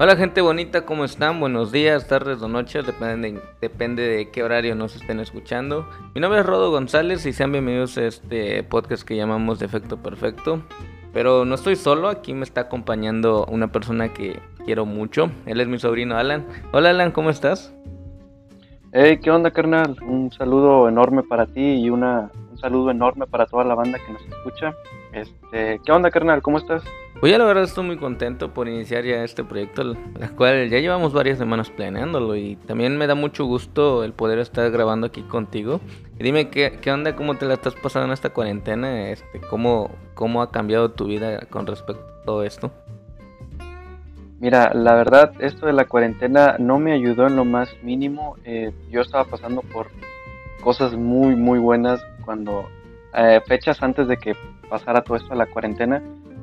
Hola 0.00 0.14
gente 0.14 0.40
bonita, 0.42 0.86
¿cómo 0.86 1.04
están? 1.04 1.40
Buenos 1.40 1.72
días, 1.72 2.06
tardes 2.06 2.40
o 2.40 2.46
noches, 2.46 2.86
depende 2.86 4.02
de, 4.02 4.30
qué 4.30 4.44
horario 4.44 4.76
nos 4.76 4.94
estén 4.94 5.18
escuchando. 5.18 5.88
Mi 6.14 6.20
nombre 6.20 6.38
es 6.38 6.46
Rodo 6.46 6.70
González 6.70 7.26
y 7.26 7.32
sean 7.32 7.50
bienvenidos 7.50 7.98
a 7.98 8.04
este 8.04 8.62
podcast 8.62 9.02
que 9.02 9.16
llamamos 9.16 9.58
Defecto 9.58 9.96
Perfecto. 9.96 10.62
Pero 11.12 11.44
no 11.44 11.56
estoy 11.56 11.74
solo, 11.74 12.06
aquí 12.06 12.32
me 12.32 12.44
está 12.44 12.60
acompañando 12.60 13.44
una 13.46 13.72
persona 13.72 14.12
que 14.12 14.38
quiero 14.64 14.86
mucho. 14.86 15.32
Él 15.46 15.60
es 15.60 15.66
mi 15.66 15.80
sobrino 15.80 16.16
Alan. 16.16 16.46
Hola 16.70 16.90
Alan, 16.90 17.10
¿cómo 17.10 17.30
estás? 17.30 17.74
Hey, 18.92 19.18
¿qué 19.20 19.32
onda 19.32 19.50
carnal? 19.50 19.96
Un 20.00 20.30
saludo 20.30 20.88
enorme 20.88 21.24
para 21.24 21.46
ti 21.46 21.60
y 21.60 21.90
una, 21.90 22.30
un 22.52 22.56
saludo 22.56 22.92
enorme 22.92 23.26
para 23.26 23.46
toda 23.46 23.64
la 23.64 23.74
banda 23.74 23.98
que 23.98 24.12
nos 24.12 24.22
escucha. 24.22 24.72
Este, 25.12 25.80
¿Qué 25.84 25.90
onda 25.90 26.12
carnal? 26.12 26.40
¿Cómo 26.40 26.58
estás? 26.58 26.84
Pues 27.20 27.32
ya 27.32 27.38
la 27.38 27.46
verdad 27.46 27.64
estoy 27.64 27.84
muy 27.84 27.96
contento 27.96 28.54
por 28.54 28.68
iniciar 28.68 29.04
ya 29.04 29.24
este 29.24 29.42
proyecto, 29.42 29.82
la 29.82 30.28
cual 30.28 30.70
ya 30.70 30.78
llevamos 30.78 31.12
varias 31.12 31.36
semanas 31.38 31.68
planeándolo 31.68 32.36
y 32.36 32.54
también 32.54 32.96
me 32.96 33.08
da 33.08 33.16
mucho 33.16 33.44
gusto 33.44 34.04
el 34.04 34.12
poder 34.12 34.38
estar 34.38 34.70
grabando 34.70 35.08
aquí 35.08 35.22
contigo. 35.22 35.80
Dime 36.16 36.48
qué, 36.48 36.78
qué 36.80 36.92
onda, 36.92 37.16
cómo 37.16 37.34
te 37.34 37.46
la 37.46 37.54
estás 37.54 37.74
pasando 37.74 38.06
en 38.06 38.12
esta 38.12 38.30
cuarentena, 38.30 39.10
este, 39.10 39.40
cómo, 39.40 39.90
cómo 40.14 40.42
ha 40.42 40.52
cambiado 40.52 40.92
tu 40.92 41.06
vida 41.06 41.40
con 41.50 41.66
respecto 41.66 42.04
a 42.04 42.24
todo 42.24 42.44
esto. 42.44 42.70
Mira, 44.38 44.72
la 44.72 44.94
verdad, 44.94 45.32
esto 45.40 45.66
de 45.66 45.72
la 45.72 45.86
cuarentena 45.86 46.54
no 46.60 46.78
me 46.78 46.92
ayudó 46.92 47.26
en 47.26 47.34
lo 47.34 47.44
más 47.44 47.68
mínimo. 47.82 48.36
Eh, 48.44 48.70
yo 48.90 49.00
estaba 49.00 49.24
pasando 49.24 49.62
por 49.62 49.88
cosas 50.60 50.94
muy, 50.94 51.34
muy 51.34 51.58
buenas 51.58 52.00
cuando, 52.24 52.68
eh, 53.16 53.40
fechas 53.44 53.82
antes 53.82 54.06
de 54.06 54.18
que 54.18 54.36
pasara 54.68 55.02
todo 55.02 55.16
esto 55.16 55.30
de 55.30 55.36
la 55.36 55.46
cuarentena 55.46 56.00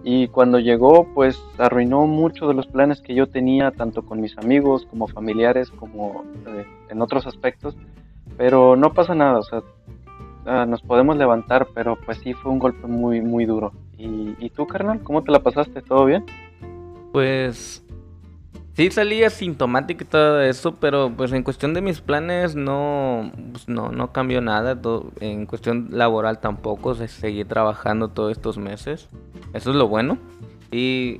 y 0.07 0.27
cuando 0.27 0.59
llegó 0.59 1.07
pues 1.15 1.43
arruinó 1.57 2.05
muchos 2.05 2.47
de 2.47 2.53
los 2.53 2.67
planes 2.67 3.01
que 3.01 3.15
yo 3.15 3.25
tenía 3.25 3.71
tanto 3.71 4.03
con 4.03 4.21
mis 4.21 4.37
amigos 4.37 4.85
como 4.85 5.07
familiares 5.07 5.71
como 5.71 6.23
eh, 6.45 6.63
en 6.89 7.01
otros 7.01 7.25
aspectos 7.25 7.75
pero 8.37 8.75
no 8.75 8.93
pasa 8.93 9.15
nada 9.15 9.39
o 9.39 9.43
sea 9.43 9.63
uh, 10.45 10.65
nos 10.67 10.83
podemos 10.83 11.17
levantar 11.17 11.69
pero 11.73 11.97
pues 12.05 12.19
sí 12.19 12.33
fue 12.33 12.51
un 12.51 12.59
golpe 12.59 12.85
muy 12.85 13.21
muy 13.21 13.45
duro. 13.45 13.73
Y, 13.97 14.35
y 14.39 14.49
tú 14.51 14.67
carnal 14.67 15.01
cómo 15.01 15.23
te 15.23 15.31
la 15.31 15.39
pasaste 15.39 15.81
todo 15.81 16.05
bien 16.05 16.23
pues 17.11 17.84
Sí 18.75 18.91
salí 18.91 19.23
asintomático 19.23 20.03
y 20.03 20.07
todo 20.07 20.41
eso, 20.41 20.75
pero 20.75 21.09
pues 21.15 21.31
en 21.31 21.43
cuestión 21.43 21.73
de 21.73 21.79
mis 21.79 22.01
planes 22.01 22.55
no, 22.55 23.31
pues, 23.53 23.69
no, 23.69 23.89
no 23.93 24.11
cambió 24.11 24.41
nada. 24.41 24.77
en 25.21 25.45
cuestión 25.45 25.87
laboral 25.91 26.39
tampoco, 26.41 26.93
seguí 26.93 27.45
trabajando 27.45 28.09
todos 28.09 28.33
estos 28.33 28.57
meses. 28.57 29.07
Eso 29.53 29.69
es 29.69 29.77
lo 29.77 29.87
bueno. 29.87 30.17
Y, 30.71 31.19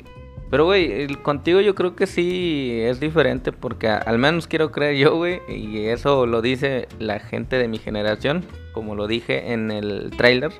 pero 0.52 0.66
güey, 0.66 1.08
contigo 1.24 1.62
yo 1.62 1.76
creo 1.76 1.96
que 1.96 2.08
sí 2.08 2.78
es 2.82 3.00
diferente 3.00 3.54
porque 3.54 3.88
al 3.88 4.18
menos 4.18 4.48
quiero 4.48 4.74
creer 4.74 4.98
yo, 4.98 5.16
güey, 5.16 5.40
y 5.48 5.86
eso 5.86 6.26
lo 6.26 6.42
dice 6.42 6.90
la 7.00 7.20
gente 7.20 7.58
de 7.58 7.70
mi 7.70 7.78
generación, 7.78 8.44
como 8.74 8.96
lo 8.96 9.08
dije 9.08 9.54
en 9.54 9.72
el 9.72 10.12
trailer 10.18 10.52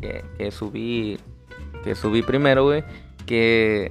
que, 0.00 0.24
que 0.38 0.52
subí, 0.52 1.18
que 1.82 1.96
subí 1.96 2.22
primero, 2.22 2.62
güey, 2.62 2.84
que 3.26 3.90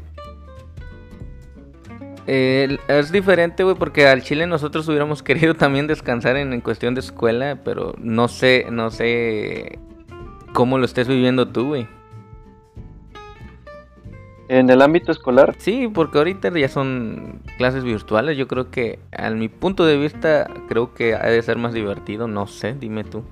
eh, 2.27 2.77
es 2.87 3.11
diferente, 3.11 3.63
güey, 3.63 3.75
porque 3.75 4.07
al 4.07 4.23
Chile 4.23 4.47
nosotros 4.47 4.87
hubiéramos 4.87 5.21
querido 5.23 5.53
también 5.53 5.87
descansar 5.87 6.37
en, 6.37 6.59
cuestión 6.61 6.95
de 6.95 7.01
escuela, 7.01 7.59
pero 7.63 7.93
no 7.97 8.27
sé, 8.27 8.67
no 8.71 8.91
sé 8.91 9.79
cómo 10.53 10.77
lo 10.77 10.85
estés 10.85 11.07
viviendo 11.07 11.47
tú, 11.47 11.67
güey. 11.67 11.87
En 14.47 14.69
el 14.69 14.83
ámbito 14.83 15.11
escolar. 15.11 15.55
Sí, 15.57 15.89
porque 15.91 16.19
ahorita 16.19 16.55
ya 16.57 16.69
son 16.69 17.41
clases 17.57 17.83
virtuales. 17.83 18.37
Yo 18.37 18.47
creo 18.47 18.69
que, 18.69 18.99
a 19.11 19.31
mi 19.31 19.49
punto 19.49 19.85
de 19.85 19.97
vista, 19.97 20.47
creo 20.67 20.93
que 20.93 21.15
ha 21.15 21.25
de 21.25 21.41
ser 21.41 21.57
más 21.57 21.73
divertido. 21.73 22.27
No 22.27 22.45
sé, 22.45 22.75
dime 22.79 23.03
tú. 23.03 23.23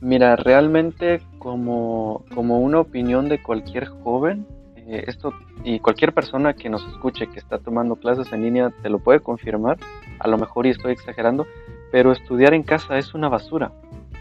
Mira, 0.00 0.34
realmente 0.34 1.20
como, 1.38 2.24
como 2.34 2.58
una 2.58 2.80
opinión 2.80 3.28
de 3.28 3.40
cualquier 3.40 3.86
joven, 3.86 4.46
eh, 4.88 5.04
esto 5.06 5.34
y 5.64 5.80
cualquier 5.80 6.14
persona 6.14 6.54
que 6.54 6.70
nos 6.70 6.82
escuche 6.86 7.26
que 7.26 7.38
está 7.38 7.58
tomando 7.58 7.96
clases 7.96 8.32
en 8.32 8.42
línea 8.42 8.70
te 8.82 8.88
lo 8.88 8.98
puede 8.98 9.20
confirmar, 9.20 9.76
a 10.18 10.28
lo 10.28 10.38
mejor 10.38 10.66
y 10.66 10.70
estoy 10.70 10.92
exagerando, 10.92 11.46
pero 11.92 12.10
estudiar 12.10 12.54
en 12.54 12.62
casa 12.62 12.96
es 12.96 13.12
una 13.12 13.28
basura. 13.28 13.70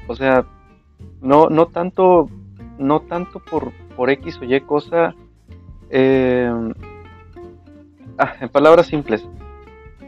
O 0.10 0.16
sea, 0.16 0.46
no, 1.22 1.48
no 1.48 1.68
tanto, 1.68 2.30
no 2.78 3.00
tanto 3.00 3.40
por, 3.40 3.72
por 3.96 4.10
X 4.10 4.40
o 4.42 4.44
Y 4.44 4.60
cosa, 4.60 5.16
eh, 5.90 6.52
ah, 8.18 8.34
en 8.42 8.50
palabras 8.50 8.88
simples, 8.88 9.26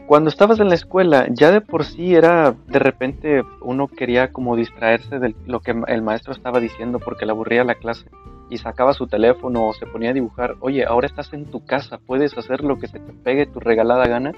cuando 0.06 0.28
estabas 0.28 0.60
en 0.60 0.68
la 0.68 0.74
escuela, 0.74 1.26
ya 1.30 1.52
de 1.52 1.62
por 1.62 1.84
sí 1.84 2.14
era, 2.14 2.54
de 2.66 2.78
repente 2.80 3.44
uno 3.62 3.88
quería 3.88 4.30
como 4.30 4.56
distraerse 4.56 5.18
de 5.18 5.34
lo 5.46 5.60
que 5.60 5.74
el 5.86 6.02
maestro 6.02 6.34
estaba 6.34 6.60
diciendo 6.60 6.98
porque 6.98 7.24
le 7.24 7.32
aburría 7.32 7.64
la 7.64 7.76
clase 7.76 8.10
y 8.50 8.58
sacaba 8.58 8.92
su 8.92 9.06
teléfono 9.06 9.68
o 9.68 9.72
se 9.72 9.86
ponía 9.86 10.10
a 10.10 10.12
dibujar, 10.12 10.56
oye, 10.60 10.84
ahora 10.84 11.06
estás 11.06 11.32
en 11.32 11.46
tu 11.46 11.64
casa, 11.64 11.98
puedes 11.98 12.36
hacer 12.36 12.62
lo 12.62 12.78
que 12.78 12.88
se 12.88 12.98
te 12.98 13.12
pegue 13.12 13.46
tu 13.46 13.60
regalada 13.60 14.06
gana 14.06 14.32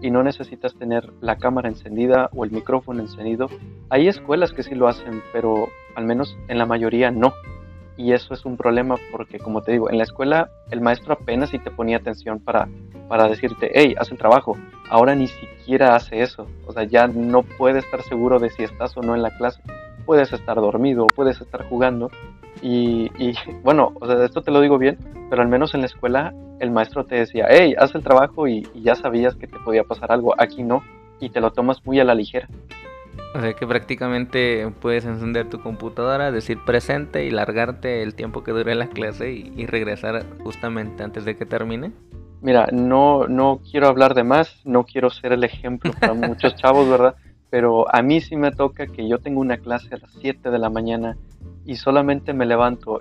y 0.00 0.10
no 0.10 0.22
necesitas 0.22 0.74
tener 0.74 1.12
la 1.20 1.36
cámara 1.36 1.68
encendida 1.68 2.30
o 2.34 2.44
el 2.44 2.50
micrófono 2.50 3.00
encendido. 3.00 3.48
Hay 3.90 4.08
escuelas 4.08 4.52
que 4.52 4.62
sí 4.62 4.74
lo 4.74 4.88
hacen, 4.88 5.22
pero 5.32 5.68
al 5.94 6.06
menos 6.06 6.36
en 6.48 6.58
la 6.58 6.66
mayoría 6.66 7.10
no. 7.10 7.34
Y 7.96 8.12
eso 8.12 8.32
es 8.32 8.46
un 8.46 8.56
problema 8.56 8.96
porque, 9.12 9.38
como 9.38 9.60
te 9.60 9.72
digo, 9.72 9.90
en 9.90 9.98
la 9.98 10.04
escuela 10.04 10.48
el 10.70 10.80
maestro 10.80 11.12
apenas 11.12 11.50
si 11.50 11.58
te 11.58 11.70
ponía 11.70 11.98
atención 11.98 12.40
para, 12.40 12.66
para 13.08 13.28
decirte, 13.28 13.70
hey, 13.74 13.94
haz 13.98 14.10
el 14.10 14.16
trabajo. 14.16 14.56
Ahora 14.88 15.14
ni 15.14 15.26
siquiera 15.26 15.94
hace 15.94 16.22
eso. 16.22 16.46
O 16.66 16.72
sea, 16.72 16.84
ya 16.84 17.06
no 17.06 17.42
puede 17.42 17.80
estar 17.80 18.00
seguro 18.02 18.38
de 18.38 18.48
si 18.48 18.62
estás 18.62 18.96
o 18.96 19.02
no 19.02 19.14
en 19.14 19.20
la 19.20 19.36
clase. 19.36 19.60
Puedes 20.10 20.32
estar 20.32 20.56
dormido, 20.56 21.06
puedes 21.06 21.40
estar 21.40 21.62
jugando 21.68 22.10
y, 22.62 23.08
bueno, 23.62 23.92
o 24.00 24.06
sea, 24.08 24.24
esto 24.24 24.42
te 24.42 24.50
lo 24.50 24.60
digo 24.60 24.76
bien, 24.76 24.98
pero 25.30 25.40
al 25.40 25.46
menos 25.46 25.72
en 25.72 25.82
la 25.82 25.86
escuela 25.86 26.34
el 26.58 26.72
maestro 26.72 27.04
te 27.04 27.14
decía, 27.14 27.46
hey, 27.48 27.76
haz 27.78 27.94
el 27.94 28.02
trabajo 28.02 28.48
y, 28.48 28.66
ya 28.74 28.96
sabías 28.96 29.36
que 29.36 29.46
te 29.46 29.56
podía 29.60 29.84
pasar 29.84 30.10
algo. 30.10 30.34
Aquí 30.36 30.64
no, 30.64 30.82
y 31.20 31.30
te 31.30 31.40
lo 31.40 31.52
tomas 31.52 31.86
muy 31.86 32.00
a 32.00 32.04
la 32.04 32.16
ligera. 32.16 32.48
O 33.36 33.40
sea 33.40 33.52
que 33.52 33.64
prácticamente 33.68 34.68
puedes 34.80 35.04
encender 35.04 35.48
tu 35.48 35.62
computadora, 35.62 36.32
decir 36.32 36.58
presente 36.66 37.24
y 37.24 37.30
largarte 37.30 38.02
el 38.02 38.16
tiempo 38.16 38.42
que 38.42 38.50
dure 38.50 38.74
la 38.74 38.88
clase 38.88 39.30
y, 39.30 39.64
regresar 39.66 40.24
justamente 40.42 41.04
antes 41.04 41.24
de 41.24 41.36
que 41.36 41.46
termine. 41.46 41.92
Mira, 42.42 42.66
no, 42.72 43.28
no 43.28 43.60
quiero 43.70 43.86
hablar 43.86 44.14
de 44.14 44.24
más, 44.24 44.60
no 44.64 44.82
quiero 44.82 45.08
ser 45.08 45.34
el 45.34 45.44
ejemplo 45.44 45.92
para 45.92 46.14
muchos 46.14 46.56
chavos, 46.56 46.88
¿verdad? 46.90 47.14
Pero 47.50 47.92
a 47.94 48.02
mí 48.02 48.20
sí 48.20 48.36
me 48.36 48.52
toca 48.52 48.86
que 48.86 49.08
yo 49.08 49.18
tengo 49.18 49.40
una 49.40 49.58
clase 49.58 49.94
a 49.94 49.98
las 49.98 50.10
7 50.20 50.50
de 50.50 50.58
la 50.58 50.70
mañana 50.70 51.16
y 51.64 51.76
solamente 51.76 52.32
me 52.32 52.46
levanto 52.46 53.00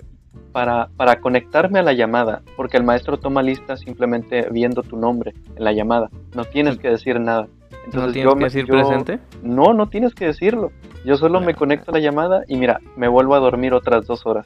para, 0.51 0.89
para 0.97 1.19
conectarme 1.19 1.79
a 1.79 1.83
la 1.83 1.93
llamada, 1.93 2.41
porque 2.55 2.77
el 2.77 2.83
maestro 2.83 3.19
toma 3.19 3.43
lista 3.43 3.77
simplemente 3.77 4.47
viendo 4.51 4.83
tu 4.83 4.97
nombre 4.97 5.33
en 5.55 5.63
la 5.63 5.71
llamada. 5.71 6.09
No 6.35 6.45
tienes 6.45 6.77
que 6.77 6.89
decir 6.89 7.19
nada. 7.19 7.47
Entonces, 7.85 8.23
¿No 8.23 8.33
tienes 8.33 8.35
que 8.35 8.43
decir 8.43 8.67
presente? 8.67 9.19
No, 9.41 9.73
no 9.73 9.87
tienes 9.87 10.13
que 10.13 10.25
decirlo. 10.25 10.71
Yo 11.05 11.17
solo 11.17 11.39
me 11.41 11.55
conecto 11.55 11.91
a 11.91 11.93
la 11.93 11.99
llamada 11.99 12.43
y 12.47 12.57
mira, 12.57 12.81
me 12.95 13.07
vuelvo 13.07 13.35
a 13.35 13.39
dormir 13.39 13.73
otras 13.73 14.05
dos 14.05 14.25
horas. 14.25 14.45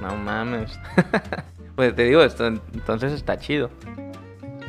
No 0.00 0.14
mames. 0.16 0.78
pues 1.76 1.94
te 1.94 2.04
digo, 2.04 2.22
esto 2.22 2.46
entonces 2.46 3.12
está 3.12 3.38
chido. 3.38 3.70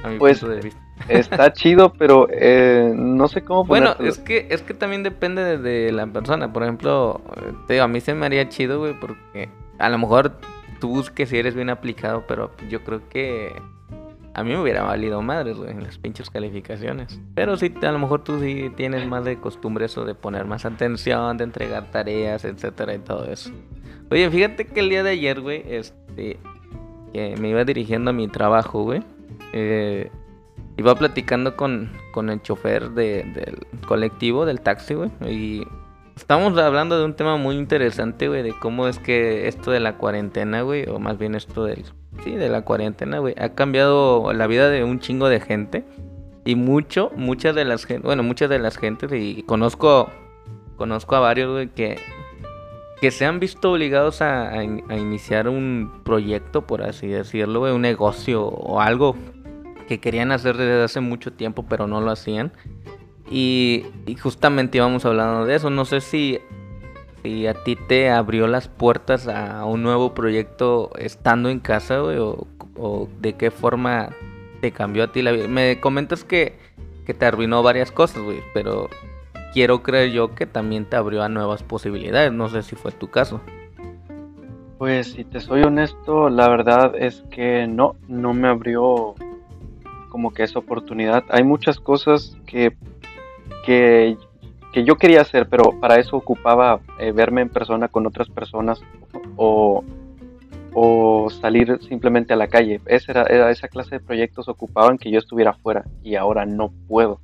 A 0.05 0.09
mi 0.09 0.19
pues, 0.19 0.39
punto 0.39 0.55
de 0.55 0.61
vista. 0.61 0.81
Está 1.09 1.51
chido, 1.53 1.93
pero 1.93 2.27
eh, 2.31 2.93
no 2.95 3.27
sé 3.27 3.43
cómo 3.43 3.65
Bueno, 3.65 3.95
es 3.99 4.19
que, 4.19 4.47
es 4.49 4.61
que 4.61 4.73
también 4.73 5.03
depende 5.03 5.57
de, 5.57 5.91
la 5.91 6.07
persona. 6.07 6.53
Por 6.53 6.63
ejemplo, 6.63 7.21
te 7.67 7.81
a 7.81 7.87
mí 7.87 7.99
se 8.01 8.13
me 8.13 8.25
haría 8.25 8.47
chido, 8.49 8.79
güey, 8.79 8.97
porque 8.99 9.49
a 9.79 9.89
lo 9.89 9.97
mejor 9.97 10.37
tú 10.79 10.89
busques 10.89 11.29
si 11.29 11.37
eres 11.37 11.55
bien 11.55 11.69
aplicado, 11.69 12.25
pero 12.27 12.51
yo 12.69 12.83
creo 12.83 13.01
que 13.09 13.55
a 14.33 14.43
mí 14.43 14.51
me 14.51 14.61
hubiera 14.61 14.83
valido 14.83 15.21
madres, 15.21 15.57
güey, 15.57 15.71
en 15.71 15.83
las 15.83 15.97
pinches 15.97 16.29
calificaciones. 16.29 17.19
Pero 17.33 17.57
sí, 17.57 17.73
a 17.81 17.91
lo 17.91 17.99
mejor 17.99 18.23
tú 18.23 18.39
sí 18.39 18.71
tienes 18.75 19.07
más 19.07 19.25
de 19.25 19.37
costumbre 19.39 19.85
eso 19.85 20.05
de 20.05 20.13
poner 20.13 20.45
más 20.45 20.65
atención, 20.65 21.37
de 21.37 21.45
entregar 21.45 21.89
tareas, 21.89 22.45
etcétera 22.45 22.93
y 22.93 22.99
todo 22.99 23.25
eso. 23.25 23.51
Oye, 24.11 24.29
fíjate 24.29 24.67
que 24.67 24.81
el 24.81 24.89
día 24.89 25.03
de 25.03 25.11
ayer, 25.11 25.41
güey, 25.41 25.63
este, 25.65 26.37
que 27.13 27.35
me 27.37 27.49
iba 27.49 27.63
dirigiendo 27.63 28.11
a 28.11 28.13
mi 28.13 28.27
trabajo, 28.27 28.83
güey. 28.83 29.01
Eh, 29.55 30.11
Iba 30.77 30.95
platicando 30.95 31.55
con, 31.55 31.89
con 32.11 32.29
el 32.29 32.41
chofer 32.41 32.91
del 32.91 33.65
colectivo, 33.87 34.45
del 34.45 34.59
taxi, 34.59 34.93
güey. 34.93 35.09
Y 35.25 35.63
estamos 36.17 36.57
hablando 36.57 36.99
de 36.99 37.05
un 37.05 37.15
tema 37.15 37.37
muy 37.37 37.55
interesante, 37.55 38.27
güey, 38.27 38.43
de 38.43 38.53
cómo 38.59 38.87
es 38.89 38.99
que 38.99 39.47
esto 39.47 39.71
de 39.71 39.79
la 39.79 39.97
cuarentena, 39.97 40.63
güey, 40.63 40.85
o 40.89 40.99
más 40.99 41.17
bien 41.17 41.35
esto 41.35 41.63
del... 41.63 41.85
Sí, 42.23 42.31
de 42.31 42.49
la 42.49 42.63
cuarentena, 42.63 43.19
güey, 43.19 43.35
ha 43.37 43.55
cambiado 43.55 44.33
la 44.33 44.47
vida 44.47 44.69
de 44.69 44.83
un 44.83 44.99
chingo 44.99 45.29
de 45.29 45.39
gente. 45.39 45.85
Y 46.43 46.55
mucho, 46.55 47.11
muchas 47.15 47.55
de 47.55 47.65
las 47.65 47.87
bueno, 48.03 48.23
muchas 48.23 48.49
de 48.49 48.59
las 48.59 48.77
gentes, 48.77 49.11
y 49.13 49.43
conozco, 49.43 50.09
conozco 50.75 51.15
a 51.15 51.19
varios, 51.21 51.51
güey, 51.51 51.69
que, 51.69 51.97
que 52.99 53.11
se 53.11 53.25
han 53.25 53.39
visto 53.39 53.71
obligados 53.71 54.21
a, 54.21 54.49
a 54.49 54.63
iniciar 54.63 55.47
un 55.47 56.01
proyecto, 56.03 56.67
por 56.67 56.83
así 56.83 57.07
decirlo, 57.07 57.61
un 57.73 57.81
negocio 57.81 58.45
o 58.45 58.79
algo 58.81 59.15
que 59.87 59.99
querían 59.99 60.31
hacer 60.31 60.57
desde 60.57 60.83
hace 60.83 60.99
mucho 60.99 61.33
tiempo, 61.33 61.65
pero 61.67 61.87
no 61.87 62.01
lo 62.01 62.11
hacían. 62.11 62.51
Y, 63.29 63.85
justamente 64.21 64.77
íbamos 64.77 65.05
hablando 65.05 65.45
de 65.45 65.55
eso. 65.55 65.69
No 65.69 65.85
sé 65.85 66.01
si, 66.01 66.39
si, 67.23 67.47
a 67.47 67.53
ti 67.53 67.75
te 67.75 68.09
abrió 68.09 68.47
las 68.47 68.67
puertas 68.67 69.27
a 69.27 69.65
un 69.65 69.83
nuevo 69.83 70.13
proyecto 70.13 70.91
estando 70.97 71.49
en 71.49 71.59
casa, 71.59 71.99
güey, 71.99 72.17
o, 72.17 72.47
o, 72.75 73.09
de 73.19 73.33
qué 73.33 73.51
forma 73.51 74.09
te 74.61 74.71
cambió 74.71 75.03
a 75.03 75.11
ti 75.11 75.21
la 75.21 75.31
vida. 75.31 75.47
Me 75.47 75.79
comentas 75.79 76.23
que, 76.23 76.57
que 77.05 77.13
te 77.13 77.25
arruinó 77.25 77.63
varias 77.63 77.91
cosas, 77.91 78.21
güey, 78.21 78.39
pero 78.53 78.89
quiero 79.53 79.81
creer 79.81 80.11
yo 80.11 80.35
que 80.35 80.45
también 80.45 80.85
te 80.85 80.95
abrió 80.95 81.23
a 81.23 81.29
nuevas 81.29 81.63
posibilidades. 81.63 82.31
No 82.31 82.49
sé 82.49 82.61
si 82.61 82.75
fue 82.75 82.91
tu 82.91 83.09
caso. 83.09 83.41
Pues 84.77 85.13
si 85.13 85.23
te 85.23 85.39
soy 85.39 85.63
honesto, 85.63 86.29
la 86.29 86.49
verdad 86.49 86.93
es 86.97 87.23
que 87.31 87.65
no, 87.65 87.95
no 88.09 88.33
me 88.33 88.49
abrió 88.49 89.15
como 90.15 90.31
que 90.31 90.43
esa 90.43 90.59
oportunidad. 90.59 91.25
Hay 91.27 91.43
muchas 91.43 91.77
cosas 91.77 92.37
que, 92.45 92.71
que, 93.65 94.15
yo 94.73 94.95
quería 94.95 95.19
hacer, 95.19 95.49
pero 95.49 95.77
para 95.81 95.99
eso 95.99 96.15
ocupaba 96.15 96.79
eh, 97.01 97.11
verme 97.11 97.41
en 97.41 97.49
persona 97.49 97.89
con 97.89 98.07
otras 98.07 98.29
personas 98.29 98.79
o, 99.35 99.83
salir 101.41 101.79
simplemente 101.81 102.31
a 102.31 102.37
la 102.37 102.47
calle. 102.47 102.79
Esa, 102.85 103.11
era, 103.11 103.51
esa 103.51 103.67
clase 103.67 103.95
de 103.95 103.99
proyectos 103.99 104.47
ocupaban 104.47 104.97
que 104.97 105.11
yo 105.11 105.19
estuviera 105.19 105.51
afuera 105.51 105.83
y 106.01 106.15
ahora 106.15 106.45
no 106.45 106.71
puedo, 106.87 107.19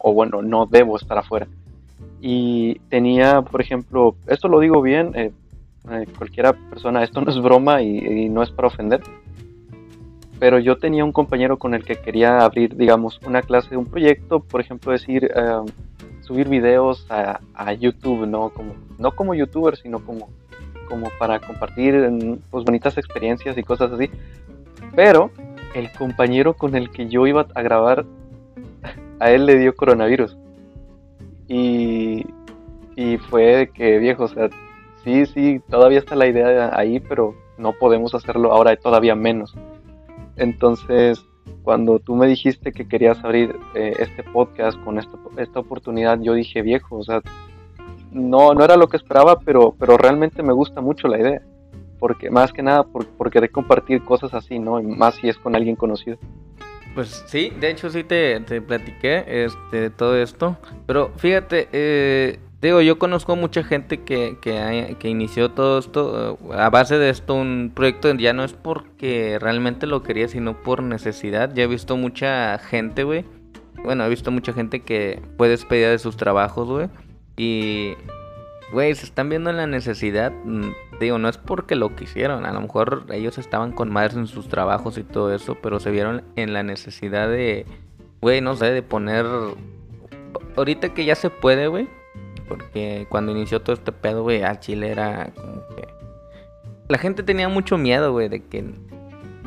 o 0.00 0.14
bueno, 0.14 0.40
no 0.40 0.64
debo 0.64 0.96
estar 0.96 1.18
afuera. 1.18 1.48
Y 2.22 2.76
tenía, 2.88 3.42
por 3.42 3.60
ejemplo, 3.60 4.16
esto 4.26 4.48
lo 4.48 4.58
digo 4.58 4.80
bien, 4.80 5.12
eh, 5.16 5.32
eh, 5.90 6.06
cualquiera 6.16 6.54
persona, 6.54 7.02
esto 7.02 7.20
no 7.20 7.30
es 7.30 7.38
broma 7.42 7.82
y, 7.82 8.30
no 8.30 8.42
es 8.42 8.50
para 8.50 8.68
ofender, 8.68 9.02
pero 10.42 10.58
yo 10.58 10.76
tenía 10.76 11.04
un 11.04 11.12
compañero 11.12 11.56
con 11.56 11.72
el 11.72 11.84
que 11.84 11.94
quería 11.94 12.40
abrir, 12.40 12.74
digamos, 12.74 13.20
una 13.24 13.42
clase, 13.42 13.76
un 13.76 13.86
proyecto, 13.86 14.40
por 14.40 14.60
ejemplo, 14.60 14.90
decir, 14.90 15.30
em, 15.36 15.66
subir 16.20 16.48
videos 16.48 17.06
a, 17.08 17.72
YouTube, 17.74 18.26
¿no? 18.26 18.48
Como, 18.48 18.74
no 18.98 19.12
como 19.12 19.34
youtuber, 19.36 19.76
sino 19.76 20.04
como, 20.04 20.30
como 20.88 21.10
para 21.16 21.38
compartir 21.38 22.10
pues, 22.50 22.64
bonitas 22.64 22.98
experiencias 22.98 23.56
y 23.56 23.62
cosas 23.62 23.92
así. 23.92 24.10
Pero 24.96 25.30
el 25.76 25.92
compañero 25.92 26.54
con 26.54 26.74
el 26.74 26.90
que 26.90 27.08
yo 27.08 27.24
iba 27.28 27.46
a 27.54 27.62
grabar, 27.62 28.04
a 29.20 29.30
él 29.30 29.46
le 29.46 29.60
dio 29.60 29.76
coronavirus. 29.76 30.36
Y, 31.46 32.26
y 32.96 33.16
fue 33.30 33.70
que, 33.72 33.98
viejo, 34.00 34.24
o 34.24 34.28
sea, 34.28 34.50
sí, 35.04 35.24
sí, 35.24 35.60
todavía 35.70 36.00
está 36.00 36.16
la 36.16 36.26
idea 36.26 36.76
ahí, 36.76 36.98
pero 36.98 37.36
no 37.58 37.74
podemos 37.74 38.12
hacerlo 38.16 38.50
ahora 38.50 38.74
todavía 38.74 39.14
menos. 39.14 39.54
Entonces, 40.36 41.24
cuando 41.62 41.98
tú 41.98 42.16
me 42.16 42.26
dijiste 42.26 42.72
que 42.72 42.88
querías 42.88 43.22
abrir 43.24 43.56
eh, 43.74 43.94
este 43.98 44.22
podcast 44.22 44.78
con 44.84 44.98
esta, 44.98 45.16
esta 45.38 45.60
oportunidad, 45.60 46.20
yo 46.20 46.34
dije, 46.34 46.62
viejo, 46.62 46.98
o 46.98 47.04
sea, 47.04 47.20
no, 48.10 48.54
no 48.54 48.64
era 48.64 48.76
lo 48.76 48.88
que 48.88 48.96
esperaba, 48.96 49.40
pero, 49.40 49.74
pero 49.78 49.96
realmente 49.96 50.42
me 50.42 50.52
gusta 50.52 50.80
mucho 50.80 51.08
la 51.08 51.18
idea. 51.18 51.42
Porque, 51.98 52.30
más 52.30 52.52
que 52.52 52.62
nada, 52.62 52.82
por, 52.82 53.06
por 53.06 53.30
querer 53.30 53.50
compartir 53.50 54.04
cosas 54.04 54.34
así, 54.34 54.58
¿no? 54.58 54.82
más 54.82 55.14
si 55.16 55.28
es 55.28 55.38
con 55.38 55.54
alguien 55.54 55.76
conocido. 55.76 56.18
Pues 56.94 57.24
sí, 57.26 57.50
de 57.58 57.70
hecho 57.70 57.88
sí 57.88 58.04
te, 58.04 58.38
te 58.40 58.60
platiqué 58.60 59.24
este, 59.26 59.90
todo 59.90 60.16
esto. 60.16 60.56
Pero 60.86 61.10
fíjate, 61.16 61.68
eh, 61.72 62.38
Digo, 62.62 62.80
yo 62.80 62.96
conozco 62.96 63.34
mucha 63.34 63.64
gente 63.64 64.04
que, 64.04 64.38
que, 64.40 64.96
que, 65.00 65.08
inició 65.08 65.50
todo 65.50 65.80
esto, 65.80 66.38
eh, 66.48 66.54
a 66.56 66.70
base 66.70 66.96
de 66.96 67.10
esto, 67.10 67.34
un 67.34 67.72
proyecto 67.74 68.14
ya 68.14 68.32
no 68.32 68.44
es 68.44 68.52
porque 68.52 69.36
realmente 69.40 69.88
lo 69.88 70.04
quería, 70.04 70.28
sino 70.28 70.62
por 70.62 70.80
necesidad. 70.80 71.52
Ya 71.52 71.64
he 71.64 71.66
visto 71.66 71.96
mucha 71.96 72.56
gente, 72.58 73.02
güey. 73.02 73.24
Bueno, 73.82 74.04
he 74.04 74.08
visto 74.08 74.30
mucha 74.30 74.52
gente 74.52 74.78
que 74.78 75.20
fue 75.36 75.48
despedida 75.48 75.90
de 75.90 75.98
sus 75.98 76.16
trabajos, 76.16 76.68
güey. 76.68 76.88
Y, 77.36 77.94
güey, 78.72 78.94
se 78.94 79.06
están 79.06 79.28
viendo 79.28 79.50
en 79.50 79.56
la 79.56 79.66
necesidad. 79.66 80.30
Mm, 80.44 80.70
digo, 81.00 81.18
no 81.18 81.28
es 81.28 81.38
porque 81.38 81.74
lo 81.74 81.96
quisieron. 81.96 82.46
A 82.46 82.52
lo 82.52 82.60
mejor 82.60 83.06
ellos 83.10 83.38
estaban 83.38 83.72
con 83.72 83.90
madres 83.90 84.14
en 84.14 84.28
sus 84.28 84.46
trabajos 84.46 84.98
y 84.98 85.02
todo 85.02 85.34
eso, 85.34 85.56
pero 85.60 85.80
se 85.80 85.90
vieron 85.90 86.22
en 86.36 86.52
la 86.52 86.62
necesidad 86.62 87.28
de, 87.28 87.66
güey, 88.20 88.40
no 88.40 88.54
sé, 88.54 88.66
de 88.66 88.82
poner... 88.82 89.26
Ahorita 90.54 90.94
que 90.94 91.04
ya 91.04 91.16
se 91.16 91.28
puede, 91.28 91.66
güey 91.66 91.88
porque 92.52 93.06
cuando 93.08 93.32
inició 93.32 93.62
todo 93.62 93.72
este 93.72 93.92
pedo, 93.92 94.24
güey, 94.24 94.42
al 94.42 94.60
Chile 94.60 94.90
era 94.90 95.30
como 95.34 95.66
que... 95.68 95.88
La 96.88 96.98
gente 96.98 97.22
tenía 97.22 97.48
mucho 97.48 97.78
miedo, 97.78 98.12
güey, 98.12 98.28
de 98.28 98.44
que, 98.44 98.62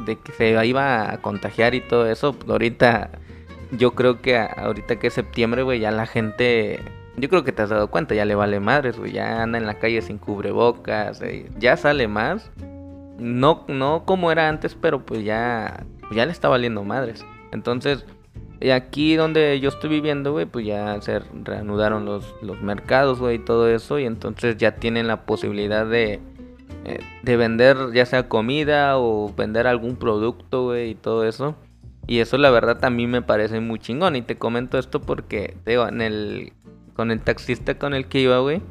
de 0.07 0.16
que 0.19 0.31
se 0.31 0.66
iba 0.66 1.13
a 1.13 1.22
contagiar 1.22 1.75
y 1.75 1.81
todo 1.81 2.10
eso. 2.10 2.36
Ahorita, 2.50 3.12
yo 3.72 3.94
creo 3.94 4.24
que 4.24 4.38
ahorita 4.38 4.96
que 4.98 5.07
es 5.07 5.13
septiembre, 5.13 5.62
güey, 5.62 5.80
ya 5.80 5.92
la 5.92 6.07
gente... 6.07 6.80
Yo 7.18 7.30
creo 7.30 7.44
que 7.44 7.52
te 7.52 7.62
has 7.62 7.69
dado 7.69 7.92
cuenta, 7.92 8.16
ya 8.16 8.25
le 8.25 8.34
vale 8.34 8.60
madres, 8.60 8.98
güey. 8.98 9.12
Ya 9.12 9.44
anda 9.44 9.60
en 9.60 9.68
la 9.68 9.78
calle 9.78 10.01
sin 10.01 10.18
cubrebocas, 10.18 11.22
eh, 11.22 11.50
ya 11.60 11.78
sale 11.78 12.08
más. 12.08 12.51
No, 13.19 13.66
no 13.68 14.04
como 14.06 14.31
era 14.31 14.50
antes, 14.50 14.74
pero 14.74 15.06
pues 15.06 15.24
ya, 15.24 15.86
ya 16.12 16.25
le 16.25 16.31
está 16.31 16.50
valiendo 16.50 16.84
madres. 16.84 17.24
Entonces, 17.51 18.04
y 18.60 18.69
aquí 18.69 19.16
donde 19.16 19.60
yo 19.60 19.69
estoy 19.69 19.90
viviendo, 19.90 20.31
güey, 20.31 20.46
pues 20.46 20.66
ya 20.66 21.02
se 21.02 21.19
reanudaron 21.19 22.06
los, 22.06 22.36
los 22.42 22.62
mercados, 22.62 23.19
güey, 23.19 23.36
y 23.36 23.40
todo 23.40 23.69
eso. 23.69 24.00
Y 24.00 24.06
entonces 24.06 24.57
ya 24.57 24.75
tienen 24.75 25.07
la 25.07 25.25
posibilidad 25.25 25.86
de, 25.86 26.19
eh, 26.86 27.00
de 27.24 27.38
vender 27.38 27.78
ya 27.94 28.06
sea 28.06 28.30
comida 28.30 28.98
o 28.98 29.34
vender 29.36 29.68
algún 29.68 29.98
producto, 29.98 30.66
güey, 30.66 30.92
y 30.92 30.96
todo 30.96 31.25
eso. 31.25 31.56
Y 32.07 32.19
eso 32.19 32.38
la 32.38 32.50
verdad 32.52 32.84
a 32.86 32.90
mí 32.90 33.07
me 33.07 33.22
parece 33.22 33.60
muy 33.60 33.80
chingón. 33.80 34.16
Y 34.16 34.22
te 34.22 34.38
comento 34.38 34.78
esto 34.78 35.01
porque, 35.01 35.58
digo, 35.66 35.88
en 35.88 36.01
el, 36.01 36.54
con 36.94 37.12
el 37.12 37.22
taxista 37.22 37.78
con 37.78 37.94
el 37.94 38.08
que 38.08 38.22
iba, 38.22 38.40
güey 38.40 38.62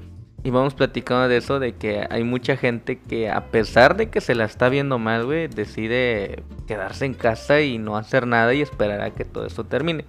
y 0.44 0.50
vamos 0.50 0.74
platicando 0.74 1.26
de 1.26 1.38
eso, 1.38 1.58
de 1.58 1.72
que 1.72 2.06
hay 2.10 2.22
mucha 2.22 2.58
gente 2.58 2.98
que 2.98 3.30
a 3.30 3.46
pesar 3.46 3.96
de 3.96 4.10
que 4.10 4.20
se 4.20 4.34
la 4.34 4.44
está 4.44 4.68
viendo 4.68 4.98
mal, 4.98 5.24
güey, 5.24 5.48
decide 5.48 6.42
quedarse 6.66 7.06
en 7.06 7.14
casa 7.14 7.62
y 7.62 7.78
no 7.78 7.96
hacer 7.96 8.26
nada 8.26 8.52
y 8.52 8.60
esperar 8.60 9.00
a 9.00 9.10
que 9.10 9.24
todo 9.24 9.46
esto 9.46 9.64
termine. 9.64 10.04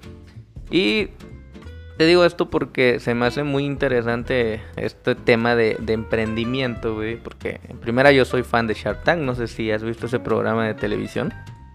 Y 0.70 1.08
te 1.98 2.06
digo 2.06 2.26
esto 2.26 2.50
porque 2.50 3.00
se 3.00 3.14
me 3.14 3.26
hace 3.26 3.44
muy 3.44 3.64
interesante 3.64 4.62
este 4.76 5.16
tema 5.16 5.56
de, 5.56 5.78
emprendimiento, 5.88 6.96
güey, 6.96 7.16
porque 7.16 7.62
en 7.70 7.78
primera 7.78 8.12
yo 8.12 8.26
soy 8.26 8.44
fan 8.44 8.68
de 8.68 8.74
Shark 8.74 9.06
Tank, 9.06 9.22
no 9.22 9.36
sé 9.36 9.48
si 9.48 9.72
has 9.72 9.84
visto 9.84 10.08
ese 10.08 10.20
programa 10.20 10.68
de 10.68 10.74
televisión. 10.74 11.31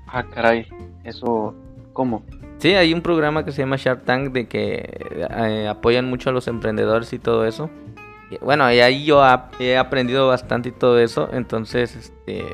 Ah, 0.06 0.24
caray, 0.24 0.66
eso, 1.04 1.54
¿cómo? 1.94 2.22
Sí, 2.58 2.74
hay 2.74 2.92
un 2.92 3.00
programa 3.00 3.42
que 3.42 3.52
se 3.52 3.62
llama 3.62 3.76
Shark 3.76 4.04
Tank 4.04 4.32
de 4.32 4.46
que 4.46 5.16
eh, 5.30 5.66
apoyan 5.66 6.10
mucho 6.10 6.28
a 6.28 6.34
los 6.34 6.46
emprendedores 6.46 7.10
y 7.14 7.18
todo 7.18 7.46
eso. 7.46 7.70
Bueno, 8.38 8.72
y 8.72 8.80
ahí 8.80 9.04
yo 9.04 9.22
he 9.58 9.76
aprendido 9.76 10.28
bastante 10.28 10.68
y 10.68 10.72
todo 10.72 10.98
eso. 10.98 11.28
Entonces, 11.32 11.96
este. 11.96 12.44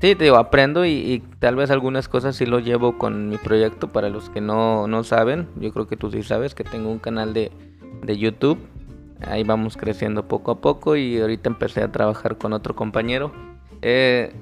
Sí, 0.00 0.14
te 0.14 0.24
digo, 0.24 0.36
aprendo 0.36 0.84
y, 0.84 1.22
tal 1.38 1.56
vez 1.56 1.70
algunas 1.70 2.08
cosas 2.08 2.36
sí 2.36 2.44
lo 2.44 2.58
llevo 2.58 2.98
con 2.98 3.28
mi 3.28 3.38
proyecto. 3.38 3.88
Para 3.88 4.08
los 4.10 4.28
que 4.30 4.40
no, 4.40 4.86
no 4.86 5.02
saben, 5.04 5.48
yo 5.56 5.72
creo 5.72 5.86
que 5.86 5.96
tú 5.96 6.10
sí 6.10 6.22
sabes 6.22 6.54
que 6.54 6.64
tengo 6.64 6.90
un 6.90 6.98
canal 6.98 7.32
de, 7.32 7.50
de 8.02 8.18
YouTube. 8.18 8.58
Ahí 9.26 9.44
vamos 9.44 9.76
creciendo 9.76 10.28
poco 10.28 10.50
a 10.50 10.60
poco 10.60 10.96
y 10.96 11.18
ahorita 11.18 11.48
empecé 11.48 11.82
a 11.82 11.92
trabajar 11.92 12.36
con 12.36 12.52
otro 12.52 12.74
compañero. 12.74 13.32
Eh, 13.80 14.32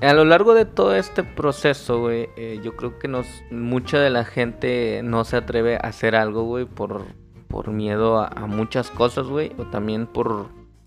a 0.00 0.14
lo 0.14 0.24
largo 0.24 0.54
de 0.54 0.64
todo 0.64 0.96
este 0.96 1.22
proceso, 1.22 2.00
güey, 2.00 2.28
eh, 2.36 2.60
yo 2.62 2.74
creo 2.74 2.98
que 2.98 3.06
nos, 3.06 3.26
mucha 3.52 4.00
de 4.00 4.10
la 4.10 4.24
gente 4.24 5.00
no 5.04 5.24
se 5.24 5.36
atreve 5.36 5.76
a 5.76 5.86
hacer 5.88 6.16
algo, 6.16 6.42
güey, 6.42 6.64
por, 6.64 7.04
por 7.52 7.70
miedo 7.70 8.18
a, 8.18 8.46
muchas 8.46 8.90
cosas, 8.90 9.26
güey, 9.26 9.52
o 9.58 9.64
también 9.64 10.06
por, 10.06 10.46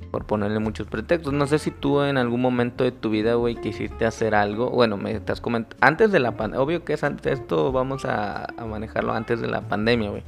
por 0.10 0.26
ponerle 0.26 0.58
muchos 0.58 0.88
pretextos. 0.88 1.32
No 1.32 1.46
sé 1.46 1.60
si 1.60 1.70
tú 1.70 2.02
en 2.02 2.18
algún 2.18 2.42
momento 2.42 2.84
de 2.84 2.92
tu 2.92 3.12
vida, 3.12 3.36
güey, 3.36 3.56
quisiste 3.56 4.04
hacer 4.06 4.34
algo. 4.34 4.72
Bueno, 4.72 4.98
me 4.98 5.12
estás 5.12 5.42
comentando. 5.42 5.78
Antes 5.80 6.12
de 6.12 6.20
la 6.20 6.36
pandemia, 6.36 6.64
obvio 6.64 6.84
que 6.84 6.94
es 6.94 7.04
antes, 7.04 7.40
esto 7.40 7.72
vamos 7.72 8.04
a, 8.06 8.48
manejarlo 8.68 9.14
antes 9.14 9.40
de 9.40 9.48
la 9.48 9.62
pandemia, 9.62 10.10
güey. 10.10 10.24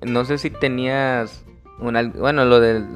No 0.00 0.24
sé 0.24 0.38
si 0.38 0.48
tenías. 0.48 1.44
Una, 1.78 2.04
bueno, 2.04 2.46
lo 2.46 2.58
del. 2.58 2.86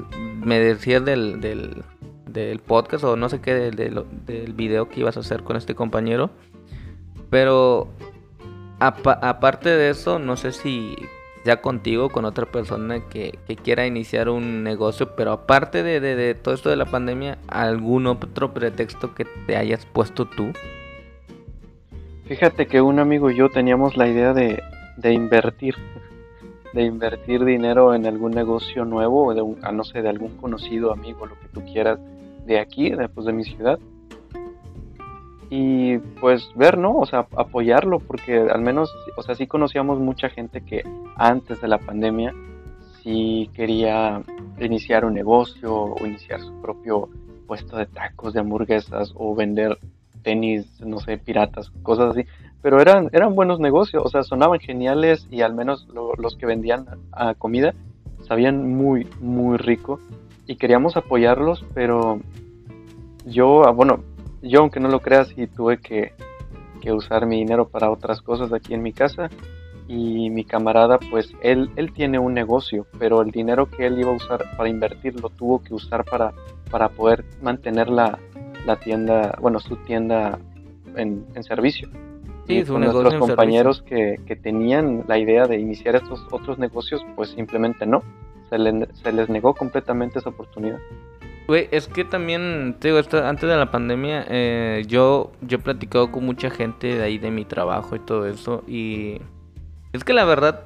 Me 0.42 0.58
decías 0.58 1.04
del, 1.04 1.42
del, 1.42 2.60
podcast 2.60 3.04
o 3.04 3.14
no 3.14 3.28
sé 3.28 3.42
qué, 3.42 3.52
del, 3.54 4.06
del, 4.26 4.52
video 4.54 4.88
que 4.88 5.00
ibas 5.00 5.18
a 5.18 5.20
hacer 5.20 5.42
con 5.42 5.56
este 5.56 5.74
compañero. 5.74 6.30
Pero. 7.28 7.88
aparte 8.80 9.68
de 9.68 9.90
eso, 9.90 10.18
no 10.18 10.38
sé 10.38 10.52
si 10.52 10.96
ya 11.44 11.60
contigo, 11.60 12.08
con 12.08 12.24
otra 12.24 12.46
persona 12.46 13.08
que, 13.08 13.38
quiera 13.62 13.86
iniciar 13.86 14.28
un 14.28 14.62
negocio, 14.62 15.14
pero 15.14 15.32
aparte 15.32 15.82
de, 15.82 16.34
todo 16.34 16.54
esto 16.54 16.70
de 16.70 16.76
la 16.76 16.86
pandemia, 16.86 17.38
¿algún 17.48 18.06
otro 18.06 18.52
pretexto 18.52 19.14
que 19.14 19.26
te 19.46 19.56
hayas 19.56 19.86
puesto 19.86 20.24
tú? 20.24 20.52
Fíjate 22.26 22.66
que 22.66 22.80
un 22.80 22.98
amigo 22.98 23.30
y 23.30 23.36
yo 23.36 23.50
teníamos 23.50 23.96
la 23.96 24.08
idea 24.08 24.32
de, 24.32 24.62
invertir, 25.12 25.76
de 26.72 26.82
invertir 26.82 27.44
dinero 27.44 27.94
en 27.94 28.06
algún 28.06 28.32
negocio 28.32 28.86
nuevo, 28.86 29.34
de 29.34 29.42
un, 29.42 29.60
no 29.60 29.84
sé, 29.84 30.00
de 30.00 30.08
algún 30.08 30.36
conocido 30.38 30.92
amigo, 30.92 31.26
lo 31.26 31.38
que 31.38 31.48
tú 31.48 31.62
quieras, 31.64 31.98
de 32.46 32.58
aquí, 32.58 32.90
de, 32.90 33.08
pues, 33.08 33.26
de 33.26 33.32
mi 33.34 33.44
ciudad. 33.44 33.78
Y 35.56 35.98
pues 36.20 36.50
ver, 36.56 36.78
¿no? 36.78 36.96
O 36.96 37.06
sea, 37.06 37.28
apoyarlo, 37.36 38.00
porque 38.00 38.40
al 38.40 38.60
menos, 38.60 38.92
o 39.16 39.22
sea, 39.22 39.36
sí 39.36 39.46
conocíamos 39.46 40.00
mucha 40.00 40.28
gente 40.28 40.62
que 40.62 40.82
antes 41.14 41.60
de 41.60 41.68
la 41.68 41.78
pandemia 41.78 42.34
sí 43.00 43.48
quería 43.54 44.20
iniciar 44.58 45.04
un 45.04 45.14
negocio 45.14 45.72
o 45.72 46.04
iniciar 46.04 46.40
su 46.40 46.60
propio 46.60 47.08
puesto 47.46 47.76
de 47.76 47.86
tacos, 47.86 48.34
de 48.34 48.40
hamburguesas 48.40 49.12
o 49.14 49.36
vender 49.36 49.78
tenis, 50.24 50.80
no 50.80 50.98
sé, 50.98 51.18
piratas, 51.18 51.70
cosas 51.84 52.10
así. 52.16 52.26
Pero 52.60 52.80
eran, 52.80 53.08
eran 53.12 53.36
buenos 53.36 53.60
negocios, 53.60 54.02
o 54.04 54.08
sea, 54.08 54.24
sonaban 54.24 54.58
geniales 54.58 55.28
y 55.30 55.42
al 55.42 55.54
menos 55.54 55.86
los 56.18 56.34
que 56.34 56.46
vendían 56.46 56.86
a 57.12 57.34
comida 57.34 57.74
sabían 58.26 58.74
muy, 58.74 59.06
muy 59.20 59.56
rico 59.56 60.00
y 60.48 60.56
queríamos 60.56 60.96
apoyarlos, 60.96 61.64
pero 61.74 62.18
yo, 63.24 63.64
ah, 63.68 63.70
bueno, 63.70 64.00
yo 64.44 64.60
aunque 64.60 64.80
no 64.80 64.88
lo 64.88 65.00
creas, 65.00 65.28
sí 65.28 65.46
tuve 65.46 65.78
que, 65.78 66.12
usar 66.92 67.24
mi 67.24 67.36
dinero 67.36 67.66
para 67.66 67.90
otras 67.90 68.20
cosas 68.20 68.52
aquí 68.52 68.74
en 68.74 68.82
mi 68.82 68.92
casa 68.92 69.30
y 69.88 70.28
mi 70.28 70.44
camarada, 70.44 70.98
pues 70.98 71.32
él, 71.40 71.70
él 71.76 71.94
tiene 71.94 72.18
un 72.18 72.34
negocio, 72.34 72.86
pero 72.98 73.22
el 73.22 73.30
dinero 73.30 73.70
que 73.70 73.86
él 73.86 73.98
iba 73.98 74.10
a 74.10 74.16
usar 74.16 74.44
para 74.58 74.68
invertir 74.68 75.18
lo 75.18 75.30
tuvo 75.30 75.62
que 75.62 75.72
usar 75.72 76.04
para, 76.04 76.34
para 76.70 76.90
poder 76.90 77.24
mantener 77.40 77.88
la, 77.88 78.18
tienda, 78.82 79.34
bueno, 79.40 79.60
su 79.60 79.76
tienda 79.76 80.38
en, 80.94 81.24
servicio. 81.42 81.88
Sí, 82.46 82.58
y 82.58 82.70
nuestros 82.70 83.14
compañeros 83.14 83.80
que, 83.80 84.20
que, 84.26 84.36
tenían 84.36 85.04
la 85.08 85.16
idea 85.16 85.46
de 85.46 85.58
iniciar 85.58 85.96
estos 85.96 86.22
otros 86.30 86.58
negocios, 86.58 87.00
pues 87.16 87.30
simplemente 87.30 87.86
no. 87.86 88.02
Se, 88.50 88.58
se 88.92 89.12
les 89.12 89.30
negó 89.30 89.54
completamente 89.54 90.18
esa 90.18 90.28
oportunidad. 90.28 90.78
Güey, 91.46 91.68
es 91.72 91.88
que 91.88 92.04
también, 92.04 92.76
te 92.78 92.88
digo, 92.88 92.98
antes 92.98 93.48
de 93.48 93.56
la 93.56 93.70
pandemia, 93.70 94.24
eh, 94.28 94.84
yo, 94.86 95.32
yo 95.42 95.58
he 95.58 95.60
platicado 95.60 96.10
con 96.10 96.24
mucha 96.24 96.48
gente 96.48 96.96
de 96.96 97.02
ahí 97.02 97.18
de 97.18 97.30
mi 97.30 97.44
trabajo 97.44 97.96
y 97.96 97.98
todo 97.98 98.26
eso. 98.26 98.64
Y 98.66 99.20
es 99.92 100.04
que 100.04 100.14
la 100.14 100.24
verdad, 100.24 100.64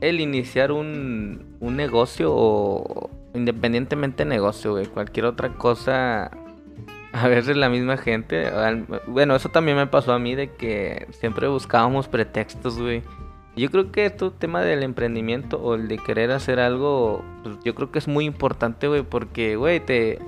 el 0.00 0.20
iniciar 0.20 0.70
un, 0.70 1.56
un 1.58 1.76
negocio 1.76 2.32
o 2.32 3.10
independientemente 3.34 4.24
de 4.24 4.30
negocio, 4.30 4.72
güey, 4.72 4.86
cualquier 4.86 5.26
otra 5.26 5.50
cosa, 5.50 6.30
a 7.12 7.28
veces 7.28 7.56
la 7.56 7.68
misma 7.68 7.96
gente, 7.96 8.50
bueno, 9.06 9.34
eso 9.34 9.48
también 9.48 9.76
me 9.76 9.86
pasó 9.86 10.12
a 10.12 10.18
mí 10.18 10.34
de 10.34 10.52
que 10.52 11.08
siempre 11.10 11.48
buscábamos 11.48 12.08
pretextos, 12.08 12.78
güey. 12.78 13.02
Yo 13.60 13.70
creo 13.70 13.92
que 13.92 14.06
este 14.06 14.30
tema 14.30 14.62
del 14.62 14.82
emprendimiento 14.82 15.60
o 15.60 15.74
el 15.74 15.86
de 15.86 15.98
querer 15.98 16.30
hacer 16.30 16.58
algo, 16.60 17.22
pues 17.42 17.58
yo 17.62 17.74
creo 17.74 17.92
que 17.92 17.98
es 17.98 18.08
muy 18.08 18.24
importante, 18.24 18.88
güey, 18.88 19.02
porque, 19.02 19.56
güey, 19.56 19.80
te, 19.80 20.18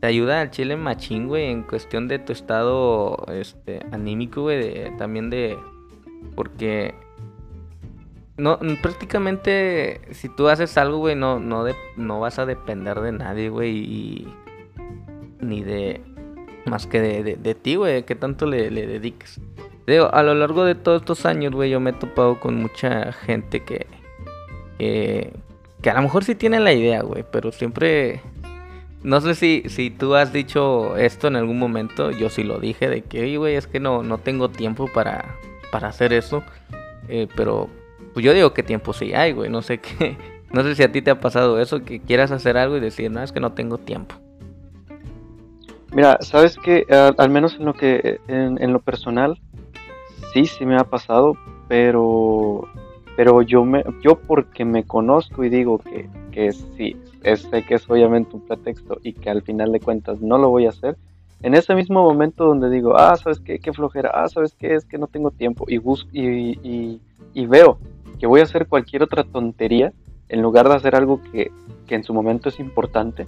te 0.00 0.06
ayuda 0.06 0.42
al 0.42 0.50
chile 0.50 0.76
machín, 0.76 1.26
güey, 1.26 1.46
en 1.46 1.62
cuestión 1.62 2.08
de 2.08 2.18
tu 2.18 2.34
estado 2.34 3.24
este, 3.32 3.80
anímico, 3.90 4.42
güey, 4.42 4.94
también 4.98 5.30
de... 5.30 5.56
Porque 6.34 6.94
no, 8.36 8.58
prácticamente 8.82 10.02
si 10.10 10.28
tú 10.28 10.48
haces 10.48 10.76
algo, 10.76 10.98
güey, 10.98 11.16
no, 11.16 11.40
no, 11.40 11.64
de, 11.64 11.74
no 11.96 12.20
vas 12.20 12.38
a 12.38 12.44
depender 12.44 13.00
de 13.00 13.12
nadie, 13.12 13.48
güey, 13.48 13.78
y, 13.78 14.34
ni 15.40 15.62
de 15.62 16.02
más 16.66 16.86
que 16.86 17.00
de, 17.00 17.36
de, 17.36 17.54
ti, 17.54 17.76
güey, 17.76 18.02
que 18.02 18.14
tanto 18.14 18.44
le, 18.44 18.70
le 18.70 18.86
dediques. 18.86 19.40
Digo, 19.86 20.12
a 20.12 20.22
lo 20.22 20.34
largo 20.34 20.64
de 20.64 20.74
todos 20.74 21.02
estos 21.02 21.26
años, 21.26 21.52
güey, 21.52 21.70
yo 21.70 21.80
me 21.80 21.90
he 21.90 21.92
topado 21.92 22.40
con 22.40 22.56
mucha 22.56 23.12
gente 23.12 23.60
que, 23.60 23.86
que, 24.78 25.90
a 25.90 25.94
lo 25.94 26.02
mejor 26.02 26.24
sí 26.24 26.34
tiene 26.34 26.60
la 26.60 26.72
idea, 26.72 27.02
güey, 27.02 27.24
pero 27.30 27.52
siempre... 27.52 28.20
No 29.02 29.20
sé 29.20 29.34
si, 29.34 29.64
si 29.66 29.90
tú 29.90 30.14
has 30.14 30.32
dicho 30.32 30.96
esto 30.96 31.28
en 31.28 31.36
algún 31.36 31.58
momento, 31.58 32.10
yo 32.10 32.30
sí 32.30 32.42
lo 32.42 32.58
dije, 32.58 32.88
de 32.88 33.02
que, 33.02 33.36
güey, 33.36 33.54
es 33.54 33.66
que 33.66 33.78
no, 33.78 34.02
no 34.02 34.16
tengo 34.16 34.48
tiempo 34.48 34.88
para, 34.94 35.36
para 35.70 35.88
hacer 35.88 36.14
eso. 36.14 36.42
Eh, 37.08 37.28
pero, 37.36 37.68
pues 38.14 38.24
yo 38.24 38.32
digo 38.32 38.54
que 38.54 38.62
tiempo 38.62 38.94
sí 38.94 39.12
hay, 39.12 39.32
güey, 39.32 39.50
no 39.50 39.60
sé 39.60 39.78
qué. 39.80 40.16
No 40.54 40.62
sé 40.62 40.76
si 40.76 40.84
a 40.84 40.92
ti 40.92 41.02
te 41.02 41.10
ha 41.10 41.20
pasado 41.20 41.60
eso, 41.60 41.84
que 41.84 42.00
quieras 42.00 42.30
hacer 42.30 42.56
algo 42.56 42.76
y 42.76 42.80
decir, 42.80 43.10
no, 43.10 43.22
es 43.22 43.32
que 43.32 43.40
no 43.40 43.52
tengo 43.52 43.76
tiempo. 43.76 44.14
Mira, 45.92 46.18
sabes 46.20 46.56
que 46.56 46.86
al, 46.90 47.30
menos 47.30 47.56
en 47.58 47.64
lo 47.64 47.74
que 47.74 48.20
en, 48.28 48.72
lo 48.72 48.80
personal, 48.80 49.40
sí, 50.34 50.46
sí 50.46 50.66
me 50.66 50.76
ha 50.76 50.84
pasado, 50.84 51.36
pero, 51.68 52.66
pero 53.16 53.40
yo, 53.42 53.64
me, 53.64 53.84
yo 54.02 54.16
porque 54.16 54.64
me 54.64 54.84
conozco 54.84 55.44
y 55.44 55.48
digo 55.48 55.78
que, 55.78 56.10
que 56.32 56.52
sí, 56.52 56.96
sé 57.22 57.62
que 57.62 57.76
es 57.76 57.88
obviamente 57.88 58.34
un 58.34 58.42
pretexto 58.42 58.98
y 59.02 59.12
que 59.12 59.30
al 59.30 59.42
final 59.42 59.70
de 59.70 59.80
cuentas 59.80 60.20
no 60.20 60.36
lo 60.36 60.50
voy 60.50 60.66
a 60.66 60.70
hacer, 60.70 60.96
en 61.40 61.54
ese 61.54 61.74
mismo 61.74 62.02
momento 62.02 62.46
donde 62.46 62.68
digo, 62.68 62.96
ah, 62.96 63.16
¿sabes 63.16 63.38
qué? 63.38 63.60
Qué 63.60 63.72
flojera, 63.72 64.10
ah, 64.12 64.28
¿sabes 64.28 64.54
qué? 64.58 64.74
Es 64.74 64.84
que 64.84 64.98
no 64.98 65.06
tengo 65.06 65.30
tiempo 65.30 65.66
y, 65.68 65.78
busco, 65.78 66.10
y, 66.12 67.00
y, 67.34 67.46
veo 67.46 67.78
que 68.18 68.26
voy 68.26 68.40
a 68.40 68.44
hacer 68.44 68.66
cualquier 68.66 69.02
otra 69.02 69.24
tontería 69.24 69.92
en 70.28 70.42
lugar 70.42 70.68
de 70.68 70.74
hacer 70.74 70.96
algo 70.96 71.20
que, 71.30 71.52
que 71.86 71.94
en 71.94 72.02
su 72.02 72.12
momento 72.12 72.48
es 72.48 72.58
importante, 72.58 73.26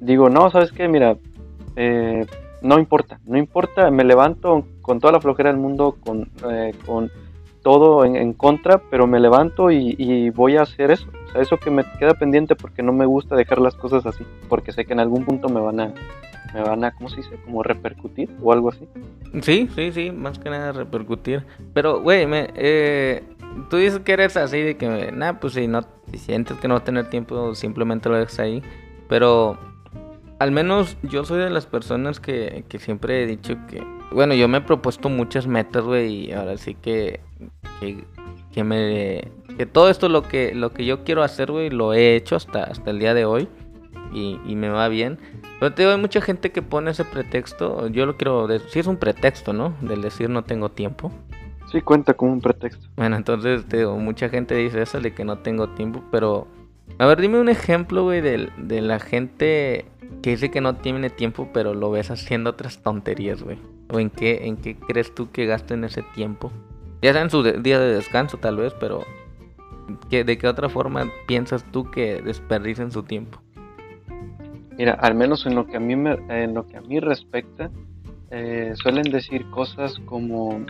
digo, 0.00 0.28
no, 0.28 0.50
¿sabes 0.50 0.72
qué? 0.72 0.88
Mira, 0.88 1.16
eh, 1.76 2.26
no 2.62 2.78
importa, 2.78 3.20
no 3.26 3.38
importa, 3.38 3.90
me 3.90 4.04
levanto 4.04 4.66
con 4.82 5.00
toda 5.00 5.12
la 5.12 5.20
flojera 5.20 5.50
del 5.50 5.60
mundo, 5.60 5.96
con, 6.04 6.30
eh, 6.50 6.74
con 6.86 7.10
todo 7.62 8.04
en, 8.04 8.32
contra, 8.32 8.78
pero 8.78 9.06
me 9.06 9.20
levanto 9.20 9.70
y, 9.70 10.30
voy 10.30 10.56
a 10.56 10.62
hacer 10.62 10.90
eso. 10.90 11.06
O 11.28 11.32
sea, 11.32 11.42
eso 11.42 11.58
que 11.58 11.70
me 11.70 11.84
queda 11.98 12.14
pendiente 12.14 12.56
porque 12.56 12.82
no 12.82 12.92
me 12.92 13.04
gusta 13.04 13.36
dejar 13.36 13.58
las 13.58 13.74
cosas 13.74 14.06
así, 14.06 14.24
porque 14.48 14.72
sé 14.72 14.86
que 14.86 14.94
en 14.94 15.00
algún 15.00 15.24
punto 15.24 15.48
me 15.48 15.60
van 15.60 15.80
a, 15.80 15.92
me 16.54 16.62
van 16.62 16.84
a, 16.84 16.92
¿cómo 16.92 17.10
se 17.10 17.16
dice? 17.16 17.36
Como 17.44 17.62
repercutir 17.62 18.30
o 18.42 18.52
algo 18.52 18.70
así. 18.70 18.88
Sí, 19.42 19.68
sí, 19.74 19.92
sí, 19.92 20.10
más 20.10 20.38
que 20.38 20.50
nada 20.50 20.72
repercutir. 20.72 21.44
Pero, 21.74 22.00
güey, 22.00 22.26
me, 22.26 22.48
eh, 22.54 23.22
tú 23.68 23.76
dices 23.76 24.00
que 24.00 24.12
eres 24.12 24.36
así 24.36 24.60
de 24.62 24.76
que, 24.76 25.12
nada, 25.12 25.38
pues 25.38 25.52
si 25.52 25.66
no, 25.66 25.82
si 26.10 26.18
sientes 26.18 26.56
que 26.56 26.68
no 26.68 26.74
va 26.74 26.80
a 26.80 26.84
tener 26.84 27.10
tiempo, 27.10 27.54
simplemente 27.54 28.08
lo 28.08 28.16
dejas 28.16 28.38
ahí. 28.38 28.62
Pero 29.08 29.58
al 30.38 30.52
menos 30.52 30.96
yo 31.02 31.24
soy 31.24 31.40
de 31.40 31.50
las 31.50 31.66
personas 31.66 32.20
que, 32.20 32.64
que 32.68 32.78
siempre 32.78 33.22
he 33.22 33.26
dicho 33.26 33.56
que, 33.68 33.84
bueno, 34.12 34.34
yo 34.34 34.48
me 34.48 34.58
he 34.58 34.60
propuesto 34.60 35.08
muchas 35.08 35.46
metas, 35.46 35.84
güey, 35.84 36.26
y 36.26 36.32
ahora 36.32 36.56
sí 36.56 36.74
que, 36.74 37.20
que, 38.52 38.64
me, 38.64 39.32
que 39.56 39.66
todo 39.66 39.90
esto 39.90 40.08
lo 40.08 40.22
que, 40.22 40.54
lo 40.54 40.72
que 40.72 40.84
yo 40.84 41.04
quiero 41.04 41.22
hacer, 41.22 41.50
güey, 41.50 41.70
lo 41.70 41.92
he 41.92 42.16
hecho 42.16 42.36
hasta, 42.36 42.64
hasta 42.64 42.90
el 42.90 42.98
día 42.98 43.14
de 43.14 43.24
hoy 43.24 43.48
y, 44.12 44.40
y 44.46 44.54
me 44.54 44.68
va 44.68 44.88
bien. 44.88 45.18
Pero 45.58 45.74
te 45.74 45.82
digo, 45.82 45.92
hay 45.92 46.00
mucha 46.00 46.20
gente 46.20 46.52
que 46.52 46.62
pone 46.62 46.92
ese 46.92 47.04
pretexto, 47.04 47.88
yo 47.88 48.06
lo 48.06 48.16
quiero 48.16 48.46
decir, 48.46 48.68
sí 48.70 48.78
es 48.78 48.86
un 48.86 48.96
pretexto, 48.96 49.52
¿no? 49.52 49.74
Del 49.80 50.02
decir 50.02 50.30
no 50.30 50.44
tengo 50.44 50.70
tiempo. 50.70 51.10
Sí, 51.70 51.82
cuenta 51.82 52.14
como 52.14 52.32
un 52.32 52.40
pretexto. 52.40 52.86
Bueno, 52.96 53.16
entonces, 53.16 53.66
te 53.66 53.78
digo, 53.78 53.96
mucha 53.98 54.28
gente 54.28 54.54
dice 54.54 54.80
eso 54.80 55.00
de 55.00 55.12
que 55.12 55.24
no 55.24 55.38
tengo 55.38 55.68
tiempo, 55.70 56.02
pero... 56.10 56.46
A 56.98 57.06
ver, 57.06 57.20
dime 57.20 57.38
un 57.38 57.48
ejemplo, 57.48 58.04
güey, 58.04 58.20
de, 58.20 58.50
de 58.56 58.80
la 58.80 58.98
gente 58.98 59.84
que 60.22 60.30
dice 60.30 60.50
que 60.50 60.60
no 60.60 60.76
tiene 60.76 61.10
tiempo, 61.10 61.48
pero 61.52 61.74
lo 61.74 61.90
ves 61.90 62.10
haciendo 62.10 62.50
otras 62.50 62.82
tonterías, 62.82 63.42
güey. 63.42 63.58
¿O 63.90 64.00
en 64.00 64.10
qué, 64.10 64.46
en 64.46 64.56
qué 64.56 64.76
crees 64.76 65.14
tú 65.14 65.30
que 65.30 65.46
gasten 65.46 65.84
ese 65.84 66.02
tiempo? 66.14 66.52
Ya 67.02 67.12
sea 67.12 67.22
en 67.22 67.30
su 67.30 67.42
día 67.42 67.78
de 67.78 67.94
descanso, 67.94 68.38
tal 68.38 68.56
vez, 68.56 68.74
pero 68.80 69.04
¿de 70.10 70.38
qué 70.38 70.48
otra 70.48 70.68
forma 70.68 71.10
piensas 71.26 71.64
tú 71.70 71.90
que 71.90 72.20
desperdicen 72.20 72.90
su 72.90 73.04
tiempo? 73.04 73.40
Mira, 74.76 74.94
al 74.94 75.14
menos 75.14 75.46
en 75.46 75.54
lo 75.54 75.66
que 75.66 75.76
a 75.76 75.80
mí, 75.80 75.96
me, 75.96 76.18
en 76.28 76.54
lo 76.54 76.66
que 76.66 76.76
a 76.76 76.80
mí 76.80 77.00
respecta, 77.00 77.70
eh, 78.30 78.72
suelen 78.74 79.10
decir 79.10 79.48
cosas 79.50 79.98
como, 80.06 80.60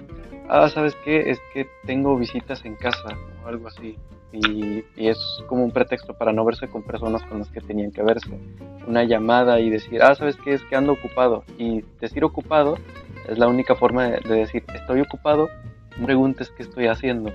ah, 0.49 0.69
¿sabes 0.69 0.95
qué? 1.05 1.31
Es 1.31 1.41
que 1.53 1.67
tengo 1.85 2.17
visitas 2.17 2.65
en 2.65 2.77
casa 2.77 3.19
o 3.45 3.49
algo 3.49 3.69
así 3.69 3.97
y, 4.33 4.85
es 4.97 5.19
como 5.47 5.65
un 5.65 5.71
pretexto 5.71 6.15
para 6.15 6.33
no 6.33 6.45
verse 6.45 6.69
con 6.69 6.83
personas 6.83 7.23
con 7.25 7.39
las 7.39 7.49
que 7.49 7.61
tenían 7.61 7.91
que 7.91 8.03
verse. 8.03 8.39
Una 8.87 9.05
llamada 9.05 9.61
y 9.61 9.71
decir, 9.71 10.03
ah, 10.03 10.15
¿sabes 10.15 10.37
qué? 10.37 10.55
Es 10.55 10.63
que 10.65 10.77
ando 10.77 10.93
ocupado. 10.93 11.45
Y 11.57 11.83
decir 12.01 12.25
ocupado 12.25 12.77
es 13.29 13.39
la 13.39 13.49
única 13.49 13.75
forma 13.75 14.09
de, 14.09 14.21
decir, 14.21 14.65
estoy 14.75 15.01
ocupado, 15.01 15.49
no 15.99 16.07
preguntes 16.07 16.51
qué 16.51 16.63
estoy 16.63 16.87
haciendo. 16.87 17.31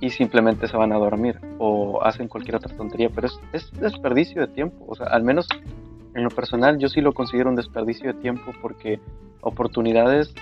Y 0.00 0.10
simplemente 0.10 0.68
se 0.68 0.76
van 0.76 0.92
a 0.92 0.96
dormir 0.96 1.40
o 1.58 2.02
hacen 2.02 2.28
cualquier 2.28 2.56
otra 2.56 2.76
tontería, 2.76 3.10
pero 3.12 3.26
es, 3.26 3.40
es 3.52 3.72
desperdicio 3.72 4.42
de 4.42 4.48
tiempo. 4.48 4.84
O 4.86 4.94
sea, 4.94 5.06
al 5.06 5.24
menos 5.24 5.48
en 6.14 6.24
lo 6.24 6.30
personal 6.30 6.78
yo 6.78 6.88
sí 6.88 7.00
lo 7.00 7.12
considero 7.12 7.50
un 7.50 7.56
desperdicio 7.56 8.12
de 8.12 8.20
tiempo 8.20 8.52
porque 8.60 9.00
oportunidades 9.40 10.34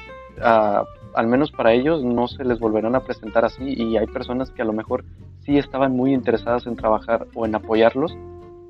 ah, 0.43 0.85
al 1.15 1.27
menos 1.27 1.51
para 1.51 1.73
ellos 1.73 2.05
no 2.05 2.29
se 2.29 2.45
les 2.45 2.59
volverán 2.59 2.95
a 2.95 3.01
presentar 3.01 3.45
así 3.45 3.65
y 3.65 3.97
hay 3.97 4.07
personas 4.07 4.51
que 4.51 4.63
a 4.63 4.67
lo 4.67 4.73
mejor 4.73 5.05
sí 5.41 5.57
estaban 5.57 5.93
muy 5.93 6.13
interesadas 6.13 6.67
en 6.67 6.77
trabajar 6.77 7.27
o 7.35 7.47
en 7.47 7.55
apoyarlos, 7.55 8.17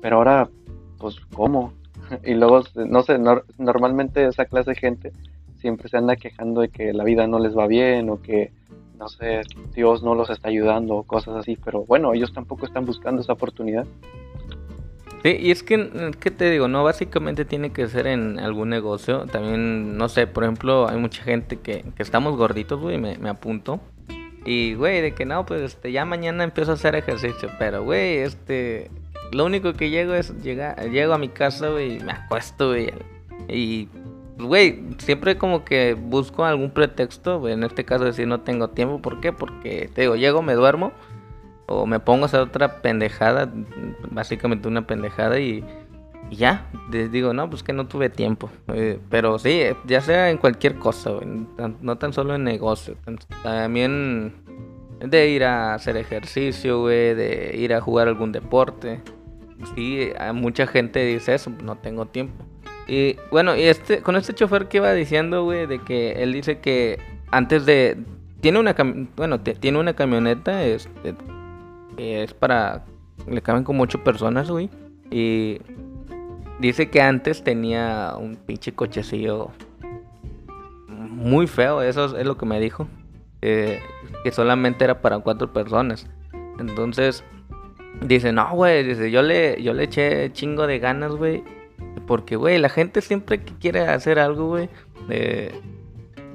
pero 0.01 0.17
ahora, 0.17 0.49
pues, 0.97 1.19
¿cómo? 1.33 1.73
y 2.23 2.35
luego, 2.35 2.63
no 2.75 3.03
sé, 3.03 3.19
normalmente 3.57 4.25
esa 4.25 4.45
clase 4.45 4.71
de 4.71 4.75
gente 4.77 5.11
siempre 5.57 5.89
se 5.89 5.97
anda 5.97 6.15
quejando 6.15 6.61
de 6.61 6.69
que 6.69 6.93
la 6.93 7.03
vida 7.03 7.27
no 7.27 7.39
les 7.39 7.57
va 7.57 7.67
bien 7.67 8.09
o 8.09 8.21
que, 8.21 8.51
no 8.97 9.09
sé, 9.09 9.41
Dios 9.75 10.03
no 10.03 10.15
los 10.15 10.29
está 10.29 10.49
ayudando 10.49 10.95
o 10.95 11.03
cosas 11.03 11.35
así, 11.35 11.57
pero 11.63 11.83
bueno, 11.85 12.13
ellos 12.13 12.31
tampoco 12.33 12.65
están 12.65 12.85
buscando 12.85 13.21
esa 13.21 13.33
oportunidad. 13.33 13.85
Sí, 15.27 15.35
y 15.41 15.51
es 15.51 15.61
que, 15.61 16.13
¿qué 16.21 16.31
te 16.31 16.49
digo? 16.49 16.69
No, 16.69 16.85
básicamente 16.85 17.43
tiene 17.43 17.73
que 17.73 17.85
ser 17.89 18.07
en 18.07 18.39
algún 18.39 18.69
negocio. 18.69 19.25
También, 19.25 19.97
no 19.97 20.07
sé, 20.07 20.25
por 20.25 20.45
ejemplo, 20.45 20.87
hay 20.87 20.95
mucha 20.95 21.21
gente 21.21 21.57
que, 21.57 21.83
que 21.97 22.01
estamos 22.01 22.37
gorditos, 22.37 22.79
güey, 22.79 22.97
me, 22.97 23.17
me 23.17 23.27
apunto. 23.27 23.81
Y, 24.45 24.75
güey, 24.75 25.01
de 25.01 25.13
que 25.13 25.25
no, 25.25 25.45
pues 25.45 25.63
este, 25.63 25.91
ya 25.91 26.05
mañana 26.05 26.45
empiezo 26.45 26.71
a 26.71 26.75
hacer 26.75 26.95
ejercicio. 26.95 27.49
Pero, 27.59 27.83
güey, 27.83 28.19
este, 28.19 28.89
lo 29.33 29.43
único 29.43 29.73
que 29.73 29.89
llego 29.89 30.13
es, 30.13 30.33
llegar, 30.41 30.79
llego 30.91 31.13
a 31.13 31.17
mi 31.17 31.27
casa, 31.27 31.67
güey, 31.71 31.99
me 31.99 32.13
acuesto, 32.13 32.69
güey. 32.69 32.93
Y, 33.49 33.89
güey, 34.37 34.81
siempre 34.97 35.37
como 35.37 35.65
que 35.65 35.93
busco 35.93 36.45
algún 36.45 36.71
pretexto, 36.71 37.41
güey, 37.41 37.53
en 37.53 37.65
este 37.65 37.83
caso 37.83 38.05
decir 38.05 38.29
no 38.29 38.39
tengo 38.39 38.69
tiempo. 38.69 39.01
¿Por 39.01 39.19
qué? 39.19 39.33
Porque, 39.33 39.89
te 39.93 40.03
digo, 40.03 40.15
llego, 40.15 40.41
me 40.41 40.53
duermo 40.53 40.93
o 41.67 41.85
me 41.85 41.99
pongo 41.99 42.23
a 42.23 42.25
hacer 42.27 42.39
otra 42.39 42.81
pendejada, 42.81 43.51
básicamente 44.09 44.67
una 44.67 44.87
pendejada 44.87 45.39
y, 45.39 45.63
ya, 46.31 46.69
les 46.91 47.11
digo, 47.11 47.33
no, 47.33 47.49
pues 47.49 47.63
que 47.63 47.73
no 47.73 47.87
tuve 47.87 48.09
tiempo. 48.09 48.49
Eh, 48.73 48.99
pero 49.09 49.39
sí, 49.39 49.61
ya 49.85 50.01
sea 50.01 50.29
en 50.29 50.37
cualquier 50.37 50.75
cosa, 50.75 51.11
no 51.81 51.97
tan 51.97 52.13
solo 52.13 52.35
en 52.35 52.43
negocio, 52.43 52.95
también 53.43 54.33
de 54.99 55.29
ir 55.29 55.43
a 55.43 55.73
hacer 55.73 55.97
ejercicio, 55.97 56.81
güey, 56.81 57.13
de 57.13 57.55
ir 57.57 57.73
a 57.73 57.81
jugar 57.81 58.07
algún 58.07 58.31
deporte. 58.31 59.01
Sí, 59.75 60.11
mucha 60.33 60.67
gente 60.67 61.03
dice 61.05 61.35
eso, 61.35 61.51
no 61.63 61.77
tengo 61.77 62.05
tiempo. 62.05 62.45
Y 62.87 63.17
bueno, 63.31 63.55
y 63.55 63.63
este, 63.63 64.01
con 64.01 64.15
este 64.15 64.33
chofer 64.33 64.67
que 64.67 64.77
iba 64.77 64.93
diciendo, 64.93 65.43
güey, 65.43 65.65
de 65.65 65.79
que 65.79 66.23
él 66.23 66.33
dice 66.33 66.59
que 66.59 66.99
antes 67.31 67.65
de... 67.65 67.97
Tiene 68.39 68.59
una, 68.59 68.75
bueno, 69.15 69.41
tiene 69.41 69.79
una 69.79 69.95
camioneta, 69.95 70.63
este, 70.63 71.15
es 71.97 72.33
para. 72.33 72.85
Le 73.27 73.41
caben 73.41 73.63
como 73.63 73.83
ocho 73.83 74.03
personas, 74.03 74.49
güey. 74.49 74.69
Y 75.09 75.59
dice 76.59 76.89
que 76.89 77.01
antes 77.01 77.43
tenía 77.43 78.13
un 78.17 78.35
pinche 78.35 78.73
cochecillo 78.73 79.51
muy 80.87 81.47
feo, 81.47 81.81
eso 81.81 82.17
es 82.17 82.25
lo 82.25 82.37
que 82.37 82.45
me 82.45 82.59
dijo. 82.59 82.87
que 83.41 84.31
solamente 84.31 84.83
era 84.83 85.01
para 85.01 85.19
cuatro 85.19 85.51
personas. 85.51 86.07
Entonces, 86.59 87.23
dice, 88.01 88.31
no, 88.31 88.49
güey, 88.51 88.83
dice, 88.83 89.11
yo 89.11 89.21
le, 89.21 89.61
yo 89.61 89.73
le 89.73 89.83
eché 89.83 90.31
chingo 90.33 90.67
de 90.67 90.79
ganas, 90.79 91.11
güey. 91.11 91.43
Porque, 92.05 92.35
güey, 92.35 92.57
la 92.57 92.69
gente 92.69 93.01
siempre 93.01 93.41
que 93.41 93.53
quiere 93.55 93.81
hacer 93.81 94.19
algo, 94.19 94.47
güey, 94.47 94.69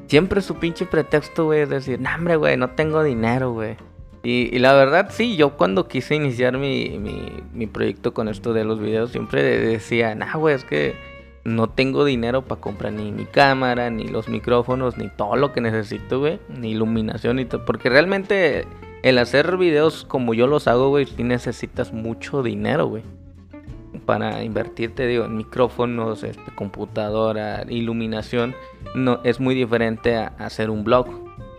siempre 0.06 0.42
su 0.42 0.56
pinche 0.56 0.84
pretexto, 0.84 1.46
güey, 1.46 1.62
es 1.62 1.70
decir, 1.70 2.00
no, 2.00 2.10
hombre, 2.14 2.36
güey, 2.36 2.56
no 2.56 2.70
tengo 2.70 3.02
dinero, 3.02 3.52
güey. 3.52 3.76
Y, 4.24 4.56
la 4.60 4.72
verdad, 4.74 5.08
sí, 5.10 5.36
yo 5.36 5.56
cuando 5.56 5.88
quise 5.88 6.14
iniciar 6.14 6.56
mi, 6.56 6.98
mi, 7.52 7.66
proyecto 7.66 8.14
con 8.14 8.28
esto 8.28 8.52
de 8.52 8.64
los 8.64 8.78
videos, 8.78 9.10
siempre 9.10 9.42
decía, 9.42 10.14
nah, 10.14 10.36
güey, 10.36 10.54
es 10.54 10.64
que 10.64 10.94
no 11.44 11.68
tengo 11.68 12.04
dinero 12.04 12.42
para 12.42 12.60
comprar 12.60 12.92
ni 12.92 13.10
mi 13.10 13.24
cámara, 13.24 13.90
ni 13.90 14.06
los 14.06 14.28
micrófonos, 14.28 14.96
ni 14.96 15.08
todo 15.08 15.34
lo 15.34 15.52
que 15.52 15.60
necesito, 15.60 16.20
güey, 16.20 16.38
ni 16.48 16.70
iluminación 16.70 17.40
y 17.40 17.46
todo. 17.46 17.64
Porque 17.64 17.90
realmente 17.90 18.64
el 19.02 19.18
hacer 19.18 19.56
videos 19.56 20.04
como 20.04 20.34
yo 20.34 20.46
los 20.46 20.68
hago, 20.68 20.90
güey, 20.90 21.06
sí 21.06 21.24
necesitas 21.24 21.92
mucho 21.92 22.44
dinero, 22.44 22.86
güey. 22.86 23.02
Para 24.06 24.44
invertirte, 24.44 25.06
digo, 25.06 25.24
en 25.24 25.36
micrófonos, 25.36 26.22
este, 26.22 26.54
computadora, 26.54 27.64
iluminación, 27.68 28.54
no, 28.94 29.20
es 29.24 29.40
muy 29.40 29.56
diferente 29.56 30.16
a 30.16 30.28
hacer 30.38 30.70
un 30.70 30.84
blog 30.84 31.08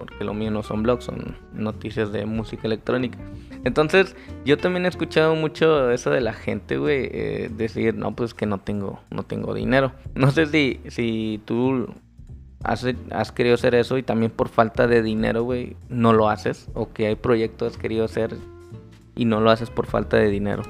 porque 0.05 0.23
lo 0.23 0.33
mío 0.33 0.51
no 0.51 0.63
son 0.63 0.83
blogs, 0.83 1.05
son 1.05 1.37
noticias 1.53 2.11
de 2.11 2.25
música 2.25 2.67
electrónica. 2.67 3.17
Entonces, 3.63 4.15
yo 4.45 4.57
también 4.57 4.85
he 4.85 4.89
escuchado 4.89 5.35
mucho 5.35 5.89
eso 5.91 6.09
de 6.09 6.21
la 6.21 6.33
gente, 6.33 6.77
güey, 6.77 7.09
eh, 7.11 7.49
decir, 7.55 7.95
no, 7.95 8.15
pues 8.15 8.33
que 8.33 8.45
no 8.45 8.59
tengo, 8.59 8.99
no 9.09 9.23
tengo 9.23 9.53
dinero. 9.53 9.91
No 10.15 10.31
sé 10.31 10.45
si, 10.45 10.79
si 10.87 11.41
tú 11.45 11.87
has, 12.63 12.85
has 13.11 13.31
querido 13.31 13.55
hacer 13.55 13.75
eso 13.75 13.97
y 13.97 14.03
también 14.03 14.31
por 14.31 14.49
falta 14.49 14.87
de 14.87 15.01
dinero, 15.01 15.43
güey, 15.43 15.75
no 15.89 16.13
lo 16.13 16.29
haces, 16.29 16.69
o 16.73 16.91
que 16.91 17.07
hay 17.07 17.15
proyectos 17.15 17.73
que 17.73 17.77
has 17.77 17.81
querido 17.81 18.05
hacer 18.05 18.35
y 19.15 19.25
no 19.25 19.39
lo 19.39 19.49
haces 19.49 19.69
por 19.69 19.85
falta 19.85 20.17
de 20.17 20.29
dinero. 20.29 20.63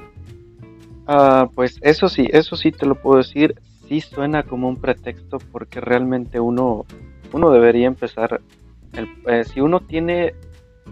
Ah, 1.06 1.48
pues 1.54 1.78
eso 1.82 2.08
sí, 2.08 2.28
eso 2.32 2.56
sí 2.56 2.72
te 2.72 2.86
lo 2.86 2.94
puedo 2.94 3.18
decir, 3.18 3.56
sí 3.88 4.00
suena 4.00 4.42
como 4.42 4.68
un 4.68 4.76
pretexto 4.76 5.38
porque 5.52 5.80
realmente 5.80 6.40
uno, 6.40 6.86
uno 7.32 7.50
debería 7.50 7.86
empezar 7.86 8.40
eh, 9.26 9.44
si 9.44 9.60
uno 9.60 9.80
tiene 9.80 10.34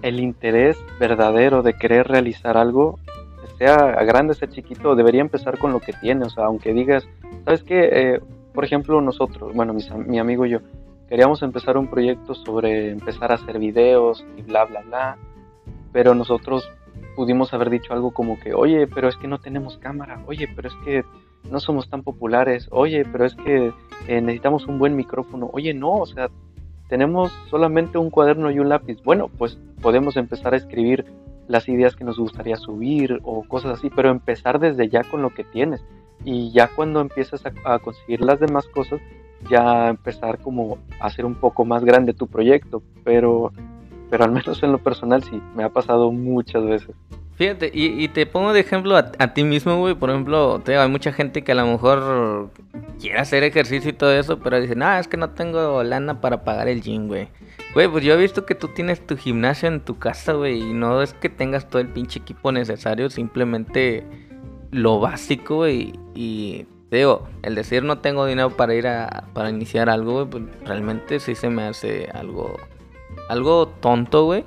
el 0.02 0.20
interés 0.20 0.76
verdadero 0.98 1.62
de 1.62 1.74
querer 1.74 2.08
realizar 2.08 2.56
algo, 2.56 2.98
sea 3.58 3.76
grande, 4.04 4.34
sea 4.34 4.48
chiquito, 4.48 4.94
debería 4.96 5.20
empezar 5.20 5.58
con 5.58 5.72
lo 5.72 5.80
que 5.80 5.92
tiene. 5.92 6.24
O 6.24 6.30
sea, 6.30 6.46
aunque 6.46 6.72
digas, 6.72 7.06
¿sabes 7.44 7.62
qué? 7.62 7.88
Eh, 7.92 8.20
por 8.52 8.64
ejemplo, 8.64 9.00
nosotros, 9.00 9.54
bueno, 9.54 9.74
mi 10.06 10.18
amigo 10.18 10.46
y 10.46 10.50
yo, 10.50 10.58
queríamos 11.08 11.42
empezar 11.42 11.76
un 11.76 11.88
proyecto 11.88 12.34
sobre 12.34 12.90
empezar 12.90 13.32
a 13.32 13.36
hacer 13.36 13.58
videos 13.58 14.24
y 14.36 14.42
bla, 14.42 14.64
bla, 14.64 14.80
bla. 14.82 15.16
Pero 15.92 16.14
nosotros 16.14 16.68
pudimos 17.14 17.52
haber 17.54 17.70
dicho 17.70 17.92
algo 17.92 18.12
como 18.12 18.38
que, 18.40 18.54
oye, 18.54 18.86
pero 18.86 19.08
es 19.08 19.16
que 19.16 19.28
no 19.28 19.38
tenemos 19.38 19.78
cámara, 19.78 20.22
oye, 20.26 20.48
pero 20.54 20.68
es 20.68 20.74
que 20.84 21.04
no 21.50 21.60
somos 21.60 21.88
tan 21.88 22.02
populares, 22.02 22.68
oye, 22.70 23.04
pero 23.04 23.24
es 23.24 23.34
que 23.34 23.72
eh, 24.08 24.20
necesitamos 24.20 24.66
un 24.66 24.78
buen 24.78 24.96
micrófono, 24.96 25.50
oye, 25.52 25.74
no, 25.74 25.92
o 25.92 26.06
sea, 26.06 26.30
tenemos 26.92 27.32
solamente 27.48 27.96
un 27.96 28.10
cuaderno 28.10 28.50
y 28.50 28.58
un 28.58 28.68
lápiz. 28.68 29.02
Bueno, 29.02 29.30
pues 29.38 29.58
podemos 29.80 30.18
empezar 30.18 30.52
a 30.52 30.58
escribir 30.58 31.06
las 31.48 31.66
ideas 31.66 31.96
que 31.96 32.04
nos 32.04 32.18
gustaría 32.18 32.56
subir 32.56 33.18
o 33.24 33.44
cosas 33.48 33.78
así, 33.78 33.88
pero 33.88 34.10
empezar 34.10 34.60
desde 34.60 34.90
ya 34.90 35.02
con 35.02 35.22
lo 35.22 35.30
que 35.30 35.42
tienes. 35.42 35.82
Y 36.22 36.52
ya 36.52 36.68
cuando 36.68 37.00
empiezas 37.00 37.44
a, 37.64 37.78
conseguir 37.78 38.20
las 38.20 38.40
demás 38.40 38.66
cosas, 38.66 39.00
ya 39.48 39.88
empezar 39.88 40.38
como 40.40 40.76
a 41.00 41.06
hacer 41.06 41.24
un 41.24 41.34
poco 41.34 41.64
más 41.64 41.82
grande 41.82 42.12
tu 42.12 42.26
proyecto. 42.26 42.82
Pero, 43.04 43.54
pero 44.12 44.24
al 44.24 44.30
menos 44.30 44.62
en 44.62 44.72
lo 44.72 44.76
personal 44.76 45.22
sí, 45.22 45.40
me 45.56 45.64
ha 45.64 45.70
pasado 45.70 46.12
muchas 46.12 46.62
veces. 46.66 46.90
Fíjate, 47.36 47.70
y, 47.72 48.06
te 48.08 48.26
pongo 48.26 48.52
de 48.52 48.60
ejemplo 48.60 48.94
a, 48.94 49.32
ti 49.32 49.42
mismo, 49.42 49.78
güey. 49.78 49.94
Por 49.94 50.10
ejemplo, 50.10 50.60
te, 50.62 50.76
hay 50.76 50.90
mucha 50.90 51.14
gente 51.14 51.42
que 51.42 51.52
a 51.52 51.54
lo 51.54 51.64
mejor 51.64 52.50
quiere 53.00 53.18
hacer 53.18 53.42
ejercicio 53.42 53.88
y 53.88 53.94
todo 53.94 54.12
eso, 54.12 54.38
pero 54.38 54.60
dice, 54.60 54.76
no, 54.76 54.92
es 54.98 55.08
que 55.08 55.16
no 55.16 55.30
tengo 55.30 55.82
lana 55.82 56.20
para 56.20 56.44
pagar 56.44 56.68
el 56.68 56.82
gym, 56.82 57.08
güey. 57.08 57.28
Güey, 57.72 57.88
pues 57.88 58.04
yo 58.04 58.12
he 58.12 58.18
visto 58.18 58.44
que 58.44 58.54
tú 58.54 58.68
tienes 58.68 59.00
tu 59.06 59.16
gimnasio 59.16 59.66
en 59.66 59.80
tu 59.80 59.98
casa, 59.98 60.34
güey, 60.34 60.60
y 60.60 60.74
no 60.74 61.00
es 61.00 61.14
que 61.14 61.30
tengas 61.30 61.70
todo 61.70 61.80
el 61.80 61.88
pinche 61.88 62.20
equipo 62.20 62.52
necesario, 62.52 63.08
simplemente 63.08 64.04
lo 64.72 65.00
básico, 65.00 65.56
güey. 65.56 65.94
Y 66.14 66.66
te 66.90 66.98
digo, 66.98 67.26
el 67.42 67.54
decir 67.54 67.82
no 67.82 68.00
tengo 68.00 68.26
dinero 68.26 68.50
para 68.50 68.74
ir 68.74 68.86
a, 68.86 69.24
para 69.32 69.48
iniciar 69.48 69.88
algo, 69.88 70.12
güey, 70.12 70.26
pues 70.26 70.44
realmente 70.66 71.18
sí 71.18 71.34
se 71.34 71.48
me 71.48 71.62
hace 71.62 72.10
algo, 72.12 72.58
algo 73.32 73.66
tonto, 73.66 74.26
güey. 74.26 74.44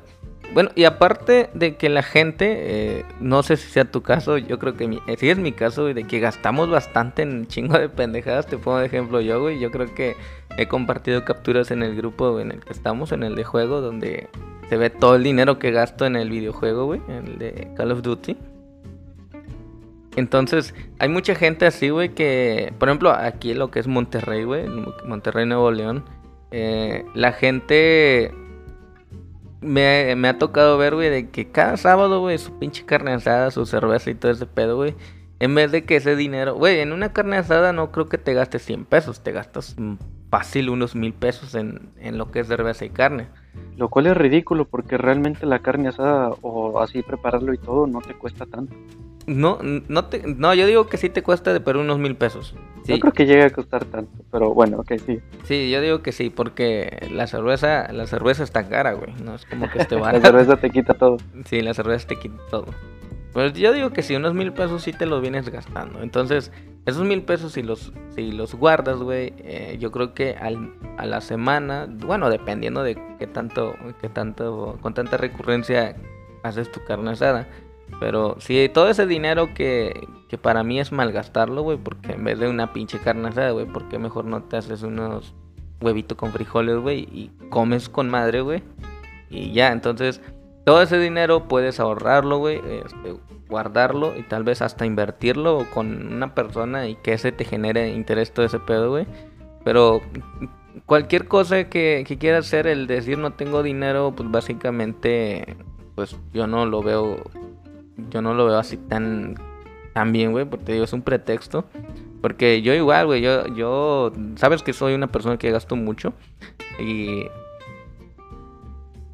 Bueno, 0.54 0.70
y 0.76 0.84
aparte 0.84 1.50
de 1.54 1.76
que 1.76 1.90
la 1.90 2.04
gente, 2.04 3.00
eh, 3.00 3.06
no 3.20 3.42
sé 3.42 3.58
si 3.58 3.70
sea 3.70 3.86
tu 3.86 4.02
caso, 4.02 4.38
yo 4.38 4.60
creo 4.60 4.76
que 4.76 4.86
eh, 5.08 5.18
si 5.18 5.30
es 5.30 5.38
mi 5.40 5.52
caso, 5.52 5.82
güey, 5.82 5.96
de 5.96 6.06
que 6.06 6.20
gastamos 6.20 6.70
bastante 6.70 7.24
en 7.24 7.48
chingo 7.48 7.78
de 7.78 7.90
pendejadas, 7.90 8.46
te 8.46 8.58
pongo 8.58 8.78
de 8.78 8.86
ejemplo 8.86 9.20
yo, 9.22 9.42
güey, 9.42 9.60
yo 9.60 9.72
creo 9.72 9.94
que 9.94 10.16
he 10.58 10.68
compartido 10.68 11.26
capturas 11.26 11.72
en 11.72 11.82
el 11.82 11.96
grupo 11.96 12.40
en 12.40 12.52
el 12.52 12.60
que 12.60 12.72
estamos, 12.72 13.12
en 13.12 13.24
el 13.24 13.36
de 13.36 13.44
juego, 13.44 13.82
donde 13.82 14.30
se 14.70 14.78
ve 14.78 14.92
todo 14.92 15.16
el 15.16 15.24
dinero 15.24 15.58
que 15.58 15.72
gasto 15.72 16.06
en 16.06 16.16
el 16.16 16.30
videojuego, 16.30 16.86
güey, 16.86 17.02
en 17.10 17.28
el 17.28 17.38
de 17.40 17.68
Call 17.76 17.92
of 17.92 18.04
Duty. 18.04 18.38
Entonces, 20.16 20.74
hay 21.00 21.10
mucha 21.10 21.36
gente 21.36 21.66
así, 21.66 21.90
güey, 21.90 22.10
que, 22.10 22.72
por 22.78 22.88
ejemplo, 22.88 23.12
aquí 23.12 23.56
lo 23.56 23.72
que 23.72 23.80
es 23.80 23.88
Monterrey, 23.88 24.44
güey, 24.44 24.66
Monterrey, 25.06 25.46
Nuevo 25.46 25.72
León, 25.72 26.06
eh, 26.52 27.04
la 27.16 27.34
gente 27.34 28.32
me, 29.62 30.28
ha 30.28 30.38
tocado 30.38 30.78
ver, 30.78 30.96
güey, 30.96 31.10
de 31.10 31.30
que 31.30 31.50
cada 31.52 31.78
sábado, 31.78 32.20
güey, 32.20 32.38
su 32.38 32.58
pinche 32.60 32.86
carne 32.86 33.12
asada, 33.14 33.52
su 33.52 33.66
cerveza 33.66 34.10
y 34.10 34.16
todo 34.16 34.32
ese 34.32 34.46
pedo, 34.46 34.76
güey. 34.76 34.96
En 35.40 35.54
vez 35.54 35.72
de 35.72 35.84
que 35.84 35.98
ese 35.98 36.16
dinero, 36.16 36.56
güey, 36.56 36.80
en 36.80 36.94
una 36.94 37.12
carne 37.12 37.38
asada 37.38 37.74
no 37.74 37.92
creo 37.92 38.08
que 38.08 38.18
te 38.18 38.34
gastes 38.34 38.64
100 38.64 38.86
pesos, 38.86 39.22
te 39.22 39.32
gastas 39.32 39.76
fácil 40.30 40.70
unos 40.70 40.96
mil 40.96 41.14
pesos 41.14 41.56
en, 41.56 41.90
en 42.00 42.18
lo 42.18 42.32
que 42.32 42.40
es 42.40 42.48
cerveza 42.48 42.86
y 42.86 42.90
carne. 42.90 43.28
Lo 43.78 43.90
cual 43.90 44.08
es 44.08 44.16
ridículo 44.16 44.66
porque 44.66 44.98
realmente 44.98 45.46
la 45.46 45.60
carne 45.60 45.90
asada 45.90 46.32
o 46.42 46.80
así 46.80 47.02
prepararlo 47.04 47.54
y 47.54 47.58
todo 47.58 47.88
no 47.88 48.02
te 48.02 48.14
cuesta 48.14 48.46
tanto. 48.46 48.74
No, 49.28 49.58
no, 49.62 50.06
te, 50.06 50.22
no, 50.28 50.54
yo 50.54 50.68
digo 50.68 50.88
que 50.88 50.98
sí 50.98 51.10
te 51.10 51.24
cuesta 51.24 51.52
de 51.52 51.60
pero 51.60 51.82
unos 51.82 51.98
mil 51.98 52.16
pesos. 52.16 52.56
No 52.88 53.00
creo 53.00 53.12
que 53.12 53.26
llegue 53.26 53.44
a 53.44 53.50
costar 53.50 53.84
tanto, 53.86 54.24
pero 54.32 54.54
bueno, 54.54 54.78
ok, 54.78 54.94
sí. 55.04 55.20
Sí, 55.46 55.72
yo 55.72 55.82
digo 55.82 56.04
que 56.04 56.12
sí, 56.12 56.30
porque 56.30 57.08
la 57.12 57.26
cerveza, 57.26 57.92
la 57.92 58.06
cerveza 58.06 58.44
está 58.44 58.68
cara, 58.68 58.94
güey. 58.94 59.14
No 59.24 59.34
es 59.34 59.46
como 59.46 59.70
que 59.70 59.80
esté 59.80 59.96
barata. 59.96 60.20
la 60.20 60.26
cerveza 60.26 60.58
te 60.58 60.70
quita 60.70 60.94
todo. 60.94 61.18
Sí, 61.46 61.62
la 61.62 61.74
cerveza 61.74 62.08
te 62.08 62.18
quita 62.18 62.38
todo. 62.52 62.68
Pues 63.36 63.52
yo 63.52 63.74
digo 63.74 63.90
que 63.90 64.02
sí, 64.02 64.16
unos 64.16 64.34
mil 64.34 64.54
pesos 64.54 64.84
sí 64.84 64.94
te 64.94 65.06
los 65.06 65.22
vienes 65.22 65.50
gastando. 65.50 66.02
Entonces, 66.02 66.54
esos 66.86 67.04
mil 67.04 67.22
pesos 67.22 67.52
si 67.52 67.64
los, 67.64 67.92
si 68.16 68.32
los 68.32 68.56
guardas, 68.56 69.00
güey, 69.00 69.34
eh, 69.40 69.76
yo 69.78 69.92
creo 69.92 70.14
que 70.14 70.38
al, 70.38 70.74
a 70.98 71.06
la 71.06 71.20
semana, 71.20 71.86
bueno, 71.90 72.30
dependiendo 72.30 72.82
de 72.82 72.96
qué 73.20 73.28
tanto, 73.28 73.76
qué 74.00 74.08
tanto, 74.08 74.80
con 74.82 74.94
tanta 74.94 75.18
recurrencia 75.18 75.98
haces 76.44 76.72
tu 76.72 76.82
carne 76.86 77.12
asada 77.12 77.46
Pero 78.00 78.38
sí, 78.40 78.72
todo 78.74 78.88
ese 78.88 79.06
dinero 79.06 79.54
que, 79.54 80.08
que 80.30 80.38
para 80.38 80.64
mí 80.64 80.80
es 80.80 80.94
malgastarlo, 80.94 81.62
güey, 81.62 81.78
porque 81.78 82.14
en 82.14 82.24
vez 82.24 82.40
de 82.40 82.48
una 82.48 82.72
pinche 82.72 83.00
carne 83.00 83.28
asada, 83.28 83.52
güey, 83.52 83.66
¿por 83.66 83.90
qué 83.90 84.00
mejor 84.00 84.24
no 84.24 84.44
te 84.44 84.56
haces 84.56 84.82
unos 84.82 85.34
huevitos 85.82 86.18
con 86.18 86.32
frijoles, 86.32 86.78
güey, 86.78 87.00
y 87.12 87.32
comes 87.50 87.90
con 87.90 88.10
madre, 88.10 88.40
güey? 88.40 88.64
Y 89.30 89.52
ya, 89.52 89.74
entonces, 89.74 90.22
todo 90.66 90.82
ese 90.82 91.00
dinero 91.00 91.48
puedes 91.48 91.80
ahorrarlo, 91.80 92.40
güey, 92.40 92.58
este, 92.58 93.16
guardarlo 93.48 94.18
y 94.18 94.24
tal 94.24 94.44
vez 94.44 94.62
hasta 94.62 94.86
invertirlo 94.86 95.68
con 95.74 96.14
una 96.14 96.34
persona 96.34 96.88
y 96.88 96.96
que 96.96 97.14
ese 97.14 97.32
te 97.32 97.46
genere 97.46 97.90
interés 97.94 98.34
todo 98.34 98.46
ese 98.46 98.60
pedo, 98.60 98.90
güey. 98.90 99.06
Pero 99.64 100.02
cualquier 100.88 101.28
cosa 101.28 101.70
que, 101.70 102.04
que 102.08 102.18
quieras 102.18 102.48
hacer, 102.48 102.66
el 102.66 102.88
decir 102.88 103.18
no 103.20 103.34
tengo 103.34 103.62
dinero, 103.62 104.14
pues 104.16 104.30
básicamente, 104.30 105.56
pues 105.94 106.18
yo 106.34 106.48
no 106.48 106.66
lo 106.66 106.82
veo, 106.82 107.18
yo 108.10 108.24
no 108.24 108.34
lo 108.34 108.48
veo 108.48 108.58
así 108.58 108.78
tan, 108.78 109.36
tan 109.94 110.12
bien, 110.12 110.32
güey, 110.32 110.46
porque 110.46 110.74
digo, 110.74 110.86
es 110.86 110.94
un 110.94 111.04
pretexto. 111.04 111.66
Porque 112.22 112.64
yo 112.64 112.74
igual, 112.74 113.06
güey, 113.06 113.22
yo, 113.22 113.46
yo, 113.50 114.12
sabes 114.36 114.64
que 114.64 114.74
soy 114.74 114.96
una 114.96 115.08
persona 115.08 115.38
que 115.38 115.52
gasto 115.52 115.76
mucho 115.76 116.14
y 116.80 117.28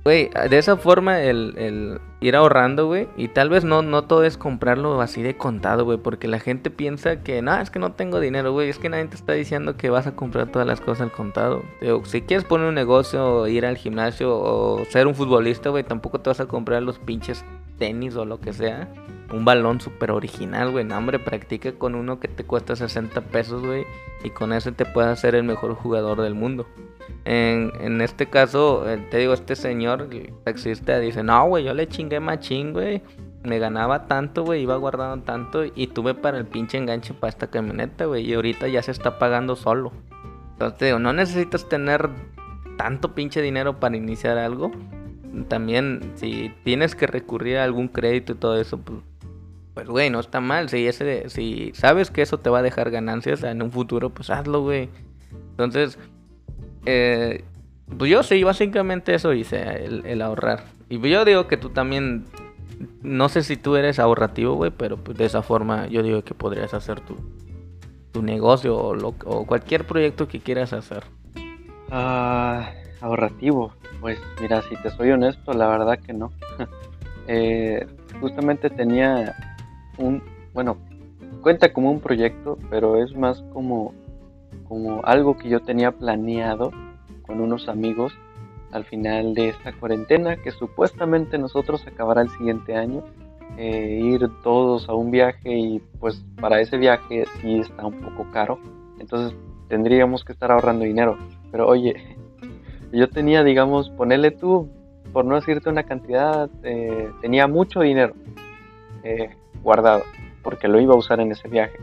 Güey, 0.04 0.32
de 0.50 0.58
esa 0.58 0.78
forma 0.78 1.22
el, 1.22 2.00
ir 2.22 2.36
ahorrando, 2.36 2.88
güey. 2.88 3.08
Y 3.18 3.28
tal 3.28 3.50
vez 3.50 3.64
no, 3.64 3.84
no 3.84 4.04
todo 4.06 4.24
es 4.24 4.36
comprarlo 4.36 5.00
así 5.00 5.22
de 5.22 5.38
contado, 5.38 5.86
güey. 5.86 6.00
Porque 6.00 6.28
la 6.28 6.40
gente 6.40 6.72
piensa 6.72 7.22
que, 7.22 7.42
no, 7.42 7.56
es 7.56 7.70
que 7.70 7.78
no 7.78 7.92
tengo 7.92 8.20
dinero, 8.20 8.52
güey. 8.52 8.70
Es 8.70 8.80
que 8.80 8.90
nadie 8.90 9.06
te 9.06 9.16
está 9.16 9.34
diciendo 9.34 9.78
que 9.78 9.92
vas 9.92 10.08
a 10.08 10.16
comprar 10.16 10.48
todas 10.52 10.68
las 10.68 10.82
cosas 10.82 11.02
al 11.02 11.12
contado. 11.12 11.64
si 12.06 12.22
quieres 12.22 12.46
poner 12.46 12.68
un 12.68 12.76
negocio, 12.76 13.48
ir 13.48 13.66
al 13.66 13.78
gimnasio 13.78 14.36
o 14.36 14.86
ser 14.86 15.06
un 15.06 15.14
futbolista, 15.14 15.70
güey, 15.70 15.84
tampoco 15.84 16.20
te 16.20 16.30
vas 16.32 16.40
a 16.40 16.48
comprar 16.48 16.82
los 16.82 16.98
pinches 16.98 17.46
tenis 17.78 18.16
o 18.16 18.26
lo 18.26 18.40
que 18.40 18.54
sea. 18.54 18.88
Un 19.34 19.46
balón 19.46 19.80
súper 19.80 20.12
original, 20.12 20.72
güey. 20.72 20.84
No, 20.84 20.98
hombre, 20.98 21.20
practica 21.20 21.72
con 21.74 21.96
uno 21.96 22.20
que 22.20 22.28
te 22.28 22.44
cuesta 22.44 22.76
60 22.76 23.22
pesos, 23.22 23.66
güey. 23.66 23.86
Y 24.24 24.30
con 24.32 24.52
ese 24.54 24.72
te 24.72 24.86
puedes 24.86 25.10
hacer 25.12 25.36
el 25.36 25.44
mejor 25.44 25.74
jugador 25.74 26.22
del 26.22 26.36
mundo. 26.36 26.68
En, 27.24 27.72
en 27.80 28.02
este 28.02 28.28
caso, 28.28 28.90
eh, 28.90 28.98
te 29.10 29.18
digo, 29.18 29.34
este 29.34 29.56
señor, 29.56 30.10
taxista, 30.44 31.00
dice, 31.00 31.24
no, 31.24 31.48
güey, 31.48 31.64
yo 31.64 31.74
le 31.74 31.88
chingué 31.88 32.20
machín, 32.20 32.74
güey. 32.74 33.02
Me 33.44 33.58
ganaba 33.58 34.08
tanto, 34.08 34.44
güey, 34.44 34.62
iba 34.62 34.76
guardando 34.76 35.24
tanto 35.24 35.64
y 35.66 35.88
tuve 35.88 36.14
para 36.14 36.38
el 36.38 36.46
pinche 36.46 36.78
enganche 36.78 37.14
para 37.14 37.30
esta 37.30 37.48
camioneta, 37.48 38.06
güey. 38.06 38.30
Y 38.30 38.34
ahorita 38.34 38.68
ya 38.68 38.82
se 38.84 38.92
está 38.92 39.18
pagando 39.18 39.56
solo. 39.56 39.92
Entonces 40.54 40.78
te 40.78 40.86
digo, 40.86 41.00
no 41.00 41.12
necesitas 41.14 41.68
tener 41.68 42.10
tanto 42.78 43.16
pinche 43.16 43.42
dinero 43.42 43.80
para 43.80 43.98
iniciar 43.98 44.38
algo. 44.38 44.72
También, 45.48 46.12
si 46.16 46.54
tienes 46.64 46.96
que 46.96 47.08
recurrir 47.08 47.58
a 47.58 47.64
algún 47.64 47.88
crédito 47.88 48.34
y 48.34 48.36
todo 48.36 48.60
eso, 48.60 48.78
pues, 48.78 49.00
pues 49.74 49.88
güey, 49.88 50.10
no 50.10 50.20
está 50.20 50.42
mal. 50.42 50.70
Si, 50.70 50.88
ese, 50.88 51.30
si 51.30 51.72
sabes 51.74 52.12
que 52.12 52.22
eso 52.22 52.40
te 52.40 52.50
va 52.50 52.60
a 52.60 52.64
dejar 52.64 52.92
ganancias 52.92 53.44
en 53.44 53.62
un 53.62 53.72
futuro, 53.72 54.10
pues 54.10 54.30
hazlo, 54.30 54.62
güey. 54.62 54.90
Entonces, 55.52 55.98
eh, 56.86 57.44
pues 57.98 58.12
yo 58.12 58.24
sí, 58.24 58.44
básicamente 58.44 59.14
eso 59.14 59.34
hice, 59.34 59.86
el, 59.86 60.22
ahorrar. 60.22 60.66
Y 60.90 61.00
yo 61.10 61.24
digo 61.26 61.48
que 61.48 61.58
tú 61.58 61.70
también, 61.70 62.26
no 63.02 63.30
sé 63.30 63.44
si 63.44 63.58
tú 63.58 63.76
eres 63.76 64.00
ahorrativo, 64.00 64.56
güey, 64.56 64.72
pero 64.72 64.98
pues 64.98 65.18
de 65.18 65.26
esa 65.26 65.42
forma 65.42 65.88
yo 65.88 66.04
digo 66.04 66.24
que 66.24 66.34
podrías 66.34 66.74
hacer 66.74 67.00
tu, 67.02 67.16
tu 68.12 68.22
negocio 68.22 68.78
o, 68.78 69.46
cualquier 69.46 69.86
proyecto 69.86 70.28
que 70.28 70.40
quieras 70.40 70.74
hacer. 70.74 71.04
Ah, 71.90 72.72
ahorrativo. 73.02 73.74
Pues 74.00 74.20
mira, 74.42 74.62
si 74.64 74.76
te 74.78 74.90
soy 74.90 75.12
honesto, 75.12 75.54
la 75.54 75.68
verdad 75.68 76.00
que 76.00 76.14
no. 76.14 76.32
Eh, 77.28 77.86
justamente 78.20 78.70
tenía 78.72 79.51
un, 79.98 80.24
bueno, 80.54 80.78
cuenta 81.42 81.74
como 81.74 81.92
un 81.92 82.00
proyecto, 82.00 82.58
pero 82.70 83.02
es 83.04 83.16
más 83.16 83.42
como 83.54 83.94
como 84.72 85.02
algo 85.04 85.38
que 85.38 85.50
yo 85.50 85.60
tenía 85.60 85.92
planeado 85.92 86.72
con 87.24 87.42
unos 87.42 87.68
amigos 87.68 88.14
al 88.72 88.86
final 88.86 89.34
de 89.34 89.50
esta 89.50 89.74
cuarentena, 89.74 90.38
que 90.38 90.52
supuestamente 90.52 91.38
nosotros 91.38 91.86
acabará 91.86 92.22
el 92.22 92.30
siguiente 92.30 92.78
año, 92.78 93.04
eh, 93.58 94.00
ir 94.02 94.30
todos 94.44 94.88
a 94.88 94.94
un 94.94 95.12
viaje 95.12 95.58
y 95.58 95.80
pues 96.00 96.24
para 96.40 96.62
ese 96.62 96.78
viaje 96.78 97.26
sí 97.42 97.60
está 97.60 97.86
un 97.86 98.00
poco 98.00 98.32
caro, 98.32 98.60
entonces 98.98 99.38
tendríamos 99.68 100.24
que 100.24 100.32
estar 100.32 100.54
ahorrando 100.54 100.86
dinero. 100.86 101.18
Pero 101.52 101.68
oye, 101.68 101.96
yo 102.94 103.10
tenía, 103.10 103.44
digamos, 103.44 103.90
ponerle 103.90 104.32
tú, 104.32 104.70
por 105.12 105.26
no 105.26 105.36
decirte 105.36 105.70
una 105.70 105.84
cantidad, 105.84 106.50
eh, 106.64 107.10
tenía 107.22 107.46
mucho 107.48 107.82
dinero 107.82 108.14
eh, 109.04 109.36
guardado, 109.62 110.04
porque 110.44 110.68
lo 110.68 110.80
iba 110.80 110.94
a 110.94 110.98
usar 110.98 111.20
en 111.20 111.32
ese 111.32 111.48
viaje. 111.48 111.78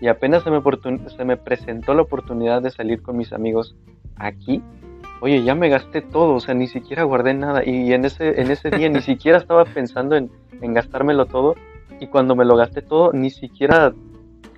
Y 0.00 0.08
apenas 0.08 0.44
se 0.44 0.50
me, 0.50 0.60
se 1.08 1.24
me 1.24 1.36
presentó 1.36 1.94
la 1.94 2.02
oportunidad 2.02 2.62
de 2.62 2.70
salir 2.70 3.02
con 3.02 3.16
mis 3.16 3.32
amigos 3.32 3.74
aquí, 4.16 4.62
oye, 5.20 5.42
ya 5.42 5.54
me 5.54 5.68
gasté 5.68 6.02
todo, 6.02 6.34
o 6.34 6.40
sea, 6.40 6.54
ni 6.54 6.66
siquiera 6.66 7.02
guardé 7.02 7.34
nada. 7.34 7.62
Y 7.64 7.92
en 7.92 8.04
ese, 8.04 8.40
en 8.40 8.50
ese 8.50 8.70
día 8.70 8.88
ni 8.88 9.00
siquiera 9.02 9.38
estaba 9.38 9.64
pensando 9.64 10.16
en, 10.16 10.30
gastármelo 10.60 11.26
todo. 11.26 11.56
Y 12.00 12.06
cuando 12.06 12.36
me 12.36 12.44
lo 12.44 12.56
gasté 12.56 12.82
todo, 12.82 13.12
ni 13.12 13.30
siquiera 13.30 13.92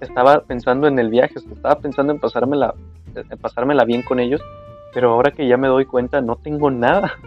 estaba 0.00 0.40
pensando 0.40 0.86
en 0.86 0.98
el 0.98 1.08
viaje, 1.08 1.34
estaba 1.36 1.76
pensando 1.76 2.12
en 2.12 2.20
pasármela, 2.20 2.74
en 3.14 3.38
pasármela 3.38 3.84
bien 3.84 4.02
con 4.02 4.20
ellos. 4.20 4.42
Pero 4.92 5.12
ahora 5.12 5.30
que 5.30 5.46
ya 5.46 5.56
me 5.56 5.68
doy 5.68 5.86
cuenta, 5.86 6.20
no 6.20 6.36
tengo 6.36 6.70
nada. 6.70 7.12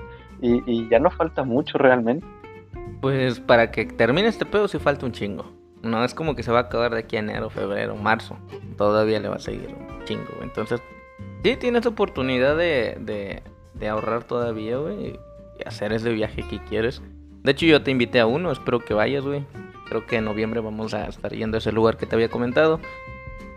Y 0.45 0.89
ya 0.89 0.99
no 0.99 1.09
falta 1.09 1.45
mucho 1.45 1.77
realmente. 1.77 2.25
Pues 3.03 3.41
para 3.41 3.69
que 3.69 3.83
termine 3.83 4.29
este 4.29 4.45
pedo 4.45 4.69
sí 4.69 4.79
falta 4.79 5.05
un 5.05 5.11
chingo. 5.11 5.51
No 5.81 6.05
es 6.05 6.13
como 6.13 6.37
que 6.37 6.43
se 6.43 6.53
va 6.53 6.59
a 6.59 6.61
acabar 6.61 6.93
de 6.93 6.99
aquí 6.99 7.17
a 7.17 7.19
enero, 7.19 7.49
febrero, 7.49 7.97
marzo. 7.97 8.37
Todavía 8.77 9.19
le 9.19 9.27
va 9.27 9.35
a 9.35 9.39
seguir 9.39 9.75
un 9.77 10.05
chingo. 10.05 10.31
Entonces, 10.41 10.81
sí 11.43 11.57
tienes 11.57 11.85
oportunidad 11.85 12.55
de, 12.55 13.41
de, 13.73 13.89
ahorrar 13.89 14.23
todavía, 14.23 14.77
güey. 14.77 15.07
Y 15.07 15.19
hacer 15.65 15.91
ese 15.91 16.11
viaje 16.11 16.47
que 16.47 16.63
quieres. 16.63 17.01
De 17.43 17.51
hecho, 17.51 17.65
yo 17.65 17.83
te 17.83 17.91
invité 17.91 18.21
a 18.21 18.25
uno. 18.25 18.53
Espero 18.53 18.79
que 18.79 18.93
vayas, 18.93 19.25
güey. 19.25 19.43
Creo 19.89 20.05
que 20.05 20.15
en 20.15 20.23
noviembre 20.23 20.61
vamos 20.61 20.93
a 20.93 21.07
estar 21.07 21.33
yendo 21.33 21.57
a 21.57 21.59
ese 21.59 21.73
lugar 21.73 21.97
que 21.97 22.05
te 22.05 22.15
había 22.15 22.29
comentado. 22.29 22.79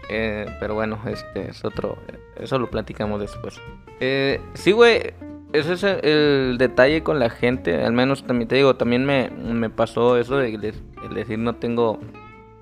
Eh, 0.08 0.46
pero 0.58 0.74
bueno, 0.74 0.98
este 1.06 1.50
es 1.50 1.64
otro. 1.64 1.98
Eso 2.34 2.58
lo 2.58 2.68
platicamos 2.68 3.20
después. 3.20 3.60
Eh, 4.00 4.40
sí, 4.54 4.72
güey. 4.72 5.14
Ese 5.52 5.74
es 5.74 5.84
el, 5.84 6.58
detalle 6.58 7.02
con 7.02 7.18
la 7.18 7.30
gente. 7.30 7.82
Al 7.82 7.92
menos 7.92 8.24
también 8.24 8.48
te 8.48 8.56
digo, 8.56 8.76
también 8.76 9.04
me, 9.04 9.30
me 9.30 9.70
pasó 9.70 10.16
eso 10.16 10.36
de, 10.36 10.74
decir 11.14 11.38
no 11.38 11.56
tengo, 11.56 12.00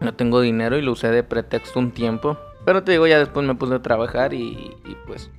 no 0.01 0.15
tengo 0.15 0.41
dinero 0.41 0.77
y 0.79 0.83
lo 0.83 0.93
usé 0.93 1.11
de 1.11 1.23
pretexto 1.23 1.79
un 1.79 1.93
tiempo. 1.93 2.37
Pero 2.65 2.83
te 2.85 2.93
digo, 2.93 3.07
ya 3.07 3.19
después 3.19 3.47
me 3.47 3.55
puse 3.55 3.75
a 3.75 3.83
trabajar 3.83 4.33
y, 4.35 4.75
pues 5.07 5.31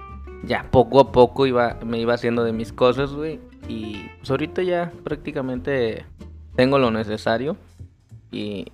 ya 0.43 0.67
poco 0.69 0.99
a 0.99 1.11
poco 1.11 1.47
iba, 1.47 1.79
me 1.83 1.99
iba 1.99 2.13
haciendo 2.13 2.43
de 2.43 2.53
mis 2.53 2.71
cosas, 2.73 3.13
güey. 3.13 3.39
Y 3.67 4.09
pues 4.17 4.29
ahorita 4.29 4.61
ya 4.61 4.91
prácticamente 5.03 6.05
tengo 6.55 6.77
lo 6.77 6.91
necesario. 6.91 7.57
Y, 8.31 8.71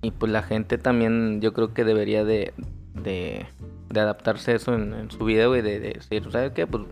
y 0.00 0.10
pues 0.12 0.30
la 0.30 0.42
gente 0.42 0.78
también 0.78 1.40
yo 1.40 1.52
creo 1.52 1.74
que 1.74 1.84
debería 1.84 2.24
de, 2.24 2.54
de, 2.94 3.46
adaptarse 3.90 4.52
a 4.52 4.56
eso 4.56 4.74
en, 4.74 5.10
su 5.10 5.24
vida, 5.24 5.46
güey. 5.46 5.60
De, 5.60 5.80
de 5.80 5.92
decir, 5.94 6.30
¿sabes 6.30 6.52
qué? 6.52 6.66
Pues 6.66 6.84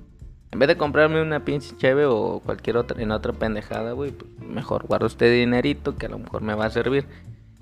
en 0.52 0.58
vez 0.58 0.68
de 0.68 0.76
comprarme 0.76 1.22
una 1.22 1.44
pinche 1.44 1.76
cheve 1.76 2.06
o 2.06 2.40
cualquier 2.44 2.76
otra, 2.76 3.00
en 3.00 3.12
otra 3.12 3.32
pendejada, 3.32 3.92
güey, 3.92 4.10
pues 4.10 4.30
mejor 4.40 4.86
guardo 4.86 5.06
este 5.06 5.30
dinerito 5.30 5.96
que 5.96 6.06
a 6.06 6.08
lo 6.08 6.18
mejor 6.18 6.42
me 6.42 6.54
va 6.54 6.66
a 6.66 6.70
servir. 6.70 7.06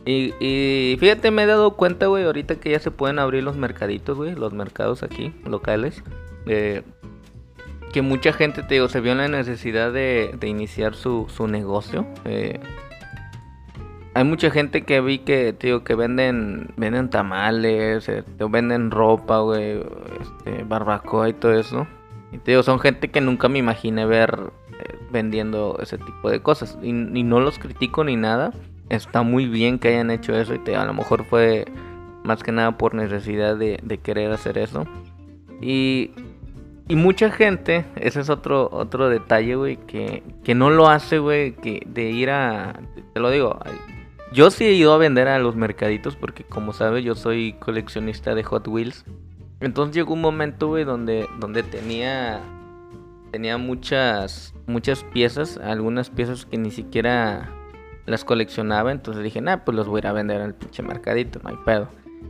Y, 0.06 0.96
fíjate, 0.98 1.30
me 1.30 1.42
he 1.42 1.46
dado 1.46 1.76
cuenta, 1.76 2.06
güey, 2.06 2.24
ahorita 2.24 2.54
que 2.54 2.70
ya 2.70 2.78
se 2.78 2.90
pueden 2.90 3.18
abrir 3.18 3.44
los 3.44 3.56
mercaditos, 3.56 4.16
güey, 4.16 4.34
los 4.34 4.54
mercados 4.54 5.02
aquí, 5.02 5.34
locales. 5.44 6.02
Eh, 6.46 6.82
que 7.92 8.00
mucha 8.00 8.32
gente, 8.32 8.62
te 8.62 8.74
digo, 8.74 8.88
se 8.88 9.00
vio 9.00 9.12
en 9.12 9.18
la 9.18 9.28
necesidad 9.28 9.92
de, 9.92 10.34
iniciar 10.42 10.94
su, 10.94 11.26
su 11.28 11.46
negocio. 11.46 12.06
Eh, 12.24 12.58
hay 14.14 14.24
mucha 14.24 14.50
gente 14.50 14.82
que 14.82 15.02
vi 15.02 15.18
que, 15.18 15.52
tío, 15.52 15.84
que 15.84 15.94
venden 15.94 16.70
venden 16.78 17.10
tamales, 17.10 18.08
eh, 18.08 18.24
venden 18.50 18.90
ropa, 18.90 19.40
güey, 19.40 19.82
este, 20.20 20.64
barbacoa 20.64 21.28
y 21.28 21.34
todo 21.34 21.52
eso. 21.52 21.86
Y 22.32 22.38
te 22.38 22.52
digo, 22.52 22.62
son 22.62 22.78
gente 22.80 23.08
que 23.08 23.20
nunca 23.20 23.48
me 23.48 23.58
imaginé 23.58 24.04
ver 24.06 24.52
eh, 24.72 24.98
vendiendo 25.10 25.78
ese 25.80 25.98
tipo 25.98 26.30
de 26.30 26.40
cosas. 26.40 26.78
Y, 26.82 26.92
no 26.92 27.40
los 27.40 27.58
critico 27.58 28.04
ni 28.04 28.16
nada. 28.16 28.52
Está 28.90 29.22
muy 29.22 29.46
bien 29.46 29.78
que 29.78 29.88
hayan 29.88 30.10
hecho 30.10 30.34
eso. 30.34 30.54
Y 30.54 30.58
te, 30.58 30.76
a 30.76 30.84
lo 30.84 30.94
mejor 30.94 31.24
fue 31.24 31.64
más 32.24 32.42
que 32.42 32.52
nada 32.52 32.76
por 32.76 32.94
necesidad 32.94 33.56
de, 33.56 34.00
querer 34.02 34.30
hacer 34.32 34.58
eso. 34.58 34.86
Y, 35.60 36.10
y, 36.88 36.96
mucha 36.96 37.30
gente, 37.30 37.86
ese 37.96 38.20
es 38.20 38.30
otro, 38.30 38.68
otro 38.72 39.08
detalle, 39.08 39.54
güey, 39.56 39.76
que, 39.76 40.22
que 40.44 40.54
no 40.54 40.70
lo 40.70 40.88
hace, 40.88 41.18
güey, 41.18 41.54
que 41.54 41.82
de 41.86 42.10
ir 42.10 42.30
a... 42.30 42.80
Te 43.14 43.20
lo 43.20 43.30
digo, 43.30 43.58
yo 44.32 44.50
sí 44.50 44.64
he 44.64 44.72
ido 44.72 44.92
a 44.92 44.98
vender 44.98 45.28
a 45.28 45.38
los 45.38 45.56
mercaditos 45.56 46.14
porque 46.16 46.44
como 46.44 46.72
sabes 46.72 47.02
yo 47.02 47.14
soy 47.14 47.54
coleccionista 47.54 48.34
de 48.34 48.42
Hot 48.44 48.68
Wheels. 48.68 49.04
Entonces 49.60 49.94
llegó 49.94 50.14
un 50.14 50.20
momento, 50.20 50.68
güey, 50.68 50.84
donde, 50.84 51.28
donde 51.40 51.62
tenía, 51.62 52.40
tenía 53.32 53.58
muchas, 53.58 54.54
muchas 54.66 55.02
piezas, 55.04 55.58
algunas 55.58 56.10
piezas 56.10 56.46
que 56.46 56.58
ni 56.58 56.70
siquiera 56.70 57.50
las 58.06 58.24
coleccionaba, 58.24 58.92
entonces 58.92 59.22
dije, 59.22 59.40
nah, 59.40 59.58
pues 59.58 59.76
los 59.76 59.88
voy 59.88 59.98
a 59.98 60.00
ir 60.00 60.06
a 60.06 60.12
vender 60.12 60.40
al 60.40 60.54
pinche 60.54 60.82
mercadito, 60.82 61.40
no 61.42 61.50
hay 61.50 61.56
pedo. 61.64 61.88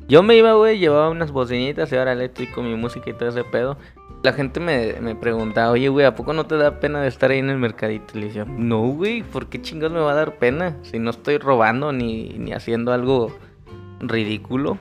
Yo 0.08 0.22
me 0.22 0.36
iba, 0.36 0.54
güey, 0.54 0.78
llevaba 0.78 1.10
unas 1.10 1.32
bocinitas 1.32 1.92
y 1.92 1.96
ahora 1.96 2.16
con 2.54 2.66
mi 2.66 2.74
música 2.74 3.10
y 3.10 3.12
todo 3.12 3.28
ese 3.28 3.44
pedo. 3.44 3.76
La 4.22 4.32
gente 4.32 4.58
me, 4.58 4.94
me 5.00 5.14
preguntaba, 5.14 5.70
oye, 5.70 5.88
güey, 5.88 6.06
¿a 6.06 6.14
poco 6.14 6.32
no 6.32 6.46
te 6.46 6.56
da 6.56 6.80
pena 6.80 7.02
de 7.02 7.08
estar 7.08 7.30
ahí 7.30 7.38
en 7.38 7.50
el 7.50 7.58
mercadito? 7.58 8.18
Le 8.18 8.26
decía, 8.26 8.44
no, 8.46 8.80
güey, 8.88 9.22
¿por 9.22 9.48
qué 9.48 9.60
chingados 9.60 9.92
me 9.92 10.00
va 10.00 10.12
a 10.12 10.14
dar 10.14 10.38
pena? 10.38 10.76
Si 10.82 10.98
no 10.98 11.10
estoy 11.10 11.38
robando 11.38 11.92
ni, 11.92 12.30
ni 12.38 12.52
haciendo 12.52 12.92
algo 12.92 13.36
ridículo. 14.00 14.78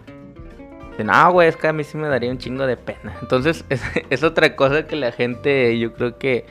No, 1.03 1.31
güey, 1.31 1.47
es 1.47 1.57
que 1.57 1.67
a 1.67 1.73
mí 1.73 1.83
sí 1.83 1.97
me 1.97 2.07
daría 2.07 2.31
un 2.31 2.37
chingo 2.37 2.65
de 2.65 2.77
pena. 2.77 3.15
Entonces, 3.21 3.65
es, 4.09 4.23
otra 4.23 4.55
cosa 4.55 4.87
que 4.87 4.95
la 4.95 5.11
gente, 5.11 5.77
yo 5.77 5.93
creo 5.93 6.17
que 6.17 6.45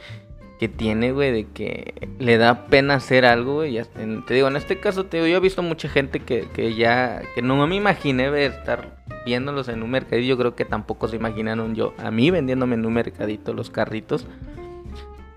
que 0.58 0.68
tiene, 0.68 1.12
güey, 1.12 1.32
de 1.32 1.46
que 1.48 2.08
le 2.18 2.38
da 2.38 2.66
pena 2.68 2.94
hacer 2.94 3.26
algo, 3.26 3.56
güey. 3.56 3.78
Te 4.26 4.34
digo, 4.34 4.48
en 4.48 4.56
este 4.56 4.80
caso, 4.80 5.04
te 5.04 5.18
digo, 5.18 5.26
yo 5.26 5.36
he 5.36 5.40
visto 5.40 5.62
mucha 5.62 5.88
gente 5.88 6.20
que, 6.20 6.48
que 6.54 6.74
ya, 6.74 7.20
que 7.34 7.42
no 7.42 7.66
me 7.66 7.76
imaginé 7.76 8.30
ver 8.30 8.52
estar 8.52 8.96
viéndolos 9.26 9.68
en 9.68 9.82
un 9.82 9.90
mercadito. 9.90 10.26
Yo 10.26 10.38
creo 10.38 10.54
que 10.54 10.64
tampoco 10.64 11.08
se 11.08 11.16
imaginaron 11.16 11.74
yo, 11.74 11.92
a 11.98 12.10
mí 12.10 12.30
vendiéndome 12.30 12.76
en 12.76 12.86
un 12.86 12.94
mercadito 12.94 13.52
los 13.52 13.68
carritos. 13.68 14.26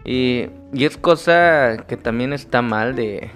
Y, 0.06 0.48
y 0.72 0.86
es 0.86 0.98
cosa 0.98 1.86
que 1.88 1.98
también 1.98 2.32
está 2.32 2.62
mal 2.62 2.96
de, 2.96 3.30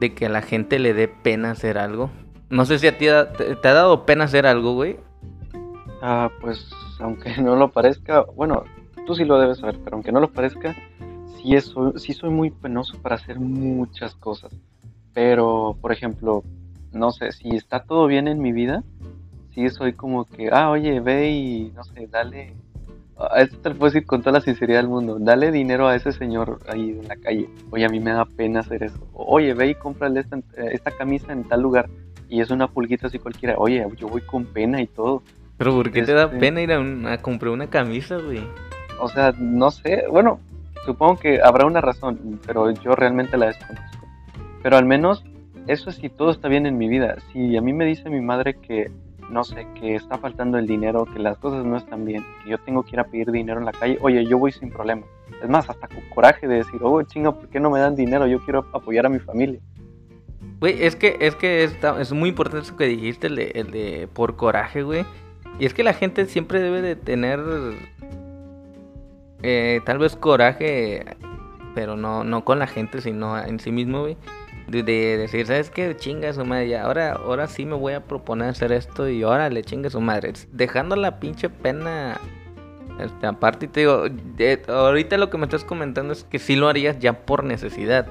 de 0.00 0.14
que 0.14 0.26
a 0.26 0.30
la 0.30 0.42
gente 0.42 0.78
le 0.78 0.94
dé 0.94 1.06
pena 1.06 1.52
hacer 1.52 1.78
algo. 1.78 2.10
No 2.48 2.64
sé 2.64 2.80
si 2.80 2.88
a 2.88 2.98
ti 2.98 3.06
te 3.06 3.68
ha 3.68 3.74
dado 3.74 4.04
pena 4.04 4.24
hacer 4.24 4.46
algo, 4.46 4.74
güey. 4.74 4.98
Ah, 6.00 6.30
pues 6.40 6.68
aunque 6.98 7.36
no 7.42 7.56
lo 7.56 7.70
parezca, 7.70 8.22
bueno, 8.34 8.64
tú 9.06 9.14
sí 9.14 9.24
lo 9.24 9.38
debes 9.38 9.58
saber, 9.58 9.78
pero 9.82 9.96
aunque 9.96 10.12
no 10.12 10.20
lo 10.20 10.32
parezca, 10.32 10.74
sí, 11.36 11.54
sí 11.96 12.12
soy 12.12 12.30
muy 12.30 12.50
penoso 12.50 12.98
para 13.00 13.16
hacer 13.16 13.38
muchas 13.38 14.14
cosas. 14.14 14.52
Pero, 15.12 15.76
por 15.80 15.92
ejemplo, 15.92 16.44
no 16.92 17.10
sé, 17.10 17.32
si 17.32 17.50
está 17.56 17.82
todo 17.84 18.06
bien 18.06 18.28
en 18.28 18.40
mi 18.40 18.52
vida, 18.52 18.84
sí 19.54 19.68
soy 19.70 19.92
como 19.92 20.24
que, 20.24 20.50
ah, 20.52 20.70
oye, 20.70 21.00
ve 21.00 21.30
y, 21.30 21.72
no 21.74 21.84
sé, 21.84 22.06
dale, 22.06 22.54
a 23.18 23.42
esto 23.42 23.58
te 23.58 23.70
lo 23.70 23.76
puedo 23.76 23.92
decir 23.92 24.06
con 24.06 24.22
toda 24.22 24.32
la 24.32 24.40
sinceridad 24.40 24.78
del 24.78 24.88
mundo, 24.88 25.18
dale 25.18 25.50
dinero 25.50 25.88
a 25.88 25.96
ese 25.96 26.12
señor 26.12 26.60
ahí 26.68 26.90
en 26.90 27.08
la 27.08 27.16
calle. 27.16 27.48
Oye, 27.70 27.84
a 27.84 27.88
mí 27.88 28.00
me 28.00 28.12
da 28.12 28.24
pena 28.24 28.60
hacer 28.60 28.82
eso. 28.82 28.98
Oye, 29.12 29.52
ve 29.54 29.70
y 29.70 29.74
cómprale 29.74 30.20
esta, 30.20 30.38
esta 30.56 30.90
camisa 30.92 31.32
en 31.32 31.44
tal 31.44 31.60
lugar. 31.60 31.90
Y 32.28 32.40
es 32.40 32.50
una 32.50 32.68
pulguita 32.68 33.08
así 33.08 33.18
cualquiera. 33.18 33.56
Oye, 33.58 33.84
yo 33.96 34.08
voy 34.08 34.22
con 34.22 34.46
pena 34.46 34.80
y 34.80 34.86
todo. 34.86 35.22
Pero 35.60 35.72
¿por 35.72 35.92
qué 35.92 36.02
te 36.02 36.12
da 36.12 36.24
este 36.24 36.38
pena 36.38 36.60
ir 36.60 36.72
a, 36.72 37.12
a 37.12 37.18
comprar 37.18 37.52
una 37.52 37.70
camisa, 37.70 38.16
güey? 38.16 38.42
O 38.98 39.08
sea, 39.08 39.32
no 39.38 39.70
sé. 39.70 40.06
Bueno, 40.10 40.40
Supongo 40.84 41.18
que 41.18 41.40
habrá 41.42 41.66
una 41.66 41.80
razón, 41.80 42.40
pero 42.46 42.70
yo 42.70 42.94
realmente 42.94 43.36
la 43.36 43.46
desconozco. 43.46 43.98
Pero 44.62 44.76
al 44.76 44.86
menos 44.86 45.24
eso 45.66 45.90
es 45.90 45.96
si 45.96 46.08
todo 46.08 46.30
está 46.30 46.48
bien 46.48 46.66
en 46.66 46.78
mi 46.78 46.88
vida. 46.88 47.16
Si 47.32 47.56
a 47.56 47.60
mí 47.60 47.72
me 47.72 47.84
dice 47.84 48.08
mi 48.08 48.20
madre 48.20 48.54
que, 48.54 48.90
no 49.28 49.44
sé, 49.44 49.66
que 49.74 49.94
está 49.94 50.16
faltando 50.18 50.58
el 50.58 50.66
dinero, 50.66 51.04
que 51.04 51.18
las 51.18 51.36
cosas 51.38 51.64
no 51.64 51.76
están 51.76 52.06
bien, 52.06 52.24
que 52.42 52.50
yo 52.50 52.58
tengo 52.58 52.82
que 52.82 52.92
ir 52.92 53.00
a 53.00 53.04
pedir 53.04 53.30
dinero 53.30 53.58
en 53.60 53.66
la 53.66 53.72
calle, 53.72 53.98
oye, 54.00 54.24
yo 54.24 54.38
voy 54.38 54.52
sin 54.52 54.70
problema. 54.70 55.02
Es 55.42 55.48
más, 55.48 55.68
hasta 55.68 55.86
con 55.86 56.00
coraje 56.14 56.48
de 56.48 56.56
decir, 56.56 56.80
oh, 56.82 57.02
chinga, 57.02 57.32
¿por 57.32 57.48
qué 57.48 57.60
no 57.60 57.70
me 57.70 57.78
dan 57.78 57.94
dinero? 57.94 58.26
Yo 58.26 58.40
quiero 58.40 58.66
apoyar 58.72 59.06
a 59.06 59.10
mi 59.10 59.18
familia. 59.18 59.60
Güey, 60.60 60.82
es 60.82 60.96
que, 60.96 61.16
es 61.20 61.36
que 61.36 61.64
es 61.64 62.12
muy 62.12 62.30
importante 62.30 62.66
eso 62.66 62.76
que 62.76 62.86
dijiste, 62.86 63.26
el 63.26 63.36
de, 63.36 63.52
el 63.54 63.70
de 63.70 64.08
por 64.12 64.36
coraje, 64.36 64.82
güey. 64.82 65.04
Y 65.60 65.66
es 65.66 65.74
que 65.74 65.84
la 65.84 65.92
gente 65.92 66.24
siempre 66.24 66.60
debe 66.60 66.80
de 66.80 66.96
tener 66.96 67.38
eh, 69.42 69.80
tal 69.84 69.98
vez 69.98 70.16
coraje, 70.16 71.04
pero 71.74 71.96
no, 71.96 72.24
no 72.24 72.46
con 72.46 72.58
la 72.58 72.66
gente, 72.66 73.02
sino 73.02 73.38
en 73.38 73.60
sí 73.60 73.70
mismo. 73.70 74.06
De, 74.68 74.82
decir, 74.82 75.46
¿sabes 75.46 75.68
qué? 75.68 75.94
Chinga 75.94 76.32
su 76.32 76.46
madre. 76.46 76.78
Ahora, 76.78 77.12
ahora 77.12 77.46
sí 77.46 77.66
me 77.66 77.74
voy 77.74 77.92
a 77.92 78.00
proponer 78.00 78.48
hacer 78.48 78.72
esto 78.72 79.06
y 79.06 79.22
ahora 79.22 79.50
le 79.50 79.62
chinga 79.62 79.90
su 79.90 80.00
madre. 80.00 80.32
Dejando 80.50 80.96
la 80.96 81.20
pinche 81.20 81.50
pena 81.50 82.18
este, 82.98 83.26
aparte. 83.26 83.68
Te 83.68 83.80
digo, 83.80 84.04
ahorita 84.68 85.18
lo 85.18 85.28
que 85.28 85.36
me 85.36 85.44
estás 85.44 85.64
comentando 85.64 86.14
es 86.14 86.24
que 86.24 86.38
sí 86.38 86.56
lo 86.56 86.68
harías 86.68 86.98
ya 87.00 87.26
por 87.26 87.44
necesidad. 87.44 88.06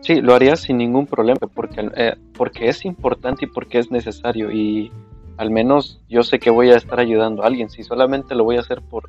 Sí, 0.00 0.20
lo 0.20 0.34
harías 0.34 0.60
sin 0.60 0.78
ningún 0.78 1.06
problema, 1.06 1.38
porque, 1.54 1.88
eh, 1.94 2.16
porque 2.36 2.68
es 2.68 2.84
importante 2.84 3.44
y 3.44 3.48
porque 3.48 3.78
es 3.78 3.92
necesario. 3.92 4.50
Y 4.50 4.90
al 5.36 5.50
menos 5.50 6.00
yo 6.08 6.22
sé 6.22 6.38
que 6.38 6.50
voy 6.50 6.70
a 6.70 6.76
estar 6.76 7.00
ayudando 7.00 7.42
a 7.42 7.46
alguien. 7.46 7.70
Si 7.70 7.82
solamente 7.82 8.34
lo 8.34 8.44
voy 8.44 8.56
a 8.56 8.60
hacer 8.60 8.82
por, 8.82 9.04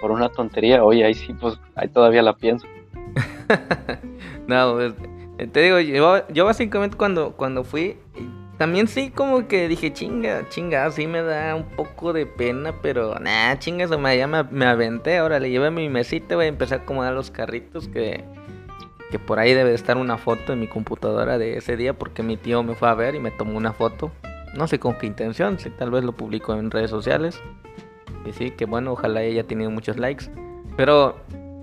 por 0.00 0.10
una 0.10 0.28
tontería, 0.28 0.84
oye, 0.84 1.04
ahí 1.04 1.14
sí, 1.14 1.32
pues 1.34 1.58
ahí 1.74 1.88
todavía 1.88 2.22
la 2.22 2.34
pienso. 2.34 2.66
no, 4.46 4.74
pues, 4.74 4.94
eh, 5.38 5.46
te 5.46 5.62
digo, 5.62 5.78
yo, 5.80 6.44
básicamente 6.44 6.96
cuando, 6.96 7.32
cuando 7.32 7.64
fui, 7.64 7.96
también 8.58 8.88
sí 8.88 9.10
como 9.10 9.46
que 9.46 9.68
dije, 9.68 9.92
chinga, 9.92 10.48
chinga, 10.48 10.90
sí 10.90 11.06
me 11.06 11.22
da 11.22 11.54
un 11.54 11.64
poco 11.64 12.12
de 12.12 12.26
pena, 12.26 12.74
pero 12.82 13.14
nah, 13.20 13.56
chinga, 13.56 13.84
eso 13.84 13.98
me, 13.98 14.16
ya 14.16 14.26
me, 14.26 14.42
me 14.44 14.66
aventé, 14.66 15.18
ahora 15.18 15.38
le 15.38 15.50
llevé 15.50 15.70
mi 15.70 15.88
mesita, 15.88 16.34
voy 16.34 16.46
a 16.46 16.48
empezar 16.48 16.80
a 16.80 16.82
acomodar 16.82 17.14
los 17.14 17.30
carritos 17.30 17.86
que, 17.88 18.24
que 19.10 19.18
por 19.18 19.38
ahí 19.38 19.54
debe 19.54 19.74
estar 19.74 19.96
una 19.96 20.18
foto 20.18 20.52
en 20.52 20.60
mi 20.60 20.66
computadora 20.66 21.38
de 21.38 21.56
ese 21.56 21.76
día 21.76 21.94
porque 21.94 22.22
mi 22.22 22.36
tío 22.36 22.62
me 22.62 22.74
fue 22.74 22.88
a 22.88 22.94
ver 22.94 23.14
y 23.14 23.20
me 23.20 23.30
tomó 23.30 23.56
una 23.56 23.72
foto. 23.72 24.10
No 24.54 24.66
sé 24.66 24.78
con 24.78 24.96
qué 24.98 25.06
intención, 25.06 25.58
si 25.58 25.70
tal 25.70 25.90
vez 25.90 26.04
lo 26.04 26.12
publico 26.12 26.54
en 26.54 26.70
redes 26.70 26.90
sociales. 26.90 27.40
Y 28.24 28.32
sí, 28.32 28.50
que 28.50 28.64
bueno, 28.64 28.92
ojalá 28.92 29.20
haya 29.20 29.44
tenido 29.44 29.70
muchos 29.70 29.96
likes. 29.96 30.26
Pero, 30.76 31.16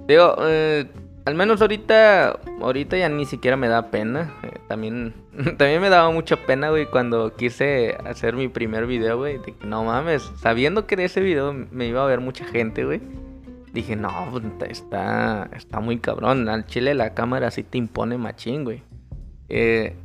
digo, 0.08 0.36
eh, 0.42 0.88
al 1.26 1.36
menos 1.36 1.62
ahorita, 1.62 2.40
ahorita 2.62 2.98
ya 2.98 3.10
ni 3.10 3.26
siquiera 3.26 3.58
me 3.58 3.68
da 3.68 3.90
pena. 3.90 4.34
Eh, 4.44 4.60
también, 4.68 5.14
también 5.58 5.82
me 5.82 5.90
daba 5.90 6.12
mucha 6.12 6.38
pena, 6.38 6.70
güey, 6.70 6.86
cuando 6.86 7.36
quise 7.36 7.98
hacer 8.06 8.36
mi 8.36 8.48
primer 8.48 8.86
video, 8.86 9.18
güey. 9.18 9.40
De 9.40 9.54
que 9.54 9.66
no 9.66 9.84
mames, 9.84 10.24
sabiendo 10.38 10.86
que 10.86 10.96
de 10.96 11.06
ese 11.06 11.22
video 11.22 11.54
me 11.54 11.88
iba 11.88 12.04
a 12.04 12.08
ver 12.08 12.20
mucha 12.20 12.46
gente, 12.46 12.86
güey. 12.86 13.02
Dije, 13.74 13.96
no, 13.96 14.10
pues, 14.32 14.72
está, 14.72 15.50
está 15.54 15.80
muy 15.80 15.98
cabrón. 15.98 16.48
Al 16.48 16.66
chile 16.66 16.94
la 16.94 17.14
cámara 17.14 17.52
sí 17.52 17.64
te 17.64 17.78
impone 17.78 18.18
machín, 18.18 18.64
güey. 18.64 18.84
Eh, 19.50 19.96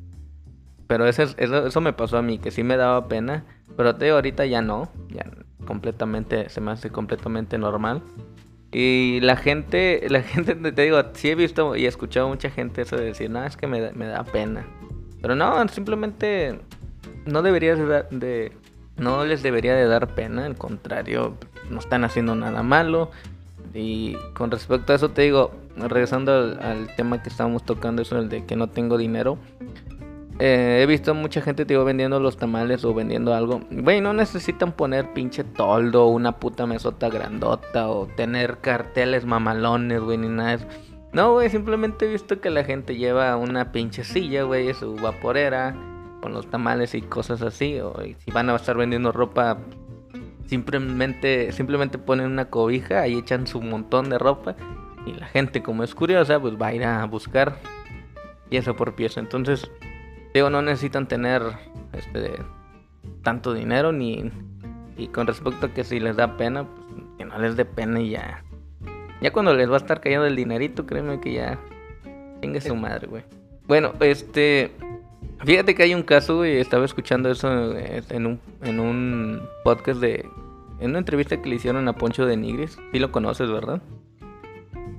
pero 0.90 1.06
eso, 1.06 1.22
eso, 1.36 1.80
me 1.80 1.92
pasó 1.92 2.18
a 2.18 2.22
mí, 2.22 2.40
que 2.40 2.50
sí 2.50 2.64
me 2.64 2.76
daba 2.76 3.06
pena. 3.06 3.44
Pero 3.76 3.94
te 3.94 4.06
digo, 4.06 4.16
ahorita 4.16 4.44
ya 4.46 4.60
no. 4.60 4.90
Ya 5.08 5.24
completamente, 5.64 6.48
se 6.48 6.60
me 6.60 6.72
hace 6.72 6.90
completamente 6.90 7.58
normal. 7.58 8.02
Y 8.72 9.20
la 9.20 9.36
gente, 9.36 10.04
la 10.10 10.22
gente, 10.22 10.56
te 10.56 10.82
digo, 10.82 11.00
sí 11.12 11.30
he 11.30 11.36
visto 11.36 11.76
y 11.76 11.84
he 11.84 11.88
escuchado 11.88 12.26
mucha 12.26 12.50
gente 12.50 12.82
eso 12.82 12.96
de 12.96 13.04
decir, 13.04 13.30
no, 13.30 13.44
es 13.44 13.56
que 13.56 13.68
me, 13.68 13.92
me 13.92 14.06
da 14.06 14.24
pena. 14.24 14.66
Pero 15.22 15.36
no, 15.36 15.68
simplemente 15.68 16.58
no 17.24 17.42
debería 17.42 17.76
de, 17.76 18.04
de, 18.10 18.52
no 18.96 19.24
les 19.24 19.44
debería 19.44 19.76
de 19.76 19.86
dar 19.86 20.12
pena, 20.16 20.44
al 20.44 20.56
contrario, 20.56 21.36
no 21.70 21.78
están 21.78 22.02
haciendo 22.02 22.34
nada 22.34 22.64
malo. 22.64 23.12
Y 23.74 24.16
con 24.34 24.50
respecto 24.50 24.92
a 24.92 24.96
eso 24.96 25.10
te 25.10 25.22
digo, 25.22 25.52
regresando 25.76 26.34
al, 26.34 26.58
al 26.60 26.96
tema 26.96 27.22
que 27.22 27.28
estábamos 27.28 27.64
tocando, 27.64 28.02
eso 28.02 28.18
el 28.18 28.28
de 28.28 28.44
que 28.44 28.56
no 28.56 28.70
tengo 28.70 28.98
dinero. 28.98 29.38
Eh, 30.42 30.80
he 30.82 30.86
visto 30.86 31.14
mucha 31.14 31.42
gente, 31.42 31.66
digo, 31.66 31.84
vendiendo 31.84 32.18
los 32.18 32.38
tamales 32.38 32.82
o 32.86 32.94
vendiendo 32.94 33.34
algo. 33.34 33.60
Güey, 33.70 34.00
no 34.00 34.14
necesitan 34.14 34.72
poner 34.72 35.12
pinche 35.12 35.44
toldo, 35.44 36.06
una 36.06 36.38
puta 36.38 36.66
mesota 36.66 37.10
grandota 37.10 37.90
o 37.90 38.06
tener 38.06 38.58
carteles 38.58 39.26
mamalones, 39.26 40.00
güey, 40.00 40.16
ni 40.16 40.28
nada 40.28 40.48
de 40.48 40.54
eso. 40.56 40.66
No, 41.12 41.32
güey, 41.32 41.50
simplemente 41.50 42.06
he 42.06 42.08
visto 42.08 42.40
que 42.40 42.48
la 42.48 42.64
gente 42.64 42.96
lleva 42.96 43.36
una 43.36 43.70
pinche 43.70 44.02
silla, 44.02 44.44
güey, 44.44 44.72
su 44.72 44.94
vaporera, 44.96 45.76
con 46.22 46.32
los 46.32 46.48
tamales 46.48 46.94
y 46.94 47.02
cosas 47.02 47.42
así. 47.42 47.78
O 47.80 47.94
si 48.00 48.30
van 48.30 48.48
a 48.48 48.56
estar 48.56 48.78
vendiendo 48.78 49.12
ropa, 49.12 49.58
simplemente, 50.46 51.52
simplemente 51.52 51.98
ponen 51.98 52.26
una 52.26 52.46
cobija, 52.46 53.06
y 53.08 53.18
echan 53.18 53.46
su 53.46 53.60
montón 53.60 54.08
de 54.08 54.18
ropa. 54.18 54.56
Y 55.04 55.12
la 55.12 55.26
gente, 55.26 55.62
como 55.62 55.84
es 55.84 55.94
curiosa, 55.94 56.40
pues 56.40 56.54
va 56.54 56.68
a 56.68 56.74
ir 56.74 56.84
a 56.84 57.04
buscar 57.04 57.58
pieza 58.48 58.72
por 58.74 58.94
pieza. 58.94 59.20
Entonces, 59.20 59.70
Digo, 60.34 60.50
no 60.50 60.62
necesitan 60.62 61.08
tener 61.08 61.42
este 61.92 62.34
tanto 63.22 63.52
dinero 63.52 63.92
ni 63.92 64.30
y 64.96 65.08
con 65.08 65.26
respecto 65.26 65.66
a 65.66 65.68
que 65.72 65.82
si 65.82 65.98
les 65.98 66.16
da 66.16 66.36
pena, 66.36 66.64
pues 66.64 66.80
que 67.18 67.24
no 67.24 67.38
les 67.38 67.56
dé 67.56 67.64
pena 67.64 68.00
y 68.00 68.10
ya. 68.10 68.44
Ya 69.20 69.32
cuando 69.32 69.54
les 69.54 69.68
va 69.68 69.74
a 69.74 69.78
estar 69.78 70.00
cayendo 70.00 70.26
el 70.26 70.36
dinerito, 70.36 70.86
créeme 70.86 71.20
que 71.20 71.34
ya 71.34 71.58
chingue 72.40 72.60
su 72.60 72.74
madre, 72.76 73.06
güey. 73.06 73.24
Bueno, 73.66 73.92
este 74.00 74.72
fíjate 75.44 75.74
que 75.74 75.82
hay 75.82 75.94
un 75.94 76.02
caso, 76.02 76.38
güey, 76.38 76.58
estaba 76.58 76.84
escuchando 76.84 77.30
eso 77.30 77.48
en 77.76 78.26
un 78.26 78.40
en 78.62 78.80
un 78.80 79.42
podcast 79.64 80.00
de 80.00 80.28
en 80.80 80.90
una 80.90 80.98
entrevista 80.98 81.40
que 81.40 81.48
le 81.48 81.56
hicieron 81.56 81.88
a 81.88 81.94
Poncho 81.94 82.26
de 82.26 82.36
Nigris. 82.36 82.78
Sí 82.92 82.98
lo 82.98 83.12
conoces, 83.12 83.50
¿verdad? 83.50 83.82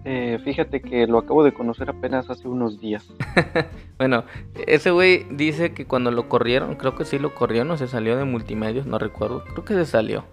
Eh, 0.04 0.40
fíjate 0.44 0.82
que 0.82 1.06
lo 1.06 1.20
acabo 1.20 1.44
de 1.44 1.54
conocer 1.54 1.90
apenas 1.90 2.30
hace 2.30 2.48
unos 2.48 2.80
días. 2.80 3.08
bueno, 3.98 4.24
ese 4.66 4.92
güey 4.92 5.26
dice 5.30 5.74
que 5.74 5.86
cuando 5.86 6.12
lo 6.12 6.28
corrieron, 6.28 6.76
creo 6.76 6.96
que 6.96 7.06
sí 7.06 7.20
lo 7.20 7.36
corrió, 7.36 7.66
no 7.66 7.78
se 7.78 7.88
salió 7.88 8.18
de 8.18 8.26
multimedios, 8.26 8.86
no 8.88 8.98
recuerdo, 8.98 9.44
creo 9.44 9.66
que 9.66 9.74
se 9.76 9.86
salió. 9.86 10.26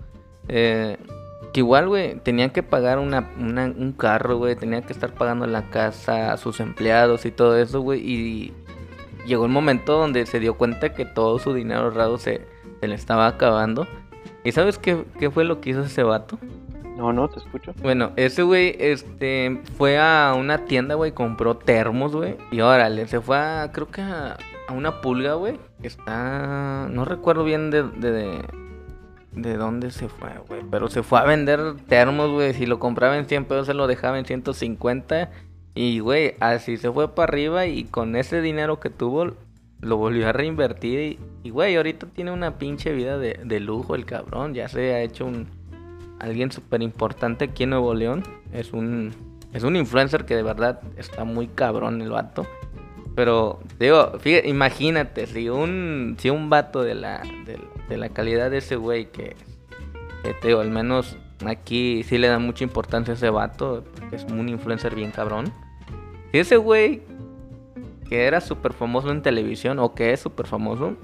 Eh, 0.49 0.97
que 1.53 1.61
igual, 1.61 1.89
güey, 1.89 2.17
tenía 2.21 2.51
que 2.51 2.63
pagar 2.63 2.99
una, 2.99 3.31
un 3.37 3.95
carro, 3.97 4.39
güey, 4.39 4.57
tenía 4.57 4.83
que 4.83 4.93
estar 4.93 5.13
pagando 5.15 5.47
la 5.47 5.69
casa 5.71 6.33
a 6.33 6.37
sus 6.37 6.61
empleados 6.61 7.27
y 7.27 7.31
todo 7.31 7.59
eso, 7.59 7.81
güey, 7.81 8.01
y, 8.01 8.53
llegó 9.27 9.45
un 9.45 9.53
momento 9.53 9.99
donde 9.99 10.25
se 10.25 10.41
dio 10.41 10.55
cuenta 10.55 10.95
que 10.95 11.05
todo 11.05 11.39
su 11.39 11.53
dinero 11.53 11.83
ahorrado 11.83 12.17
se, 12.17 12.41
se 12.81 12.89
le 12.89 12.95
estaba 12.95 13.27
acabando. 13.27 13.87
¿Y 14.43 14.53
sabes 14.53 14.79
qué, 14.79 15.05
qué 15.19 15.31
fue 15.31 15.45
lo 15.45 15.61
que 15.61 15.71
hizo 15.71 15.83
ese 15.83 16.03
vato? 16.03 16.39
No, 16.99 17.13
no, 17.13 17.29
te 17.29 17.39
escucho. 17.39 17.73
Bueno, 17.81 18.11
ese 18.17 18.43
güey, 18.43 18.75
este, 18.81 19.63
fue 19.77 19.99
a 19.99 20.35
una 20.37 20.65
tienda, 20.65 20.97
güey, 20.97 21.13
compró 21.13 21.57
termos, 21.57 22.13
güey. 22.13 22.37
Y 22.51 22.61
órale, 22.61 23.07
se 23.07 23.21
fue 23.21 23.37
a, 23.39 23.71
creo 23.73 23.89
que 23.89 24.03
a, 24.03 24.37
una 24.75 25.01
pulga, 25.01 25.35
güey. 25.35 25.61
Está, 25.81 26.89
no 26.91 27.05
recuerdo 27.05 27.45
bien 27.45 27.71
de, 27.71 27.85
de, 27.85 28.11
de, 28.11 28.43
de 29.31 29.57
dónde 29.57 29.93
se 29.93 30.09
fue, 30.09 30.31
güey. 30.49 30.63
Pero 30.69 30.89
se 30.89 31.05
fue 31.05 31.21
a 31.21 31.23
vender 31.23 31.77
termos, 31.87 32.33
güey. 32.33 32.53
Si 32.53 32.67
lo 32.67 32.81
compraba 32.81 33.17
en 33.17 33.27
100 33.27 33.45
pesos, 33.45 33.69
se 33.69 33.75
lo 33.75 33.87
dejaba 33.87 34.19
en 34.19 34.25
150. 34.25 35.31
Y, 35.77 36.01
güey, 36.01 36.35
así 36.41 36.79
se 36.79 36.91
fue 36.91 37.15
para 37.15 37.31
arriba 37.31 37.67
y 37.67 37.85
con 37.85 38.17
ese 38.17 38.41
dinero 38.43 38.81
que 38.81 38.91
tuvo, 38.91 39.35
lo 39.81 39.97
volvió 39.99 40.29
a 40.29 40.33
reinvertir. 40.33 41.21
Y, 41.45 41.51
güey, 41.51 41.77
ahorita 41.77 42.09
tiene 42.09 42.33
una 42.33 42.59
pinche 42.59 42.93
vida 42.93 43.19
de, 43.19 43.39
de 43.45 43.61
lujo 43.61 43.95
el 43.95 44.05
cabrón. 44.05 44.55
Ya 44.55 44.69
se 44.69 44.95
ha 44.95 45.01
hecho 45.01 45.27
un 45.27 45.58
alguien 46.19 46.51
súper 46.53 46.83
importante 46.83 47.47
aquí 47.47 47.65
en 47.65 47.71
Nuevo 47.71 47.95
León. 47.95 48.23
Es 48.53 48.73
un, 48.73 49.13
es 49.53 49.63
un 49.63 49.77
influencer 49.77 50.25
que 50.25 50.37
de 50.37 50.43
verdad 50.43 50.81
está 50.97 51.25
muy 51.25 51.49
cabrón 51.49 52.01
el 52.01 52.11
vato. 52.11 52.47
Pero, 53.15 53.59
digo, 53.81 54.13
fíjate, 54.21 54.49
imagínate, 54.49 55.27
si 55.27 55.49
un, 55.49 56.17
si 56.19 56.31
un 56.31 56.51
vato 56.51 56.83
de 56.83 56.95
la, 56.95 57.23
de, 57.89 57.97
la 57.97 58.09
calidad 58.11 58.51
de 58.51 58.59
ese 58.59 58.77
güey 58.77 59.11
que, 59.11 59.35
te 60.23 60.49
digo, 60.49 60.61
al 60.61 60.71
menos 60.71 61.17
aquí 61.45 62.05
sí 62.05 62.19
le 62.19 62.29
da 62.29 62.39
mucha 62.39 62.63
importancia 62.63 63.15
a 63.15 63.17
ese 63.17 63.31
vato, 63.31 63.85
es 64.13 64.25
un 64.25 64.49
influencer 64.49 64.95
bien 64.95 65.11
cabrón. 65.11 65.53
Si 66.31 66.39
ese 66.39 66.59
güey 66.59 67.03
que 68.09 68.25
era 68.25 68.41
súper 68.41 68.73
famoso 68.73 69.11
en 69.11 69.23
televisión, 69.23 69.79
o 69.79 69.95
que 69.95 70.13
es 70.13 70.21
súper 70.21 70.47
famoso, 70.47 70.97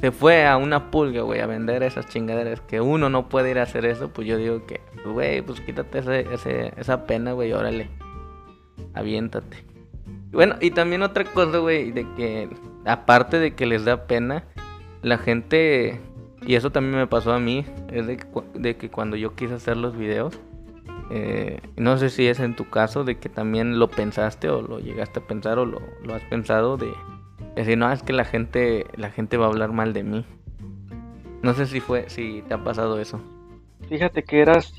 se 0.00 0.12
fue 0.12 0.46
a 0.46 0.56
una 0.56 0.90
pulga, 0.90 1.22
güey, 1.22 1.40
a 1.40 1.46
vender 1.46 1.82
esas 1.82 2.08
chingaderas. 2.08 2.60
Que 2.62 2.80
uno 2.80 3.10
no 3.10 3.28
puede 3.28 3.50
ir 3.50 3.58
a 3.58 3.64
hacer 3.64 3.84
eso, 3.84 4.08
pues 4.08 4.26
yo 4.26 4.38
digo 4.38 4.64
que, 4.66 4.80
güey, 5.04 5.42
pues 5.42 5.60
quítate 5.60 5.98
ese, 5.98 6.20
ese, 6.32 6.72
esa 6.76 7.06
pena, 7.06 7.32
güey, 7.32 7.52
órale. 7.52 7.90
Aviéntate. 8.94 9.64
Bueno, 10.32 10.56
y 10.60 10.70
también 10.70 11.02
otra 11.02 11.24
cosa, 11.24 11.58
güey, 11.58 11.90
de 11.90 12.06
que, 12.14 12.48
aparte 12.86 13.38
de 13.38 13.54
que 13.54 13.66
les 13.66 13.84
da 13.84 14.06
pena, 14.06 14.44
la 15.02 15.18
gente, 15.18 16.00
y 16.46 16.54
eso 16.54 16.70
también 16.70 16.96
me 16.96 17.06
pasó 17.06 17.32
a 17.32 17.40
mí, 17.40 17.66
es 17.92 18.06
de 18.06 18.76
que, 18.76 18.90
cuando 18.90 19.16
yo 19.16 19.34
quise 19.34 19.54
hacer 19.54 19.76
los 19.76 19.96
videos, 19.96 20.38
eh, 21.10 21.60
no 21.76 21.98
sé 21.98 22.08
si 22.08 22.26
es 22.26 22.40
en 22.40 22.56
tu 22.56 22.70
caso, 22.70 23.04
de 23.04 23.18
que 23.18 23.28
también 23.28 23.78
lo 23.78 23.88
pensaste 23.88 24.48
o 24.48 24.62
lo 24.62 24.78
llegaste 24.78 25.18
a 25.18 25.26
pensar 25.26 25.58
o 25.58 25.66
lo, 25.66 25.80
lo 26.04 26.14
has 26.14 26.22
pensado 26.22 26.76
de 26.76 26.92
es 27.50 27.66
decir, 27.66 27.78
no, 27.78 27.90
es 27.92 28.02
que 28.02 28.12
la 28.12 28.24
gente, 28.24 28.86
la 28.96 29.10
gente 29.10 29.36
va 29.36 29.46
a 29.46 29.48
hablar 29.48 29.72
mal 29.72 29.92
de 29.92 30.02
mí. 30.04 30.24
No 31.42 31.54
sé 31.54 31.66
si 31.66 31.80
fue, 31.80 32.08
si 32.08 32.42
te 32.48 32.54
ha 32.54 32.62
pasado 32.62 33.00
eso. 33.00 33.20
Fíjate 33.88 34.22
que 34.22 34.40
eras, 34.40 34.72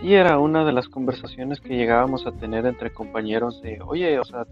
sí 0.00 0.14
era 0.14 0.38
una 0.38 0.64
de 0.64 0.72
las 0.72 0.88
conversaciones 0.88 1.60
que 1.60 1.76
llegábamos 1.76 2.26
a 2.26 2.32
tener 2.32 2.66
entre 2.66 2.92
compañeros 2.92 3.62
de, 3.62 3.80
oye, 3.82 4.18
o 4.18 4.24
sea, 4.24 4.46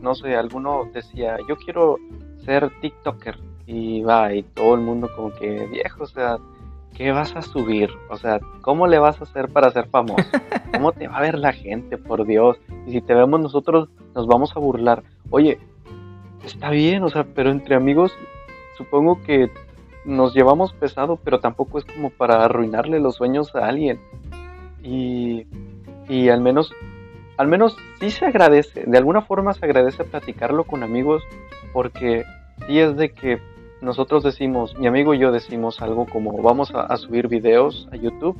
no 0.00 0.14
sé, 0.14 0.34
alguno 0.34 0.88
decía, 0.92 1.36
yo 1.48 1.56
quiero 1.56 1.98
ser 2.44 2.70
TikToker. 2.80 3.38
Y 3.66 4.02
va, 4.02 4.34
y 4.34 4.42
todo 4.42 4.74
el 4.74 4.82
mundo 4.82 5.08
como 5.16 5.32
que, 5.34 5.66
viejo, 5.66 6.04
o 6.04 6.06
sea, 6.06 6.36
¿qué 6.94 7.12
vas 7.12 7.34
a 7.34 7.40
subir? 7.40 7.90
O 8.10 8.16
sea, 8.16 8.38
¿cómo 8.60 8.86
le 8.86 8.98
vas 8.98 9.20
a 9.20 9.24
hacer 9.24 9.48
para 9.48 9.70
ser 9.70 9.86
famoso? 9.88 10.28
¿Cómo 10.72 10.92
te 10.92 11.08
va 11.08 11.18
a 11.18 11.22
ver 11.22 11.38
la 11.38 11.52
gente, 11.52 11.96
por 11.96 12.26
Dios? 12.26 12.58
Y 12.86 12.92
si 12.92 13.00
te 13.00 13.14
vemos 13.14 13.40
nosotros, 13.40 13.88
nos 14.14 14.26
vamos 14.26 14.54
a 14.54 14.60
burlar. 14.60 15.02
Oye, 15.30 15.58
está 16.46 16.70
bien, 16.70 17.02
o 17.02 17.08
sea, 17.08 17.24
pero 17.24 17.50
entre 17.50 17.74
amigos 17.74 18.12
supongo 18.76 19.22
que 19.22 19.50
nos 20.04 20.34
llevamos 20.34 20.72
pesado, 20.74 21.18
pero 21.22 21.40
tampoco 21.40 21.78
es 21.78 21.84
como 21.84 22.10
para 22.10 22.44
arruinarle 22.44 23.00
los 23.00 23.16
sueños 23.16 23.54
a 23.54 23.66
alguien. 23.66 24.00
Y, 24.82 25.46
y 26.08 26.28
al 26.28 26.40
menos, 26.40 26.72
al 27.38 27.48
menos 27.48 27.76
sí 28.00 28.10
se 28.10 28.26
agradece, 28.26 28.84
de 28.86 28.98
alguna 28.98 29.22
forma 29.22 29.54
se 29.54 29.64
agradece 29.64 30.04
platicarlo 30.04 30.64
con 30.64 30.82
amigos, 30.82 31.22
porque 31.72 32.24
sí 32.66 32.78
es 32.78 32.96
de 32.96 33.10
que 33.12 33.40
nosotros 33.80 34.22
decimos, 34.22 34.76
mi 34.78 34.86
amigo 34.86 35.14
y 35.14 35.18
yo 35.18 35.32
decimos 35.32 35.80
algo 35.80 36.06
como 36.06 36.40
vamos 36.42 36.72
a, 36.74 36.96
subir 36.96 37.28
videos 37.28 37.88
a 37.92 37.96
YouTube 37.96 38.36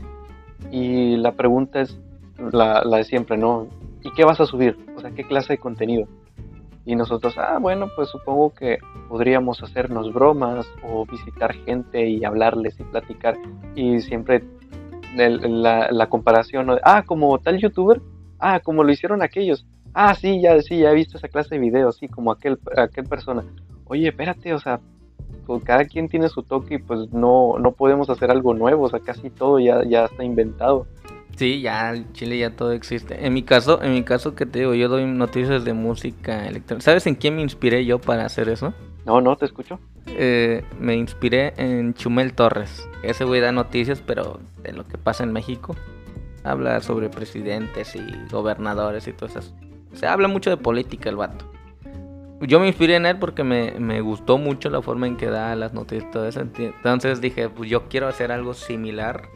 y 0.71 1.17
la 1.17 1.33
pregunta 1.33 1.83
es 1.83 1.99
la, 2.39 2.83
la 2.85 2.99
de 2.99 3.05
siempre, 3.05 3.37
¿no? 3.37 3.69
¿Y 4.03 4.11
qué 4.13 4.25
vas 4.25 4.41
a 4.41 4.47
subir? 4.47 4.77
O 4.97 5.01
sea, 5.01 5.11
¿qué 5.11 5.25
clase 5.25 5.55
de 5.55 5.59
contenido? 5.59 6.09
Y 6.87 6.97
nosotros, 6.97 7.35
ah, 7.39 7.59
bueno, 7.61 7.89
pues 7.97 8.11
supongo 8.11 8.53
que 8.55 8.79
podríamos 9.09 9.63
hacernos 9.63 10.13
bromas 10.13 10.67
o 10.83 11.07
visitar 11.07 11.55
gente 11.55 12.07
y 12.07 12.25
hablarles 12.25 12.79
y 12.79 12.85
platicar. 12.85 13.37
Y 13.75 14.01
siempre 14.01 14.45
la, 15.17 16.07
comparación, 16.09 16.79
ah, 16.83 17.05
como 17.07 17.39
tal 17.39 17.59
youtuber, 17.59 18.03
ah, 18.39 18.61
como 18.61 18.85
lo 18.85 18.93
hicieron 18.93 19.23
aquellos, 19.23 19.67
ah, 19.95 20.15
sí, 20.15 20.41
ya, 20.43 20.61
sí, 20.61 20.79
ya 20.79 20.91
he 20.91 20.95
visto 20.95 21.17
esa 21.17 21.29
clase 21.29 21.55
de 21.55 21.61
videos, 21.61 21.97
sí, 21.97 22.09
como 22.09 22.33
aquel, 22.33 22.59
aquel 22.77 23.05
persona. 23.05 23.45
Oye, 23.87 24.09
espérate, 24.09 24.53
o 24.53 24.59
sea, 24.59 24.81
pues 25.47 25.63
cada 25.63 25.85
quien 25.85 26.09
tiene 26.09 26.29
su 26.29 26.43
toque 26.43 26.75
y 26.75 26.79
pues 26.79 27.13
no, 27.13 27.59
no 27.59 27.73
podemos 27.73 28.11
hacer 28.11 28.31
algo 28.31 28.55
nuevo, 28.55 28.85
o 28.85 28.89
sea, 28.89 29.01
casi 29.01 29.31
todo 29.31 29.59
ya, 29.59 29.85
ya 29.85 30.07
está 30.07 30.25
inventado. 30.25 30.87
Sí, 31.37 31.61
ya 31.61 31.95
en 31.95 32.13
Chile 32.13 32.39
ya 32.39 32.51
todo 32.51 32.73
existe. 32.73 33.27
En 33.27 33.35
mi 33.35 33.43
caso, 33.43 33.83
en 33.83 33.93
mi 33.93 34.05
caso 34.05 34.35
que 34.35 34.47
te 34.47 34.61
digo, 34.61 34.75
yo 34.75 34.89
doy 34.89 35.05
noticias 35.05 35.65
de 35.65 35.73
música 35.73 36.47
electrónica. 36.47 36.85
¿Sabes 36.85 37.07
en 37.07 37.17
quién 37.17 37.37
me 37.37 37.43
inspiré 37.43 37.85
yo 37.85 38.01
para 38.01 38.25
hacer 38.25 38.49
eso? 38.49 38.73
No, 39.05 39.21
no, 39.21 39.37
te 39.37 39.45
escucho. 39.45 39.81
Eh, 40.07 40.65
me 40.79 40.95
inspiré 40.97 41.53
en 41.57 41.95
Chumel 41.95 42.35
Torres. 42.35 42.89
Ese 43.03 43.25
güey 43.25 43.41
da 43.41 43.53
noticias, 43.53 44.01
pero 44.01 44.41
de 44.63 44.73
lo 44.73 44.87
que 44.87 44.97
pasa 44.97 45.25
en 45.25 45.33
México. 45.33 45.75
Habla 46.45 46.81
sobre 46.81 47.09
presidentes 47.09 47.97
y 47.97 48.03
gobernadores 48.31 49.09
y 49.09 49.13
todo 49.13 49.27
eso. 49.27 49.41
Se 49.93 50.07
habla 50.07 50.29
mucho 50.29 50.51
de 50.51 50.57
política 50.57 51.11
el 51.11 51.17
vato. 51.17 51.51
Yo 52.41 52.61
me 52.61 52.67
inspiré 52.67 52.97
en 52.97 53.07
él 53.07 53.19
porque 53.19 53.43
me, 53.45 53.73
me 53.79 54.01
gustó 54.01 54.39
mucho 54.39 54.69
la 54.69 54.83
forma 54.83 55.07
en 55.07 55.17
que 55.17 55.27
da 55.27 55.55
las 55.57 55.73
noticias 55.73 56.09
y 56.09 56.13
todo 56.13 56.29
eso. 56.29 56.41
Entonces 56.41 57.21
dije, 57.21 57.49
pues 57.49 57.71
yo 57.71 57.89
quiero 57.89 58.07
hacer 58.07 58.31
algo 58.31 58.55
similar. 58.55 59.29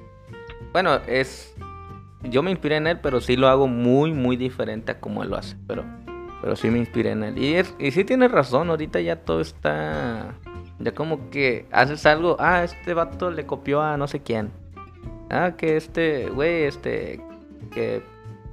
Bueno, 0.73 1.01
es 1.07 1.55
yo 2.23 2.43
me 2.43 2.51
inspiré 2.51 2.77
en 2.77 2.87
él, 2.87 2.99
pero 3.01 3.21
sí 3.21 3.37
lo 3.37 3.49
hago 3.49 3.69
muy, 3.69 4.13
muy 4.13 4.37
diferente 4.37 4.93
a 4.93 5.01
como 5.01 5.23
él 5.23 5.31
lo 5.31 5.37
hace. 5.37 5.57
Pero, 5.67 5.85
pero 6.41 6.57
sí 6.57 6.71
me 6.71 6.79
inspiré 6.79 7.13
en 7.13 7.23
él. 7.23 7.39
Y, 7.39 7.55
es, 7.55 7.75
y 7.79 7.91
sí 7.91 8.05
tienes 8.05 8.31
razón, 8.31 8.71
ahorita 8.71 9.01
ya 9.01 9.17
todo 9.17 9.41
está... 9.41 10.35
Ya 10.81 10.95
como 10.95 11.29
que 11.31 11.67
haces 11.73 12.07
algo, 12.07 12.37
ah, 12.39 12.63
este 12.63 12.95
vato 12.95 13.33
le 13.33 13.47
copió 13.47 13.83
a 13.83 13.97
no 13.97 14.07
sé 14.07 14.21
quién. 14.21 14.51
Ah, 15.29 15.55
que 15.57 15.77
este, 15.77 16.29
güey, 16.31 16.65
este, 16.65 17.21
que... 17.73 18.03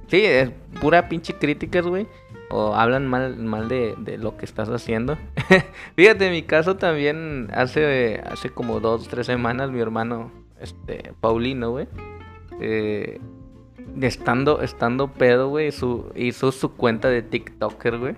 Sí, 0.08 0.24
es 0.24 0.50
pura 0.80 1.08
pinche 1.08 1.34
críticas, 1.34 1.86
güey. 1.86 2.06
O 2.50 2.74
hablan 2.74 3.08
mal, 3.08 3.36
mal 3.38 3.68
de, 3.68 3.94
de 3.98 4.18
lo 4.18 4.36
que 4.36 4.44
estás 4.44 4.68
haciendo. 4.68 5.18
Fíjate, 5.96 6.26
en 6.26 6.32
mi 6.32 6.42
caso 6.42 6.76
también 6.76 7.48
hace, 7.52 8.22
hace 8.24 8.50
como 8.50 8.78
dos, 8.78 9.08
tres 9.08 9.26
semanas 9.26 9.72
mi 9.72 9.80
hermano, 9.80 10.30
este, 10.60 11.12
Paulino, 11.20 11.70
güey. 11.70 11.88
Eh, 12.60 13.20
estando, 14.00 14.60
estando 14.62 15.08
pedo, 15.08 15.48
güey, 15.48 15.72
su, 15.72 16.12
hizo 16.14 16.52
su 16.52 16.72
cuenta 16.74 17.08
de 17.08 17.22
TikToker, 17.22 17.98
güey. 17.98 18.16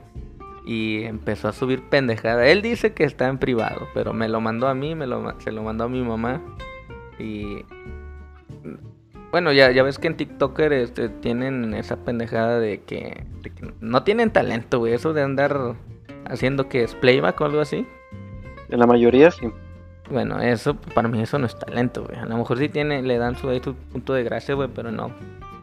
Y 0.66 1.04
empezó 1.04 1.48
a 1.48 1.52
subir 1.52 1.82
pendejada. 1.88 2.46
Él 2.46 2.60
dice 2.60 2.92
que 2.92 3.04
está 3.04 3.28
en 3.28 3.38
privado, 3.38 3.88
pero 3.94 4.12
me 4.12 4.28
lo 4.28 4.40
mandó 4.40 4.68
a 4.68 4.74
mí, 4.74 4.94
me 4.94 5.06
lo, 5.06 5.40
se 5.40 5.52
lo 5.52 5.62
mandó 5.62 5.84
a 5.84 5.88
mi 5.88 6.02
mamá. 6.02 6.42
Y... 7.18 7.64
Bueno, 9.30 9.52
ya, 9.52 9.70
ya 9.70 9.82
ves 9.82 9.98
que 9.98 10.08
en 10.08 10.16
TikToker 10.16 10.72
este, 10.72 11.08
tienen 11.08 11.74
esa 11.74 11.96
pendejada 11.96 12.58
de 12.58 12.80
que, 12.80 13.24
de 13.42 13.50
que 13.50 13.72
no 13.80 14.02
tienen 14.02 14.30
talento, 14.30 14.78
güey. 14.78 14.94
Eso 14.94 15.12
de 15.12 15.22
andar 15.22 15.76
haciendo 16.26 16.68
que 16.68 16.82
es 16.82 16.94
playback 16.94 17.40
o 17.40 17.44
algo 17.44 17.60
así. 17.60 17.86
En 18.68 18.78
la 18.78 18.86
mayoría 18.86 19.30
sí. 19.30 19.50
Bueno, 20.10 20.40
eso 20.40 20.74
para 20.74 21.08
mí 21.08 21.20
eso 21.20 21.38
no 21.38 21.46
es 21.46 21.58
talento, 21.58 22.04
güey. 22.04 22.18
A 22.18 22.24
lo 22.24 22.36
mejor 22.38 22.58
sí 22.58 22.68
tiene, 22.68 23.02
le 23.02 23.18
dan 23.18 23.36
su, 23.36 23.54
su 23.60 23.74
punto 23.74 24.14
de 24.14 24.24
gracia, 24.24 24.54
güey, 24.54 24.68
pero 24.74 24.90
no. 24.90 25.12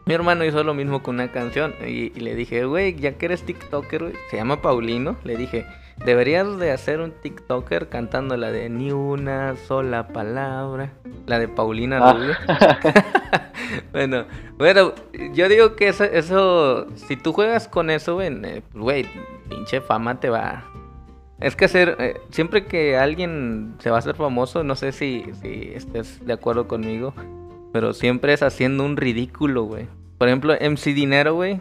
Mi 0.06 0.14
hermano 0.14 0.44
hizo 0.44 0.62
lo 0.62 0.72
mismo 0.72 1.02
con 1.02 1.16
una 1.16 1.32
canción 1.32 1.74
y, 1.84 2.12
y 2.16 2.20
le 2.20 2.36
dije, 2.36 2.64
güey, 2.64 2.94
ya 2.94 3.18
que 3.18 3.26
eres 3.26 3.42
TikToker, 3.42 4.02
güey, 4.04 4.14
se 4.30 4.36
llama 4.36 4.62
Paulino, 4.62 5.16
le 5.24 5.36
dije, 5.36 5.66
deberías 6.04 6.58
de 6.58 6.70
hacer 6.70 7.00
un 7.00 7.10
TikToker 7.10 7.88
cantando 7.88 8.36
la 8.36 8.52
de 8.52 8.68
ni 8.70 8.92
una 8.92 9.56
sola 9.56 10.06
palabra, 10.06 10.92
la 11.26 11.40
de 11.40 11.48
Paulina 11.48 11.98
Ah. 12.00 12.12
Rubio. 12.12 12.34
bueno, 13.92 14.26
bueno, 14.56 14.92
yo 15.34 15.48
digo 15.48 15.74
que 15.74 15.88
eso, 15.88 16.04
eso, 16.04 16.86
si 16.94 17.16
tú 17.16 17.32
juegas 17.32 17.66
con 17.66 17.90
eso, 17.90 18.14
güey, 18.14 18.28
eh, 18.28 18.62
pues, 18.70 18.82
güey, 18.84 19.06
pinche 19.48 19.80
fama 19.80 20.20
te 20.20 20.30
va... 20.30 20.62
Es 21.40 21.56
que 21.56 21.64
hacer, 21.64 21.96
eh, 21.98 22.20
siempre 22.30 22.66
que 22.66 22.96
alguien 22.96 23.74
se 23.80 23.90
va 23.90 23.96
a 23.96 23.98
hacer 23.98 24.14
famoso, 24.14 24.62
no 24.62 24.76
sé 24.76 24.92
si, 24.92 25.24
si 25.42 25.72
estés 25.74 26.24
de 26.24 26.32
acuerdo 26.32 26.68
conmigo, 26.68 27.12
pero 27.72 27.92
siempre 27.92 28.32
es 28.32 28.42
haciendo 28.42 28.84
un 28.84 28.96
ridículo, 28.96 29.64
güey. 29.64 29.86
Por 30.18 30.28
ejemplo, 30.28 30.54
MC 30.54 30.94
Dinero, 30.94 31.34
güey, 31.34 31.60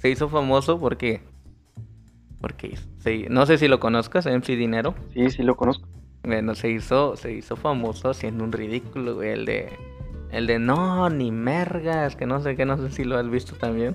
se 0.00 0.10
hizo 0.10 0.28
famoso 0.28 0.78
porque 0.78 1.22
Porque 2.40 2.76
no 3.30 3.46
sé 3.46 3.58
si 3.58 3.68
lo 3.68 3.80
conozcas, 3.80 4.26
MC 4.26 4.56
Dinero. 4.56 4.94
Sí, 5.12 5.30
sí 5.30 5.42
lo 5.42 5.56
conozco. 5.56 5.88
Bueno, 6.22 6.54
se 6.54 6.70
hizo, 6.70 7.16
se 7.16 7.32
hizo 7.32 7.56
famoso 7.56 8.10
haciendo 8.10 8.44
un 8.44 8.52
ridículo, 8.52 9.14
güey. 9.14 9.30
El 9.30 9.44
de, 9.44 9.68
el 10.30 10.46
de 10.46 10.58
no, 10.58 11.08
ni 11.10 11.30
mergas, 11.30 12.16
que 12.16 12.26
no 12.26 12.40
sé 12.40 12.56
qué, 12.56 12.64
no 12.64 12.78
sé 12.78 12.90
si 12.90 13.04
lo 13.04 13.18
has 13.18 13.28
visto 13.28 13.56
también. 13.56 13.94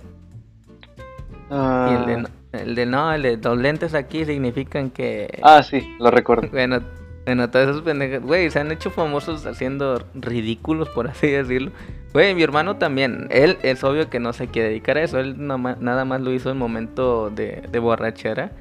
Y 1.49 1.93
el 1.93 2.05
de, 2.05 2.27
ah. 2.27 2.57
el 2.57 2.75
de 2.75 2.85
no, 2.85 3.11
el 3.11 3.21
de 3.23 3.37
los 3.37 3.57
lentes 3.57 3.95
aquí 3.95 4.25
significan 4.25 4.91
que. 4.91 5.39
Ah, 5.41 5.63
sí, 5.63 5.95
lo 5.99 6.11
recuerdo. 6.11 6.49
Bueno, 6.51 6.81
bueno 7.29 7.51
todos 7.51 7.69
esos 7.69 7.81
pendejos, 7.83 8.21
güey, 8.21 8.49
se 8.49 8.59
han 8.59 8.71
hecho 8.71 8.89
famosos 8.89 9.45
haciendo 9.45 10.03
ridículos, 10.15 10.89
por 10.89 11.07
así 11.07 11.27
decirlo. 11.27 11.71
Güey, 12.11 12.33
mi 12.33 12.41
hermano 12.41 12.77
también, 12.77 13.27
él 13.29 13.57
es 13.61 13.83
obvio 13.83 14.09
que 14.09 14.19
no 14.19 14.33
se 14.33 14.47
quiere 14.47 14.69
dedicar 14.69 14.97
a 14.97 15.03
eso, 15.03 15.19
él 15.19 15.35
nada 15.37 16.05
más 16.05 16.21
lo 16.21 16.33
hizo 16.33 16.49
en 16.49 16.57
momento 16.57 17.29
de, 17.29 17.63
de 17.71 17.79
borrachera. 17.79 18.51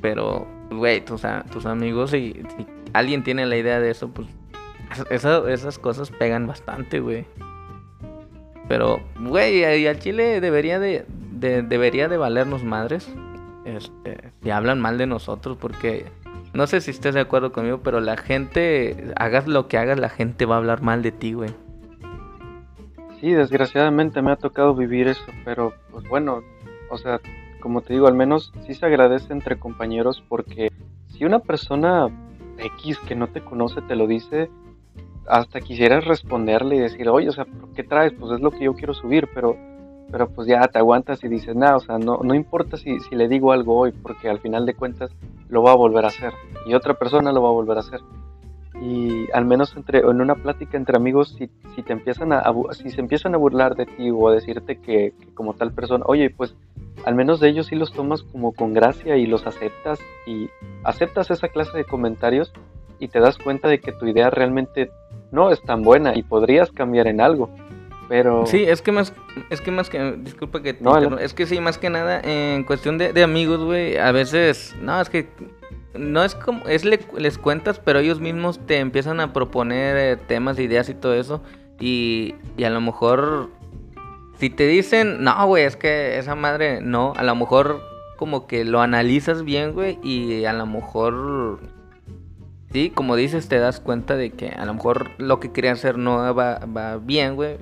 Pero, 0.00 0.46
güey, 0.70 1.04
tus, 1.04 1.24
amigos, 1.66 2.12
si, 2.12 2.42
alguien 2.94 3.22
tiene 3.22 3.44
la 3.44 3.58
idea 3.58 3.80
de 3.80 3.90
eso, 3.90 4.08
pues 4.08 4.28
esas 5.10 5.78
cosas 5.78 6.10
pegan 6.10 6.46
bastante, 6.46 7.00
güey. 7.00 7.26
Pero, 8.66 9.00
güey, 9.18 9.86
al 9.86 9.98
Chile 9.98 10.40
debería 10.40 10.78
de, 10.78 11.04
debería 11.32 12.08
de 12.08 12.16
valernos 12.16 12.64
madres. 12.64 13.12
Este, 13.66 14.32
si 14.42 14.50
hablan 14.50 14.80
mal 14.80 14.96
de 14.96 15.06
nosotros, 15.06 15.58
porque 15.60 16.06
no 16.52 16.66
sé 16.66 16.80
si 16.80 16.90
estés 16.90 17.14
de 17.14 17.20
acuerdo 17.20 17.52
conmigo, 17.52 17.80
pero 17.82 18.00
la 18.00 18.16
gente, 18.16 19.12
hagas 19.16 19.46
lo 19.46 19.68
que 19.68 19.78
hagas, 19.78 19.98
la 19.98 20.08
gente 20.08 20.46
va 20.46 20.56
a 20.56 20.58
hablar 20.58 20.82
mal 20.82 21.02
de 21.02 21.12
ti, 21.12 21.32
güey. 21.32 21.50
Sí, 23.20 23.32
desgraciadamente 23.32 24.22
me 24.22 24.32
ha 24.32 24.36
tocado 24.36 24.74
vivir 24.74 25.06
eso, 25.08 25.26
pero 25.44 25.74
pues 25.90 26.08
bueno, 26.08 26.42
o 26.90 26.96
sea, 26.96 27.20
como 27.60 27.82
te 27.82 27.92
digo, 27.92 28.06
al 28.06 28.14
menos 28.14 28.52
sí 28.66 28.74
se 28.74 28.86
agradece 28.86 29.32
entre 29.32 29.58
compañeros 29.58 30.24
porque 30.28 30.72
si 31.08 31.24
una 31.24 31.38
persona 31.40 32.08
X 32.58 32.98
que 33.06 33.14
no 33.14 33.28
te 33.28 33.42
conoce 33.42 33.82
te 33.82 33.94
lo 33.94 34.06
dice, 34.06 34.50
hasta 35.28 35.60
quisieras 35.60 36.04
responderle 36.06 36.76
y 36.76 36.80
decir, 36.80 37.08
oye, 37.08 37.28
o 37.28 37.32
sea, 37.32 37.46
¿qué 37.74 37.84
traes? 37.84 38.12
Pues 38.18 38.32
es 38.32 38.40
lo 38.40 38.50
que 38.50 38.64
yo 38.64 38.74
quiero 38.74 38.94
subir, 38.94 39.28
pero, 39.34 39.56
pero 40.10 40.28
pues 40.28 40.48
ya 40.48 40.60
te 40.68 40.78
aguantas 40.78 41.22
y 41.24 41.28
dices, 41.28 41.54
nada, 41.54 41.76
o 41.76 41.80
sea, 41.80 41.98
no, 41.98 42.20
no 42.22 42.34
importa 42.34 42.76
si, 42.76 42.98
si 43.00 43.14
le 43.14 43.28
digo 43.28 43.52
algo 43.52 43.76
hoy, 43.76 43.92
porque 43.92 44.28
al 44.28 44.40
final 44.40 44.66
de 44.66 44.74
cuentas 44.74 45.10
lo 45.48 45.62
va 45.62 45.72
a 45.72 45.76
volver 45.76 46.04
a 46.04 46.08
hacer 46.08 46.32
y 46.66 46.74
otra 46.74 46.94
persona 46.94 47.32
lo 47.32 47.42
va 47.42 47.48
a 47.48 47.52
volver 47.52 47.76
a 47.76 47.80
hacer. 47.80 48.00
Y 48.82 49.30
al 49.32 49.44
menos 49.44 49.76
entre, 49.76 49.98
en 49.98 50.20
una 50.20 50.34
plática 50.36 50.78
entre 50.78 50.96
amigos, 50.96 51.34
si, 51.36 51.50
si 51.74 51.82
te 51.82 51.92
empiezan 51.92 52.32
a, 52.32 52.44
si 52.72 52.90
se 52.90 53.00
empiezan 53.00 53.34
a 53.34 53.38
burlar 53.38 53.74
de 53.74 53.84
ti 53.84 54.10
o 54.10 54.28
a 54.28 54.34
decirte 54.34 54.78
que, 54.78 55.12
que 55.20 55.34
como 55.34 55.54
tal 55.54 55.72
persona, 55.72 56.04
oye, 56.06 56.30
pues 56.30 56.56
al 57.04 57.14
menos 57.14 57.40
de 57.40 57.48
ellos 57.48 57.66
sí 57.66 57.76
los 57.76 57.92
tomas 57.92 58.22
como 58.22 58.52
con 58.52 58.72
gracia 58.72 59.16
y 59.16 59.26
los 59.26 59.46
aceptas 59.46 60.00
y 60.26 60.48
aceptas 60.84 61.30
esa 61.30 61.48
clase 61.48 61.76
de 61.76 61.84
comentarios 61.84 62.52
y 62.98 63.08
te 63.08 63.20
das 63.20 63.38
cuenta 63.38 63.68
de 63.68 63.80
que 63.80 63.92
tu 63.92 64.06
idea 64.06 64.30
realmente 64.30 64.90
no 65.30 65.50
es 65.50 65.60
tan 65.62 65.82
buena 65.82 66.16
y 66.16 66.22
podrías 66.22 66.70
cambiar 66.70 67.06
en 67.06 67.20
algo. 67.20 67.50
Pero... 68.10 68.44
Sí, 68.44 68.64
es 68.64 68.82
que 68.82 68.90
más, 68.90 69.12
es 69.50 69.60
que 69.60 69.70
más 69.70 69.88
que, 69.88 70.16
disculpa 70.18 70.60
que 70.60 70.76
no, 70.80 71.16
es 71.16 71.32
que 71.32 71.46
sí, 71.46 71.60
más 71.60 71.78
que 71.78 71.90
nada, 71.90 72.20
en 72.20 72.64
cuestión 72.64 72.98
de, 72.98 73.22
amigos, 73.22 73.62
güey, 73.62 73.98
a 73.98 74.10
veces, 74.10 74.74
no, 74.82 75.00
es 75.00 75.08
que 75.08 75.28
no 75.94 76.24
es 76.24 76.34
como, 76.34 76.66
es 76.66 76.84
les 76.84 77.38
cuentas, 77.38 77.78
pero 77.78 78.00
ellos 78.00 78.18
mismos 78.18 78.58
te 78.66 78.78
empiezan 78.78 79.20
a 79.20 79.32
proponer 79.32 79.96
eh, 79.96 80.16
temas, 80.16 80.58
ideas 80.58 80.88
y 80.88 80.94
todo 80.94 81.14
eso, 81.14 81.40
y, 81.78 82.34
y 82.56 82.64
a 82.64 82.70
lo 82.70 82.80
mejor 82.80 83.48
si 84.40 84.50
te 84.50 84.66
dicen, 84.66 85.22
no, 85.22 85.46
güey, 85.46 85.62
es 85.62 85.76
que 85.76 86.18
esa 86.18 86.34
madre 86.34 86.80
no, 86.80 87.12
a 87.14 87.22
lo 87.22 87.36
mejor 87.36 87.80
como 88.16 88.48
que 88.48 88.64
lo 88.64 88.80
analizas 88.80 89.44
bien, 89.44 89.72
güey, 89.72 90.00
y 90.02 90.46
a 90.46 90.52
lo 90.52 90.66
mejor, 90.66 91.60
sí, 92.72 92.90
como 92.90 93.14
dices, 93.14 93.46
te 93.46 93.60
das 93.60 93.78
cuenta 93.78 94.16
de 94.16 94.32
que 94.32 94.48
a 94.48 94.64
lo 94.64 94.74
mejor 94.74 95.12
lo 95.18 95.38
que 95.38 95.52
querías 95.52 95.78
hacer 95.78 95.96
no 95.96 96.34
va, 96.34 96.58
va 96.66 96.96
bien, 96.96 97.36
güey. 97.36 97.58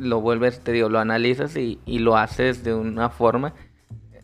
Lo 0.00 0.20
vuelves, 0.20 0.60
te 0.60 0.72
digo, 0.72 0.88
lo 0.88 0.98
analizas 0.98 1.56
y, 1.56 1.78
y 1.86 1.98
lo 1.98 2.16
haces 2.16 2.64
de 2.64 2.74
una 2.74 3.10
forma. 3.10 3.54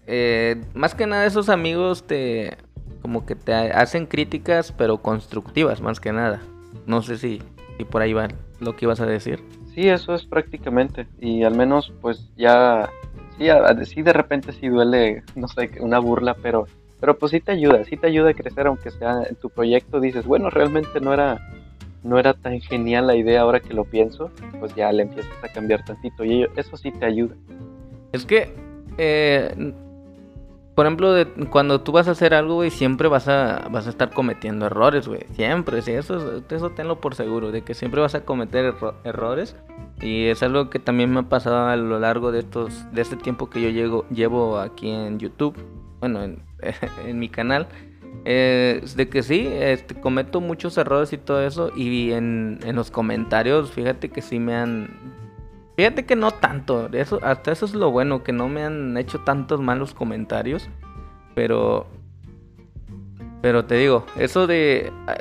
Eh, 0.06 0.62
más 0.74 0.94
que 0.94 1.06
nada 1.06 1.26
esos 1.26 1.48
amigos 1.48 2.06
te 2.06 2.56
como 3.02 3.26
que 3.26 3.34
te 3.34 3.52
hacen 3.52 4.06
críticas 4.06 4.70
pero 4.70 4.98
constructivas 4.98 5.80
más 5.80 5.98
que 5.98 6.12
nada 6.12 6.40
no 6.86 7.02
sé 7.02 7.18
si, 7.18 7.42
si 7.76 7.84
por 7.84 8.02
ahí 8.02 8.12
va 8.12 8.28
lo 8.60 8.76
que 8.76 8.84
ibas 8.84 9.00
a 9.00 9.06
decir 9.06 9.42
Sí, 9.76 9.90
eso 9.90 10.14
es 10.14 10.24
prácticamente. 10.24 11.06
Y 11.20 11.42
al 11.42 11.54
menos, 11.54 11.92
pues 12.00 12.30
ya, 12.34 12.88
sí, 13.36 13.46
sí 13.84 14.00
de 14.00 14.14
repente 14.14 14.52
sí 14.52 14.68
duele, 14.68 15.22
no 15.34 15.48
sé, 15.48 15.70
una 15.80 15.98
burla, 15.98 16.34
pero, 16.42 16.66
pero 16.98 17.18
pues 17.18 17.32
sí 17.32 17.40
te 17.40 17.52
ayuda, 17.52 17.84
sí 17.84 17.98
te 17.98 18.06
ayuda 18.06 18.30
a 18.30 18.34
crecer, 18.34 18.68
aunque 18.68 18.90
sea 18.90 19.24
en 19.28 19.36
tu 19.36 19.50
proyecto 19.50 20.00
dices, 20.00 20.24
bueno, 20.24 20.48
realmente 20.48 20.98
no 20.98 21.12
era, 21.12 21.46
no 22.06 22.18
era 22.18 22.34
tan 22.34 22.60
genial 22.60 23.06
la 23.06 23.16
idea 23.16 23.42
ahora 23.42 23.60
que 23.60 23.74
lo 23.74 23.84
pienso, 23.84 24.30
pues 24.58 24.74
ya 24.74 24.92
le 24.92 25.02
empiezas 25.02 25.32
a 25.42 25.48
cambiar 25.48 25.84
tantito 25.84 26.24
y 26.24 26.46
eso 26.56 26.76
sí 26.76 26.92
te 26.92 27.04
ayuda. 27.04 27.34
Es 28.12 28.24
que 28.24 28.54
eh, 28.98 29.74
por 30.76 30.84
ejemplo, 30.84 31.14
cuando 31.48 31.80
tú 31.80 31.90
vas 31.92 32.06
a 32.06 32.10
hacer 32.10 32.34
algo, 32.34 32.56
güey, 32.56 32.70
siempre 32.70 33.08
vas 33.08 33.28
a, 33.28 33.66
vas 33.70 33.86
a 33.86 33.90
estar 33.90 34.10
cometiendo 34.10 34.66
errores, 34.66 35.08
güey. 35.08 35.24
Siempre, 35.32 35.80
sí, 35.80 35.92
eso, 35.92 36.42
eso 36.46 36.70
tenlo 36.72 37.00
por 37.00 37.14
seguro, 37.14 37.50
de 37.50 37.62
que 37.62 37.72
siempre 37.72 38.02
vas 38.02 38.14
a 38.14 38.26
cometer 38.26 38.74
errores. 39.02 39.56
Y 40.02 40.26
es 40.26 40.42
algo 40.42 40.68
que 40.68 40.78
también 40.78 41.10
me 41.10 41.20
ha 41.20 41.22
pasado 41.30 41.68
a 41.68 41.76
lo 41.76 41.98
largo 41.98 42.30
de 42.30 42.40
estos, 42.40 42.84
de 42.92 43.00
este 43.00 43.16
tiempo 43.16 43.48
que 43.48 43.62
yo 43.62 43.70
llego, 43.70 44.06
llevo 44.10 44.58
aquí 44.58 44.90
en 44.90 45.18
YouTube, 45.18 45.56
bueno, 46.00 46.22
en, 46.22 46.42
en 47.06 47.18
mi 47.18 47.30
canal. 47.30 47.68
Eh, 48.28 48.82
de 48.96 49.08
que 49.08 49.22
sí, 49.22 49.46
este, 49.48 49.94
cometo 49.94 50.40
muchos 50.40 50.76
errores 50.76 51.12
y 51.12 51.18
todo 51.18 51.46
eso. 51.46 51.70
Y 51.76 52.12
en, 52.12 52.58
en 52.64 52.74
los 52.76 52.90
comentarios, 52.90 53.70
fíjate 53.70 54.08
que 54.08 54.20
sí 54.20 54.40
me 54.40 54.54
han 54.54 54.88
Fíjate 55.76 56.06
que 56.06 56.16
no 56.16 56.30
tanto, 56.30 56.88
eso, 56.92 57.20
hasta 57.22 57.52
eso 57.52 57.66
es 57.66 57.74
lo 57.74 57.90
bueno, 57.90 58.22
que 58.22 58.32
no 58.32 58.48
me 58.48 58.64
han 58.64 58.96
hecho 58.96 59.20
tantos 59.20 59.60
malos 59.60 59.92
comentarios. 59.92 60.70
Pero, 61.34 61.86
pero 63.42 63.66
te 63.66 63.74
digo, 63.74 64.06
eso 64.16 64.46
de, 64.46 64.90
ah, 65.06 65.18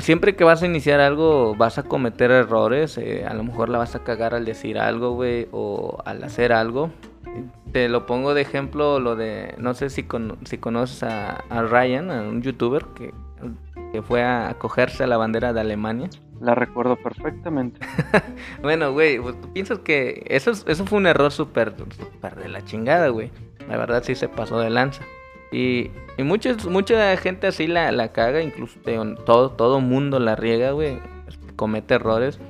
siempre 0.00 0.36
que 0.36 0.44
vas 0.44 0.62
a 0.62 0.66
iniciar 0.66 1.00
algo 1.00 1.54
vas 1.56 1.78
a 1.78 1.84
cometer 1.84 2.30
errores, 2.30 2.98
eh, 2.98 3.24
a 3.26 3.32
lo 3.32 3.42
mejor 3.42 3.70
la 3.70 3.78
vas 3.78 3.94
a 3.94 4.04
cagar 4.04 4.34
al 4.34 4.44
decir 4.44 4.78
algo, 4.78 5.12
güey, 5.12 5.48
o 5.50 5.98
al 6.04 6.22
hacer 6.22 6.52
algo. 6.52 6.90
Te 7.72 7.88
lo 7.88 8.06
pongo 8.06 8.34
de 8.34 8.42
ejemplo, 8.42 9.00
lo 9.00 9.16
de, 9.16 9.54
no 9.58 9.74
sé 9.74 9.90
si, 9.90 10.06
si 10.44 10.58
conoces 10.58 11.02
a, 11.02 11.44
a 11.48 11.62
Ryan, 11.62 12.10
a 12.10 12.22
un 12.22 12.42
youtuber 12.42 12.84
que, 12.94 13.12
que 13.92 14.02
fue 14.02 14.22
a 14.22 14.54
cogerse 14.58 15.04
a 15.04 15.06
la 15.06 15.16
bandera 15.16 15.52
de 15.52 15.60
Alemania. 15.60 16.08
La 16.40 16.54
recuerdo 16.54 16.96
perfectamente. 16.96 17.80
bueno, 18.62 18.92
güey, 18.92 19.18
pues, 19.18 19.40
tú 19.40 19.52
piensas 19.52 19.78
que 19.78 20.24
eso, 20.28 20.50
eso 20.50 20.86
fue 20.86 20.98
un 20.98 21.06
error 21.06 21.30
súper 21.30 21.74
super 21.76 22.36
de 22.36 22.48
la 22.48 22.64
chingada, 22.64 23.08
güey. 23.08 23.30
La 23.68 23.76
verdad 23.76 24.02
sí 24.04 24.14
se 24.14 24.28
pasó 24.28 24.60
de 24.60 24.70
lanza. 24.70 25.02
Y, 25.52 25.90
y 26.18 26.22
mucha 26.24 27.16
gente 27.16 27.46
así 27.46 27.66
la, 27.66 27.92
la 27.92 28.12
caga, 28.12 28.42
incluso 28.42 28.78
todo, 29.24 29.50
todo 29.50 29.80
mundo 29.80 30.18
la 30.18 30.36
riega, 30.36 30.72
güey. 30.72 30.98
Comete 31.56 31.94
errores. 31.94 32.40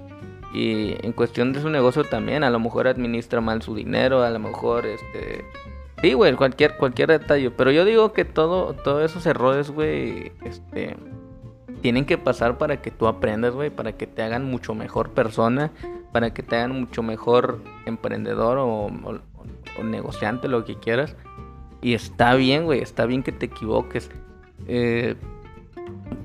Y 0.55 0.95
en 1.05 1.13
cuestión 1.13 1.53
de 1.53 1.61
su 1.61 1.69
negocio 1.69 2.05
también, 2.05 2.45
a 2.45 2.51
lo 2.51 2.61
mejor 2.61 2.87
administra 2.87 3.41
mal 3.41 3.61
su 3.61 3.75
dinero, 3.75 4.23
a 4.23 4.31
lo 4.31 4.39
mejor 4.39 4.87
este... 4.87 5.45
Sí, 6.01 6.13
güey, 6.13 6.35
cualquier, 6.35 6.77
cualquier 6.77 7.09
detalle. 7.09 7.51
Pero 7.51 7.71
yo 7.71 7.85
digo 7.85 8.13
que 8.13 8.25
todo, 8.25 8.75
todos 8.75 9.11
esos 9.11 9.27
errores, 9.27 9.71
güey, 9.71 10.33
este 10.45 10.97
tienen 11.85 12.07
que 12.07 12.17
pasar 12.17 12.57
para 12.57 12.81
que 12.81 12.91
tú 12.91 13.07
aprendas, 13.07 13.53
güey, 13.53 13.69
para 13.69 13.93
que 13.93 14.07
te 14.07 14.23
hagan 14.23 14.47
mucho 14.47 14.75
mejor 14.75 15.11
persona, 15.11 15.71
para 16.13 16.33
que 16.33 16.43
te 16.43 16.57
hagan 16.57 16.81
mucho 16.81 17.03
mejor 17.03 17.61
emprendedor 17.85 18.57
o, 18.59 18.91
negociante, 19.83 20.49
lo 20.49 20.65
que 20.65 20.77
quieras. 20.77 21.15
Y 21.83 21.93
está 21.93 22.37
bien, 22.37 22.65
güey, 22.65 22.81
está 22.81 23.05
bien 23.05 23.23
que 23.23 23.33
te 23.33 23.45
equivoques. 23.45 24.11
Eh, 24.67 25.17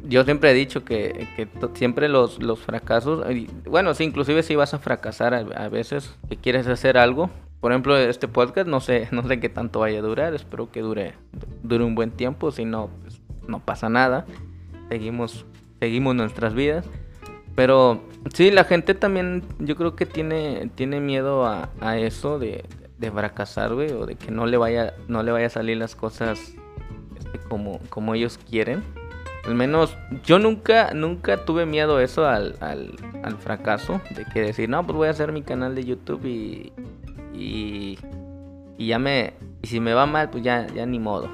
yo 0.10 0.24
siempre 0.26 0.51
he 0.51 0.53
dicho 0.53 0.84
que, 0.84 1.28
siempre 1.76 2.10
los, 2.10 2.41
los, 2.41 2.60
fracasos, 2.60 3.26
bueno, 3.66 3.93
sí, 3.93 4.03
inclusive 4.03 4.43
si 4.43 4.55
vas 4.55 4.74
a 4.74 4.80
fracasar 4.80 5.34
a, 5.34 5.70
veces 5.70 6.16
que 6.28 6.36
quieres 6.36 6.68
hacer 6.68 6.97
algo. 6.97 7.30
Por 7.62 7.72
ejemplo, 7.72 7.97
este 7.97 8.28
podcast 8.28 8.68
no 8.68 8.80
sé, 8.80 9.07
no 9.12 9.28
sé 9.28 9.39
qué 9.39 9.49
tanto 9.49 9.80
vaya 9.80 9.99
a 9.99 10.01
durar, 10.01 10.34
espero 10.34 10.72
que 10.72 10.82
dure, 10.82 11.14
dure 11.64 11.84
un 11.84 11.95
buen 11.95 12.12
tiempo, 12.12 12.51
si 12.51 12.66
no, 12.66 12.89
pues 13.01 13.22
no 13.47 13.60
pasa 13.60 13.89
nada 13.89 14.26
seguimos, 14.89 15.45
seguimos 15.80 16.16
nuestras 16.16 16.53
vidas. 16.53 16.86
Pero 17.55 18.01
sí, 18.34 18.51
la 18.51 18.64
gente 18.64 18.93
también 18.93 19.43
yo 19.60 19.76
creo 19.76 19.95
que 19.95 20.05
tiene, 20.05 20.70
tiene 20.76 20.99
miedo 20.99 21.45
a, 21.45 21.70
eso 21.97 22.39
de, 22.39 22.66
de, 22.97 23.12
fracasar, 23.12 23.74
güey, 23.74 23.91
o 23.91 24.05
de 24.05 24.16
que 24.16 24.32
no 24.32 24.45
le 24.45 24.57
vaya, 24.57 24.93
no 25.07 25.24
le 25.24 25.32
vaya 25.32 25.47
a 25.47 25.49
salir 25.49 25.78
las 25.78 25.95
cosas 25.95 26.53
este, 27.18 27.39
como, 27.47 27.80
como 27.89 28.16
ellos 28.16 28.39
quieren. 28.49 28.84
Al 29.46 29.56
menos 29.56 29.96
yo 30.24 30.38
nunca, 30.38 30.94
nunca 30.94 31.46
tuve 31.46 31.66
miedo 31.66 32.00
eso 32.00 32.28
al, 32.28 32.56
al, 32.60 32.92
al, 33.24 33.38
fracaso, 33.38 34.02
de 34.16 34.26
que 34.26 34.42
decir, 34.42 34.70
no, 34.70 34.86
pues 34.86 34.96
voy 34.96 35.08
a 35.08 35.12
hacer 35.12 35.32
mi 35.32 35.42
canal 35.42 35.76
de 35.76 35.86
YouTube 35.86 36.26
y, 36.26 36.74
y, 37.34 37.98
y 38.78 38.88
ya 38.88 39.00
me, 39.00 39.34
y 39.62 39.68
si 39.68 39.80
me 39.80 39.94
va 39.94 40.06
mal, 40.06 40.30
pues 40.30 40.44
ya, 40.44 40.68
ya 40.68 40.86
ni 40.86 41.00
modo. 41.00 41.30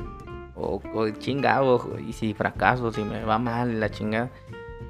O, 0.56 0.82
o, 0.94 1.00
o 1.00 1.10
chingado, 1.10 1.98
y 2.08 2.14
si 2.14 2.34
fracaso, 2.34 2.92
si 2.92 3.04
me 3.04 3.24
va 3.24 3.40
mal, 3.40 3.80
la 3.80 3.90
chingada. 3.90 4.30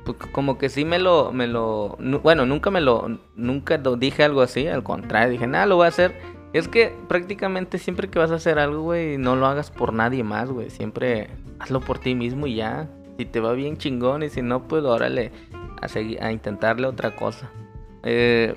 Pues 0.03 0.17
como 0.31 0.57
que 0.57 0.69
sí 0.69 0.85
me 0.85 0.99
lo, 0.99 1.31
me 1.31 1.47
lo, 1.47 1.97
bueno, 2.21 2.45
nunca 2.45 2.69
me 2.69 2.81
lo, 2.81 3.19
nunca 3.35 3.77
lo 3.77 3.95
dije 3.95 4.23
algo 4.23 4.41
así, 4.41 4.67
al 4.67 4.83
contrario, 4.83 5.31
dije, 5.31 5.47
nada, 5.47 5.65
lo 5.65 5.77
voy 5.77 5.85
a 5.85 5.89
hacer. 5.89 6.13
Es 6.55 6.69
que 6.69 6.93
prácticamente 7.09 7.77
siempre 7.79 8.07
que 8.07 8.17
vas 8.17 8.31
a 8.31 8.35
hacer 8.35 8.59
algo, 8.59 8.81
güey, 8.83 9.17
no 9.17 9.35
lo 9.35 9.45
hagas 9.45 9.71
por 9.71 9.91
nadie 9.91 10.23
más, 10.23 10.49
güey. 10.49 10.69
Siempre 10.69 11.29
hazlo 11.59 11.81
por 11.81 11.99
ti 11.99 12.15
mismo 12.15 12.47
y 12.47 12.55
ya. 12.55 12.87
Si 13.17 13.25
te 13.25 13.39
va 13.39 13.53
bien 13.53 13.77
chingón 13.77 14.23
y 14.23 14.29
si 14.29 14.41
no, 14.41 14.67
pues 14.67 14.83
órale 14.83 15.31
a, 15.81 15.87
seguir, 15.87 16.21
a 16.23 16.31
intentarle 16.31 16.87
otra 16.87 17.15
cosa. 17.15 17.49
Eh, 18.03 18.53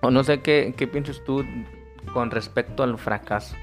o 0.00 0.10
no 0.10 0.24
sé 0.24 0.40
qué, 0.40 0.74
qué 0.76 0.86
piensas 0.86 1.22
tú 1.24 1.44
con 2.12 2.30
respecto 2.30 2.82
al 2.82 2.98
fracaso. 2.98 3.54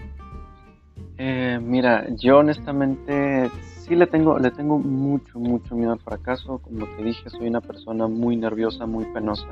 Eh, 1.18 1.60
mira, 1.62 2.06
yo 2.16 2.40
honestamente 2.40 3.50
sí 3.62 3.96
le 3.96 4.08
tengo, 4.08 4.38
le 4.40 4.52
tengo 4.52 4.78
mucho, 4.78 5.40
mucho 5.40 5.76
miedo 5.76 5.94
al 5.94 6.00
fracaso. 6.00 6.60
Como 6.60 6.86
te 6.88 7.04
dije, 7.04 7.30
soy 7.30 7.48
una 7.48 7.62
persona 7.62 8.08
muy 8.08 8.36
nerviosa, 8.36 8.86
muy 8.86 9.06
penosa. 9.06 9.48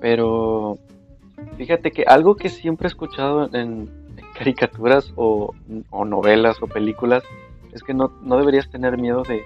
Pero 0.00 0.78
fíjate 1.56 1.90
que 1.90 2.04
algo 2.04 2.36
que 2.36 2.48
siempre 2.48 2.86
he 2.86 2.88
escuchado 2.88 3.50
en, 3.52 3.90
caricaturas 4.34 5.12
o, 5.16 5.54
novelas 6.06 6.62
o 6.62 6.66
películas 6.66 7.22
es 7.72 7.82
que 7.82 7.92
no, 7.92 8.10
no 8.22 8.38
deberías 8.38 8.70
tener 8.70 8.96
miedo 8.96 9.22
de, 9.22 9.42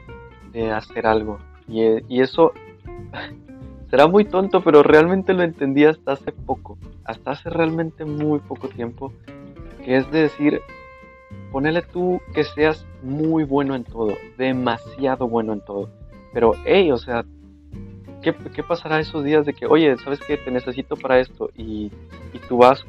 hacer 0.73 1.07
algo. 1.07 1.39
Y, 1.69 1.83
y, 2.09 2.21
eso 2.21 2.53
será 3.91 4.07
muy 4.07 4.25
tonto, 4.25 4.63
pero 4.63 4.83
realmente 4.83 5.33
lo 5.33 5.43
entendí 5.43 5.85
hasta 5.85 6.13
hace 6.13 6.33
poco, 6.33 6.79
hasta 7.05 7.33
hace 7.33 7.51
realmente 7.51 8.05
muy 8.05 8.39
poco 8.41 8.69
tiempo, 8.69 9.13
que 9.85 9.97
es 9.97 10.11
de 10.11 10.23
decir, 10.23 10.61
ponele 11.53 11.83
tú 11.83 12.21
que 12.35 12.45
seas 12.45 12.85
muy 13.03 13.45
bueno 13.45 13.75
en 13.75 13.85
todo, 13.85 14.13
demasiado 14.37 15.29
bueno 15.29 15.53
en 15.53 15.61
todo. 15.61 15.91
Pero, 16.33 16.53
hey, 16.65 16.91
o 16.91 16.99
sea, 16.99 17.25
¿qué, 18.23 18.35
¿qué, 18.53 18.63
pasará 18.63 18.99
esos 18.99 19.23
días 19.23 19.47
de 19.47 19.55
que, 19.55 19.67
oye, 19.67 19.97
¿sabes 19.99 20.19
qué? 20.27 20.37
Te 20.37 20.51
necesito 20.51 20.97
para 20.97 21.21
esto 21.21 21.51
y, 21.57 21.93
y, 22.33 22.39
tú 22.49 22.57
vas 22.57 22.85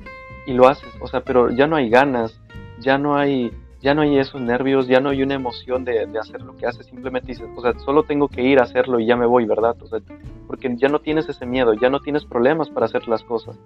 y 0.47 0.53
lo 0.53 0.67
haces. 0.67 0.89
O 0.99 1.07
sea, 1.07 1.21
pero 1.21 1.51
ya 1.51 1.67
no 1.67 1.75
hay 1.75 1.89
ganas, 1.89 2.39
ya 2.79 2.97
no 2.97 3.15
hay, 3.15 3.51
ya 3.81 3.93
no 3.93 4.01
hay 4.01 4.17
esos 4.17 4.41
nervios, 4.41 4.87
ya 4.87 4.99
no 4.99 5.09
hay 5.09 5.21
una 5.21 5.35
emoción 5.35 5.85
de, 5.85 6.07
hacer 6.19 6.41
lo 6.41 6.55
que 6.55 6.65
haces. 6.65 6.85
Simplemente 6.87 7.27
dices, 7.27 7.47
o 7.55 7.61
sea, 7.61 7.77
solo 7.79 8.03
tengo 8.03 8.27
que 8.27 8.41
ir 8.41 8.59
a 8.59 8.63
hacerlo 8.63 8.99
y 8.99 9.05
ya 9.05 9.15
me 9.15 9.25
voy, 9.25 9.45
¿verdad? 9.45 9.75
O 9.81 9.87
sea, 9.87 9.99
porque 10.47 10.75
ya 10.77 10.89
no 10.89 10.99
tienes 10.99 11.29
ese 11.29 11.45
miedo, 11.45 11.73
ya 11.73 11.89
no 11.89 11.99
tienes 11.99 12.25
problemas 12.25 12.69
para 12.69 12.85
hacer 12.87 13.07
las 13.07 13.23
cosas. 13.23 13.57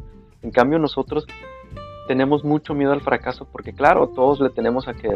En 0.42 0.52
cambio, 0.52 0.80
nosotros 0.80 1.26
tenemos 2.10 2.44
mucho 2.44 2.74
miedo 2.74 2.92
al 2.92 3.02
fracaso 3.02 3.48
porque 3.52 3.72
claro, 3.72 4.08
todos 4.08 4.40
le 4.40 4.50
tenemos 4.50 4.88
a 4.88 4.96
que 4.96 5.16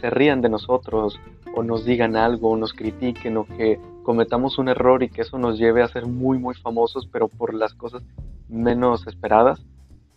se, 0.00 0.08
rían 0.08 0.40
de 0.40 0.48
nosotros 0.48 1.20
o 1.54 1.62
nos 1.62 1.84
digan 1.84 2.16
algo 2.16 2.52
o 2.52 2.56
nos 2.56 2.72
critiquen 2.72 3.36
o 3.36 3.44
que 3.44 3.78
cometamos 4.02 4.56
un 4.56 4.70
error 4.70 5.02
y 5.02 5.10
que 5.10 5.20
eso 5.20 5.36
nos 5.36 5.58
lleve 5.58 5.82
a 5.82 5.88
ser 5.88 6.06
muy 6.06 6.38
muy 6.38 6.54
famosos 6.54 7.06
pero 7.12 7.28
por 7.28 7.52
las 7.52 7.74
cosas 7.74 8.02
menos 8.48 9.06
esperadas. 9.06 9.60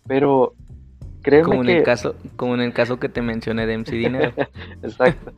Pero 0.06 0.54
créeme 1.22 1.44
como 1.44 1.60
en 1.60 1.66
que... 1.66 1.78
El 1.78 1.82
caso, 1.84 2.14
como 2.36 2.54
en 2.54 2.60
el 2.60 2.72
caso 2.72 2.98
que 2.98 3.08
te 3.08 3.22
mencioné 3.22 3.66
de 3.66 3.78
MC 3.78 3.92
Dinero. 3.92 4.32
Exacto. 4.82 5.32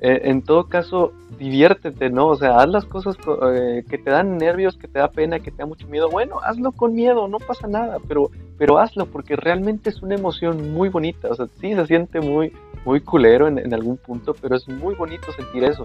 Eh, 0.00 0.30
en 0.30 0.42
todo 0.42 0.68
caso, 0.68 1.12
diviértete, 1.38 2.08
¿no? 2.08 2.28
O 2.28 2.36
sea, 2.36 2.60
haz 2.60 2.68
las 2.68 2.84
cosas 2.84 3.16
eh, 3.52 3.84
que 3.88 3.98
te 3.98 4.10
dan 4.10 4.38
nervios, 4.38 4.76
que 4.76 4.86
te 4.86 5.00
da 5.00 5.10
pena, 5.10 5.40
que 5.40 5.50
te 5.50 5.58
da 5.58 5.66
mucho 5.66 5.88
miedo. 5.88 6.08
Bueno, 6.08 6.40
hazlo 6.40 6.70
con 6.70 6.94
miedo, 6.94 7.26
no 7.26 7.38
pasa 7.38 7.66
nada, 7.66 7.98
pero, 8.06 8.30
pero 8.58 8.78
hazlo 8.78 9.06
porque 9.06 9.34
realmente 9.34 9.90
es 9.90 10.00
una 10.00 10.14
emoción 10.14 10.72
muy 10.72 10.88
bonita. 10.88 11.28
O 11.28 11.34
sea, 11.34 11.46
sí 11.60 11.74
se 11.74 11.86
siente 11.86 12.20
muy, 12.20 12.52
muy 12.84 13.00
culero 13.00 13.48
en, 13.48 13.74
algún 13.74 13.96
punto, 13.96 14.36
pero 14.40 14.54
es 14.54 14.68
muy 14.68 14.94
bonito 14.94 15.32
sentir 15.32 15.64
eso. 15.64 15.84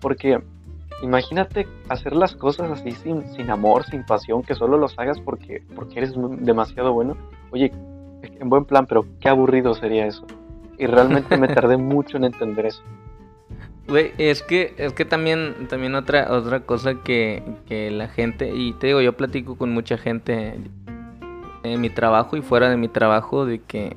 Porque 0.00 0.42
imagínate 1.04 1.68
hacer 1.88 2.16
las 2.16 2.34
cosas 2.34 2.68
así 2.68 2.90
sin, 2.90 3.24
sin 3.32 3.48
amor, 3.48 3.84
sin 3.84 4.04
pasión, 4.04 4.42
que 4.42 4.56
solo 4.56 4.76
los 4.76 4.98
hagas 4.98 5.20
porque, 5.20 5.62
porque 5.76 6.00
eres 6.00 6.14
demasiado 6.40 6.92
bueno. 6.92 7.16
Oye, 7.52 7.70
en 8.22 8.48
buen 8.48 8.64
plan, 8.64 8.86
pero 8.86 9.04
qué 9.20 9.28
aburrido 9.28 9.74
sería 9.74 10.06
eso. 10.06 10.26
Y 10.78 10.86
realmente 10.86 11.36
me 11.36 11.48
tardé 11.48 11.76
mucho 11.78 12.16
en 12.16 12.24
entender 12.24 12.66
eso. 12.66 12.82
Güey, 13.88 14.12
es 14.18 14.42
que, 14.42 14.74
es 14.78 14.92
que 14.92 15.04
también, 15.04 15.66
también 15.68 15.94
otra, 15.94 16.32
otra 16.32 16.60
cosa 16.60 17.02
que, 17.02 17.42
que 17.66 17.90
la 17.90 18.08
gente, 18.08 18.52
y 18.54 18.72
te 18.74 18.88
digo, 18.88 19.00
yo 19.00 19.16
platico 19.16 19.56
con 19.56 19.72
mucha 19.72 19.98
gente 19.98 20.56
en 21.64 21.80
mi 21.80 21.90
trabajo 21.90 22.36
y 22.36 22.42
fuera 22.42 22.70
de 22.70 22.76
mi 22.76 22.88
trabajo 22.88 23.44
de 23.44 23.60
que, 23.60 23.96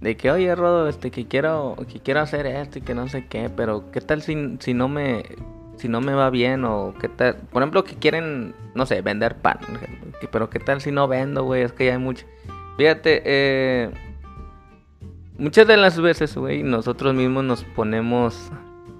de 0.00 0.16
que, 0.16 0.30
oye, 0.30 0.54
Rodo, 0.54 0.88
este, 0.88 1.10
que 1.10 1.26
quiero, 1.26 1.76
que 1.92 2.00
quiero 2.00 2.20
hacer 2.20 2.46
esto 2.46 2.78
y 2.78 2.82
que 2.82 2.94
no 2.94 3.08
sé 3.08 3.26
qué, 3.26 3.50
pero 3.54 3.90
qué 3.90 4.00
tal 4.00 4.22
si, 4.22 4.56
si 4.60 4.72
no 4.72 4.88
me, 4.88 5.24
si 5.76 5.88
no 5.88 6.00
me 6.00 6.14
va 6.14 6.30
bien 6.30 6.64
o 6.64 6.94
qué 7.00 7.08
tal, 7.08 7.36
por 7.52 7.62
ejemplo, 7.62 7.84
que 7.84 7.96
quieren, 7.96 8.54
no 8.74 8.86
sé, 8.86 9.02
vender 9.02 9.36
pan, 9.36 9.58
pero 10.30 10.48
qué 10.48 10.58
tal 10.58 10.80
si 10.80 10.90
no 10.90 11.08
vendo, 11.08 11.44
güey, 11.44 11.62
es 11.62 11.72
que 11.72 11.86
ya 11.86 11.92
hay 11.92 11.98
mucho, 11.98 12.26
fíjate, 12.76 13.22
eh, 13.24 13.90
muchas 15.38 15.66
de 15.66 15.76
las 15.76 16.00
veces, 16.00 16.36
güey, 16.36 16.62
nosotros 16.62 17.14
mismos 17.14 17.44
nos 17.44 17.64
ponemos 17.64 18.50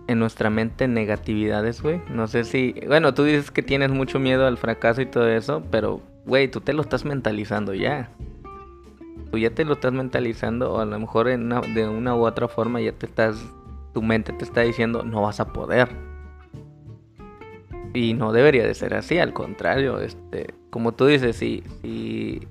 en 0.09 0.19
nuestra 0.19 0.51
mente 0.51 0.89
negatividades, 0.89 1.83
güey. 1.83 2.01
No 2.11 2.27
sé 2.27 2.45
si, 2.45 2.75
bueno, 2.87 3.15
tú 3.15 3.25
dices 3.25 3.51
que 3.51 3.63
tienes 3.63 3.91
mucho 3.91 4.19
miedo 4.19 4.47
al 4.47 4.59
fracaso 4.59 5.01
y 5.01 5.07
todo 5.07 5.29
eso, 5.29 5.63
pero, 5.71 6.01
güey, 6.27 6.49
tú 6.49 6.61
te 6.61 6.73
lo 6.73 6.83
estás 6.83 7.05
mentalizando 7.05 7.75
ya. 7.75 8.11
Tú 9.31 9.39
ya 9.39 9.51
te 9.51 9.65
lo 9.65 9.75
estás 9.75 9.93
mentalizando, 9.93 10.73
o 10.73 10.81
a 10.81 10.85
lo 10.85 10.99
mejor 10.99 11.27
de 11.27 11.89
una 11.89 12.15
u 12.15 12.27
otra 12.27 12.49
forma 12.49 12.81
ya 12.81 12.93
te 12.93 13.07
estás, 13.07 13.43
tu 13.95 14.03
mente 14.03 14.33
te 14.33 14.45
está 14.45 14.61
diciendo, 14.61 15.05
no 15.05 15.23
vas 15.23 15.41
a 15.41 15.53
poder. 15.53 15.89
Y 17.95 18.15
no 18.15 18.33
debería 18.33 18.67
de 18.67 18.75
ser 18.75 18.95
así, 18.95 19.19
al 19.19 19.33
contrario, 19.33 20.01
este, 20.01 20.55
como 20.71 20.93
tú 20.93 21.07
dices, 21.07 21.37
si, 21.37 21.63
si 21.81 22.47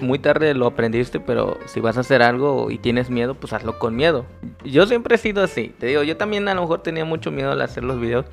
muy 0.00 0.18
tarde 0.18 0.54
lo 0.54 0.66
aprendiste, 0.66 1.20
pero 1.20 1.58
si 1.66 1.80
vas 1.80 1.96
a 1.96 2.00
hacer 2.00 2.22
algo 2.22 2.70
y 2.70 2.78
tienes 2.78 3.10
miedo, 3.10 3.34
pues 3.34 3.52
hazlo 3.52 3.78
con 3.78 3.96
miedo. 3.96 4.26
Yo 4.64 4.86
siempre 4.86 5.16
he 5.16 5.18
sido 5.18 5.42
así, 5.42 5.74
te 5.78 5.86
digo, 5.86 6.02
yo 6.02 6.16
también 6.16 6.48
a 6.48 6.54
lo 6.54 6.62
mejor 6.62 6.82
tenía 6.82 7.04
mucho 7.04 7.30
miedo 7.30 7.52
al 7.52 7.60
hacer 7.60 7.84
los 7.84 8.00
videos, 8.00 8.26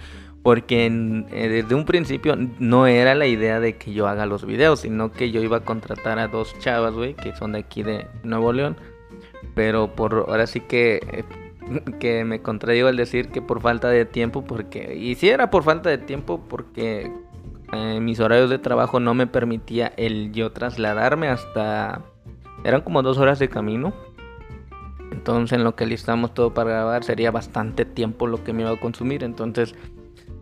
porque 0.43 0.85
eh, 0.85 1.49
desde 1.49 1.75
un 1.75 1.85
principio 1.85 2.35
no 2.59 2.87
era 2.87 3.15
la 3.15 3.27
idea 3.27 3.59
de 3.59 3.77
que 3.77 3.93
yo 3.93 4.07
haga 4.07 4.25
los 4.25 4.45
videos, 4.45 4.81
sino 4.81 5.11
que 5.11 5.31
yo 5.31 5.41
iba 5.41 5.57
a 5.57 5.61
contratar 5.61 6.19
a 6.19 6.27
dos 6.27 6.57
chavas, 6.59 6.93
güey, 6.93 7.13
que 7.13 7.35
son 7.35 7.51
de 7.51 7.59
aquí 7.59 7.83
de 7.83 8.07
Nuevo 8.23 8.53
León, 8.53 8.77
pero 9.55 9.95
por 9.95 10.25
ahora 10.27 10.47
sí 10.47 10.61
que... 10.61 10.99
Eh, 11.11 11.23
que 11.99 12.25
me 12.25 12.41
contradigo 12.41 12.87
al 12.87 12.97
decir 12.97 13.29
que 13.29 13.43
por 13.43 13.61
falta 13.61 13.89
de 13.89 14.03
tiempo, 14.05 14.43
porque, 14.43 14.95
y 14.95 15.13
si 15.13 15.29
era 15.29 15.51
por 15.51 15.63
falta 15.63 15.91
de 15.91 15.99
tiempo, 15.99 16.41
porque 16.49 17.11
eh, 17.71 17.99
mis 17.99 18.19
horarios 18.19 18.49
de 18.49 18.57
trabajo 18.57 18.99
no 18.99 19.13
me 19.13 19.27
permitía 19.27 19.93
el 19.97 20.31
yo 20.31 20.51
trasladarme 20.51 21.27
hasta... 21.27 22.01
Eran 22.63 22.81
como 22.81 23.03
dos 23.03 23.17
horas 23.17 23.39
de 23.39 23.49
camino. 23.49 23.93
Entonces 25.11 25.57
en 25.57 25.63
lo 25.63 25.75
que 25.75 25.85
listamos 25.85 26.33
todo 26.33 26.53
para 26.53 26.71
grabar 26.71 27.03
sería 27.03 27.31
bastante 27.31 27.85
tiempo 27.85 28.27
lo 28.27 28.43
que 28.43 28.53
me 28.53 28.61
iba 28.61 28.71
a 28.71 28.79
consumir. 28.79 29.23
Entonces 29.23 29.75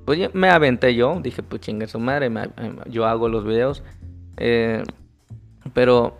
pues 0.05 0.33
me 0.33 0.49
aventé 0.49 0.95
yo. 0.95 1.19
Dije 1.21 1.43
pues 1.43 1.61
chingue 1.61 1.87
su 1.87 1.99
madre, 1.99 2.31
yo 2.87 3.05
hago 3.05 3.29
los 3.29 3.43
videos. 3.45 3.83
Eh, 4.37 4.83
pero... 5.73 6.17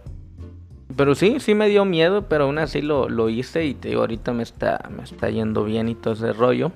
Pero 0.96 1.16
sí, 1.16 1.42
sí 1.42 1.54
me 1.54 1.68
dio 1.68 1.84
miedo, 1.84 2.30
pero 2.30 2.46
aún 2.46 2.58
así 2.60 2.82
lo, 2.82 3.10
lo 3.10 3.28
hice 3.30 3.66
y 3.66 3.74
te 3.74 3.90
digo, 3.90 4.02
ahorita 4.02 4.32
me 4.32 4.42
está, 4.42 4.90
me 4.90 5.04
está 5.04 5.30
yendo 5.30 5.66
bien 5.66 5.90
y 5.90 5.96
todo 5.96 6.14
ese 6.14 6.32
rollo. 6.32 6.72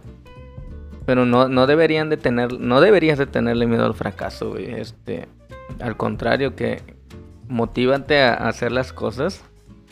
Pero 1.05 1.25
no, 1.25 1.47
no 1.47 1.67
deberían 1.67 2.09
de 2.09 2.17
tener, 2.17 2.59
no 2.59 2.81
deberías 2.81 3.17
de 3.17 3.25
tenerle 3.25 3.67
miedo 3.67 3.85
al 3.85 3.95
fracaso, 3.95 4.51
güey. 4.51 4.71
Este, 4.71 5.27
al 5.79 5.97
contrario, 5.97 6.55
que 6.55 6.81
motívate 7.47 8.21
a 8.21 8.33
hacer 8.33 8.71
las 8.71 8.93
cosas 8.93 9.43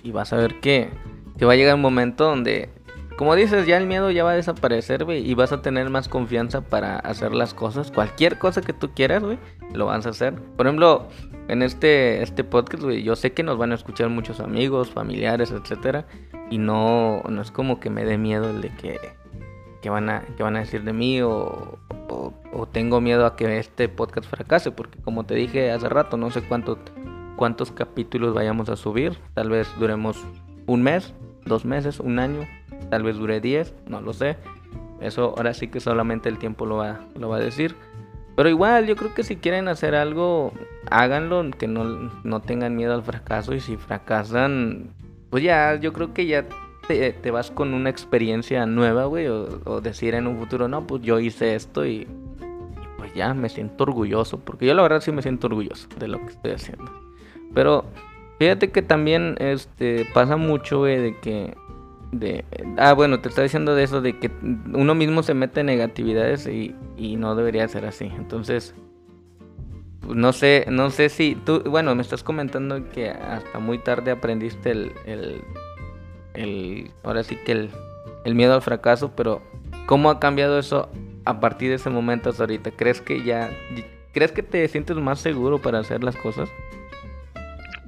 y 0.04 0.12
vas 0.12 0.34
a 0.34 0.38
ver 0.38 0.60
que, 0.60 0.90
que 1.38 1.46
va 1.46 1.54
a 1.54 1.56
llegar 1.56 1.76
un 1.76 1.82
momento 1.82 2.26
donde, 2.26 2.70
como 3.18 3.36
dices, 3.36 3.68
ya 3.68 3.78
el 3.78 3.86
miedo 3.86 4.12
ya 4.12 4.24
va 4.24 4.32
a 4.32 4.36
desaparecer, 4.36 5.04
güey, 5.04 5.30
y 5.30 5.34
vas 5.34 5.52
a 5.52 5.62
tener 5.62 5.90
más 5.90 6.08
confianza 6.08 6.62
para 6.62 6.98
hacer 6.98 7.34
las 7.34 7.54
cosas. 7.54 7.92
Cualquier 7.92 8.38
cosa 8.38 8.62
que 8.62 8.74
tú 8.74 8.92
quieras, 8.94 9.24
güey, 9.24 9.38
lo 9.74 9.88
vas 9.88 10.06
a 10.06 10.10
hacer. 10.10 10.36
Por 10.56 10.68
ejemplo, 10.68 11.08
en 11.50 11.62
este, 11.62 12.22
este 12.22 12.44
podcast, 12.44 12.84
güey, 12.84 13.04
yo 13.04 13.16
sé 13.16 13.34
que 13.34 13.44
nos 13.44 13.58
van 13.58 13.72
a 13.72 13.76
escuchar 13.76 14.10
muchos 14.10 14.40
amigos, 14.40 14.92
familiares, 14.92 15.52
etcétera, 15.52 16.06
y 16.50 16.58
no, 16.60 17.22
no 17.28 17.42
es 17.42 17.52
como 17.52 17.80
que 17.80 17.90
me 17.90 18.06
dé 18.06 18.18
miedo 18.18 18.50
el 18.50 18.62
de 18.62 18.70
que 18.70 19.00
que 19.82 19.90
van 19.90 20.10
a, 20.10 20.22
que 20.36 20.44
van 20.44 20.56
a 20.56 20.60
decir 20.60 20.84
de 20.84 20.94
mí 20.94 21.22
o, 21.22 21.80
o, 22.10 22.68
tengo 22.72 23.02
miedo 23.02 23.26
a 23.26 23.36
que 23.36 23.58
este 23.58 23.88
podcast 23.90 24.28
fracase, 24.28 24.72
porque 24.72 25.00
como 25.00 25.26
te 25.26 25.36
dije 25.36 25.72
hace 25.72 25.88
rato, 25.90 26.18
no 26.18 26.30
sé 26.32 26.42
cuánto, 26.42 26.78
cuántos 27.36 27.72
capítulos 27.72 28.34
vayamos 28.34 28.70
a 28.70 28.76
subir, 28.76 29.18
tal 29.34 29.50
vez 29.50 29.68
duremos 29.80 30.26
un 30.66 30.84
mes, 30.84 31.14
dos 31.46 31.66
meses, 31.66 32.00
un 32.00 32.20
año, 32.20 32.48
tal 32.90 33.04
vez 33.04 33.18
dure 33.18 33.42
diez, 33.42 33.74
no 33.88 34.02
lo 34.02 34.14
sé. 34.14 34.38
Eso 35.02 35.34
ahora 35.38 35.54
sí 35.54 35.70
que 35.70 35.80
solamente 35.80 36.28
el 36.30 36.38
tiempo 36.38 36.66
lo 36.66 36.78
va, 36.78 37.00
lo 37.16 37.30
va 37.30 37.38
a 37.38 37.40
decir. 37.40 37.76
Pero 38.36 38.50
igual, 38.50 38.86
yo 38.86 38.96
creo 38.96 39.14
que 39.14 39.24
si 39.24 39.38
quieren 39.38 39.68
hacer 39.68 39.96
algo, 39.96 40.54
háganlo, 40.90 41.50
que 41.52 41.68
no, 41.68 42.12
no 42.24 42.42
tengan 42.42 42.76
miedo 42.76 42.94
al 42.94 43.04
fracaso. 43.04 43.54
Y 43.54 43.60
si 43.60 43.78
fracasan, 43.78 44.94
pues 45.30 45.44
ya, 45.44 45.76
yo 45.76 45.94
creo 45.94 46.14
que 46.14 46.26
ya 46.26 46.46
te, 46.98 47.32
vas 47.32 47.52
con 47.52 47.76
una 47.76 47.90
experiencia 47.90 48.66
nueva, 48.66 49.06
güey, 49.06 49.28
o, 49.28 49.80
decir 49.82 50.16
en 50.16 50.26
un 50.26 50.38
futuro, 50.40 50.68
no, 50.68 50.88
pues 50.88 51.04
yo 51.04 51.20
hice 51.20 51.54
esto 51.54 51.86
y, 51.86 52.08
pues 52.98 53.14
ya 53.14 53.34
me 53.36 53.48
siento 53.48 53.84
orgulloso, 53.84 54.40
porque 54.40 54.66
yo 54.66 54.74
la 54.74 54.82
verdad 54.82 55.00
sí 55.02 55.12
me 55.12 55.22
siento 55.22 55.48
orgulloso 55.48 55.88
de 56.00 56.08
lo 56.08 56.20
que 56.20 56.32
estoy 56.32 56.52
haciendo. 56.52 56.92
Pero 57.54 57.86
fíjate 58.40 58.72
que 58.72 58.82
también 58.82 59.36
este 59.40 60.08
pasa 60.14 60.36
mucho, 60.36 60.80
güey, 60.80 60.98
de 60.98 61.20
que 61.20 61.56
de 62.12 62.44
ah 62.80 62.94
bueno 62.94 63.20
te 63.20 63.30
está 63.30 63.44
diciendo 63.44 63.76
de 63.76 63.84
eso 63.84 64.02
de 64.02 64.18
que 64.18 64.32
uno 64.74 64.96
mismo 64.96 65.22
se 65.22 65.36
mete 65.36 65.60
en 65.60 65.68
negatividades 65.68 66.48
y, 66.48 66.76
y 66.98 67.18
no 67.18 67.36
debería 67.36 67.68
ser 67.68 67.86
así 67.86 68.06
entonces 68.06 68.74
pues, 70.00 70.18
no 70.18 70.34
sé 70.34 70.66
no 70.72 70.90
sé 70.90 71.10
si 71.10 71.36
tú 71.36 71.62
bueno 71.70 71.94
me 71.94 72.02
estás 72.02 72.24
comentando 72.24 72.90
que 72.90 73.12
hasta 73.12 73.60
muy 73.60 73.78
tarde 73.78 74.10
aprendiste 74.10 74.72
el, 74.72 74.92
el, 75.06 75.44
el 76.42 76.92
ahora 77.04 77.24
sí 77.24 77.38
que 77.46 77.52
el, 77.52 78.36
miedo 78.36 78.54
al 78.54 78.62
fracaso 78.62 79.12
pero 79.16 79.42
cómo 79.86 80.10
ha 80.10 80.20
cambiado 80.20 80.60
eso 80.60 80.90
a 81.26 81.40
partir 81.40 81.70
de 81.70 81.76
ese 81.76 81.90
momento 81.90 82.30
hasta 82.30 82.44
ahorita 82.44 82.72
crees 82.72 83.02
que 83.02 83.24
ya 83.24 83.50
crees 84.14 84.32
que 84.32 84.44
te 84.44 84.68
sientes 84.68 84.98
más 84.98 85.20
seguro 85.20 85.60
para 85.60 85.80
hacer 85.80 86.04
las 86.04 86.16
cosas 86.16 86.50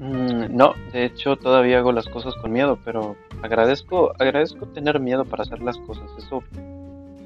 Mm, 0.02 0.58
no, 0.58 0.74
de 0.92 1.06
hecho 1.06 1.36
todavía 1.36 1.78
hago 1.78 1.92
las 1.92 2.08
cosas 2.08 2.34
con 2.34 2.52
miedo, 2.52 2.80
pero 2.84 3.16
agradezco, 3.44 4.14
agradezco 4.18 4.66
tener 4.66 5.00
miedo 5.00 5.26
para 5.26 5.44
hacer 5.44 5.62
las 5.62 5.78
cosas. 5.78 6.10
Eso 6.18 6.44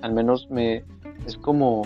al 0.01 0.11
menos 0.11 0.49
me 0.51 0.83
es 1.25 1.37
como, 1.37 1.83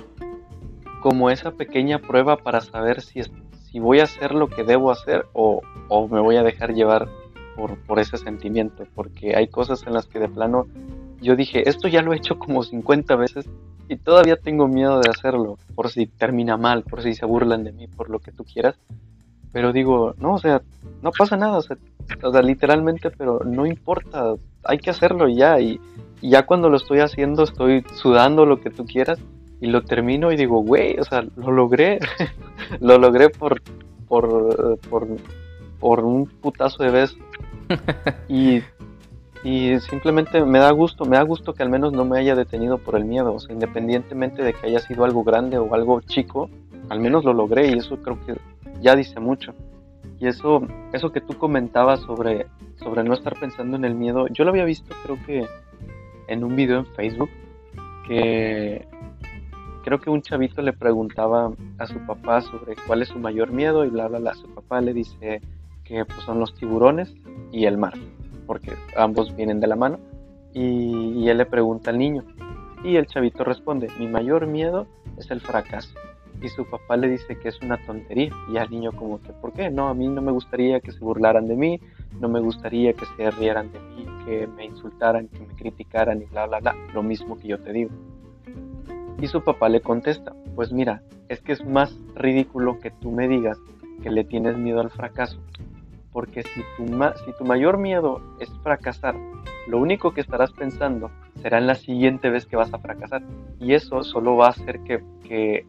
como 1.04 1.30
esa 1.30 1.52
pequeña 1.52 2.00
prueba 2.00 2.38
para 2.38 2.62
saber 2.62 3.02
si, 3.02 3.22
si 3.70 3.80
voy 3.80 4.00
a 4.00 4.06
hacer 4.06 4.34
lo 4.34 4.48
que 4.48 4.64
debo 4.64 4.90
hacer 4.90 5.28
o, 5.34 5.62
o 5.90 6.08
me 6.08 6.22
voy 6.22 6.38
a 6.38 6.44
dejar 6.44 6.74
llevar 6.74 7.08
por, 7.56 7.78
por, 7.80 8.00
ese 8.00 8.18
sentimiento. 8.18 8.86
Porque 8.96 9.36
hay 9.36 9.48
cosas 9.48 9.86
en 9.86 9.94
las 9.94 10.08
que 10.08 10.20
de 10.20 10.30
plano 10.30 10.68
yo 11.22 11.36
dije, 11.36 11.68
esto 11.68 11.88
ya 11.88 12.02
lo 12.02 12.14
he 12.14 12.18
hecho 12.18 12.40
como 12.40 12.64
50 12.64 13.16
veces 13.16 13.46
y 13.90 13.98
todavía 13.98 14.38
tengo 14.38 14.68
miedo 14.68 15.02
de 15.02 15.10
hacerlo, 15.10 15.58
por 15.76 15.90
si 15.90 16.06
termina 16.06 16.58
mal, 16.58 16.84
por 16.84 17.02
si 17.02 17.14
se 17.14 17.26
burlan 17.26 17.64
de 17.64 17.72
mí, 17.72 17.88
por 17.88 18.10
lo 18.10 18.20
que 18.20 18.32
tú 18.32 18.44
quieras. 18.44 18.76
Pero 19.52 19.74
digo, 19.74 20.14
no, 20.20 20.36
o 20.36 20.40
sea, 20.40 20.62
no 21.02 21.12
pasa 21.12 21.36
nada, 21.36 21.58
o 21.58 21.62
sea, 21.62 21.76
literalmente, 22.44 23.10
pero 23.10 23.40
no 23.44 23.66
importa, 23.66 24.36
hay 24.64 24.78
que 24.78 24.92
hacerlo 24.92 25.28
ya. 25.28 25.60
Y, 25.60 25.80
ya 26.22 26.46
cuando 26.46 26.70
lo 26.70 26.78
estoy 26.78 27.00
haciendo, 27.00 27.44
estoy 27.44 27.84
sudando 27.96 28.46
lo 28.46 28.60
que 28.60 28.70
tú 28.70 28.86
quieras 28.86 29.20
y 29.62 29.68
lo 29.68 29.84
termino 29.84 30.32
y 30.32 30.36
digo, 30.36 30.62
güey, 30.62 31.00
o 31.00 31.04
sea, 31.04 31.26
lo 31.38 31.52
logré, 31.52 32.00
lo 32.82 32.98
logré 32.98 33.30
por, 33.30 33.62
por, 34.08 34.78
por, 34.90 35.08
por 35.80 36.04
un 36.04 36.26
putazo 36.28 36.84
de 36.84 36.92
vez. 36.92 37.18
y, 38.28 38.62
y 39.44 39.80
simplemente 39.80 40.44
me 40.44 40.60
da 40.60 40.72
gusto, 40.72 41.06
me 41.06 41.18
da 41.18 41.24
gusto 41.24 41.54
que 41.54 41.64
al 41.64 41.70
menos 41.70 41.94
no 41.94 42.06
me 42.06 42.20
haya 42.20 42.36
detenido 42.36 42.78
por 42.78 42.96
el 42.96 43.06
miedo, 43.06 43.34
o 43.34 43.40
sea, 43.40 43.54
independientemente 43.54 44.44
de 44.44 44.54
que 44.54 44.68
haya 44.68 44.80
sido 44.80 45.06
algo 45.06 45.24
grande 45.24 45.58
o 45.58 45.74
algo 45.74 46.02
chico, 46.02 46.50
al 46.90 47.00
menos 47.00 47.24
lo 47.24 47.34
logré 47.34 47.68
y 47.68 47.74
eso 47.74 47.98
creo 47.98 48.18
que 48.26 48.36
ya 48.82 48.96
dice 48.96 49.20
mucho. 49.20 49.54
Y 50.20 50.28
eso, 50.28 50.62
eso 50.92 51.12
que 51.12 51.22
tú 51.22 51.38
comentabas 51.38 52.02
sobre, 52.02 52.48
sobre 52.84 53.04
no 53.04 53.14
estar 53.14 53.40
pensando 53.40 53.78
en 53.78 53.86
el 53.86 53.96
miedo, 53.96 54.28
yo 54.28 54.44
lo 54.44 54.50
había 54.50 54.66
visto 54.66 54.94
creo 55.04 55.18
que 55.26 55.48
en 56.28 56.44
un 56.44 56.56
video 56.56 56.80
en 56.80 56.86
Facebook, 56.88 57.30
que 58.08 58.86
creo 59.84 60.00
que 60.00 60.10
un 60.10 60.22
chavito 60.22 60.62
le 60.62 60.74
preguntaba 60.74 61.52
a 61.78 61.88
su 61.88 62.00
papá 62.06 62.42
sobre 62.42 62.76
cuál 62.86 63.02
es 63.02 63.10
su 63.10 63.20
mayor 63.20 63.52
miedo 63.52 63.86
y 63.86 63.90
bla, 63.90 64.08
bla, 64.08 64.20
bla. 64.20 64.34
Su 64.36 64.48
papá 64.50 64.82
le 64.82 64.94
dice 64.94 65.42
que 65.90 66.06
pues, 66.06 66.20
son 66.22 66.40
los 66.40 66.54
tiburones 66.54 67.14
y 67.52 67.66
el 67.66 67.78
mar, 67.78 67.96
porque 68.46 68.74
ambos 68.96 69.36
vienen 69.36 69.60
de 69.60 69.68
la 69.68 69.76
mano. 69.76 70.00
Y, 70.54 71.24
y 71.24 71.30
él 71.30 71.40
le 71.40 71.46
pregunta 71.46 71.90
al 71.90 71.98
niño. 71.98 72.24
Y 72.84 72.96
el 72.96 73.08
chavito 73.08 73.44
responde, 73.44 73.88
mi 74.00 74.08
mayor 74.08 74.48
miedo 74.48 74.88
es 75.18 75.30
el 75.32 75.42
fracaso 75.42 75.90
y 76.42 76.48
su 76.50 76.66
papá 76.66 76.96
le 76.96 77.10
dice 77.10 77.38
que 77.38 77.50
es 77.50 77.62
una 77.62 77.78
tontería 77.86 78.32
y 78.52 78.58
al 78.58 78.70
niño 78.70 78.92
como 78.94 79.20
que 79.22 79.34
¿por 79.34 79.52
qué? 79.52 79.70
No, 79.70 79.90
a 79.90 79.94
mí 79.94 80.08
no 80.08 80.22
me 80.22 80.32
gustaría 80.32 80.80
que 80.80 80.92
se 80.92 81.00
burlaran 81.00 81.48
de 81.48 81.56
mí, 81.56 81.82
no 82.20 82.30
me 82.30 82.40
gustaría 82.40 82.94
que 82.94 83.06
se 83.18 83.32
rieran 83.32 83.72
de 83.72 83.80
mí, 83.80 84.06
que 84.26 84.48
me 84.48 84.66
insultaran, 84.66 85.28
que 85.28 85.40
me 85.40 85.54
criticaran 85.56 86.22
y 86.22 86.26
bla 86.26 86.48
bla 86.48 86.60
bla, 86.60 86.76
lo 86.94 87.04
mismo 87.04 87.38
que 87.38 87.50
yo 87.50 87.60
te 87.60 87.74
digo. 87.74 87.92
Y 89.20 89.28
su 89.28 89.44
papá 89.44 89.68
le 89.68 89.82
contesta, 89.82 90.34
pues 90.56 90.72
mira, 90.72 91.02
es 91.28 91.42
que 91.42 91.52
es 91.52 91.66
más 91.66 91.94
ridículo 92.16 92.80
que 92.80 92.92
tú 92.92 93.12
me 93.12 93.28
digas 93.28 93.58
que 94.02 94.10
le 94.10 94.24
tienes 94.24 94.58
miedo 94.58 94.80
al 94.80 94.90
fracaso, 94.90 95.40
porque 96.12 96.44
si 96.44 96.64
tu, 96.78 97.46
mayor 97.46 97.78
miedo 97.78 98.22
es 98.40 98.50
fracasar, 98.64 99.16
lo 99.68 99.78
único 99.78 100.14
que 100.14 100.22
estarás 100.22 100.52
pensando 100.52 101.12
será 101.42 101.60
en 101.60 101.68
la 101.68 101.76
siguiente 101.76 102.30
vez 102.30 102.46
que 102.46 102.56
vas 102.56 102.74
a 102.74 102.80
fracasar. 102.80 103.22
Y 103.60 103.74
eso 103.74 104.04
solo 104.04 104.36
va 104.36 104.48
a 104.48 104.50
hacer 104.50 104.80
que, 104.82 105.04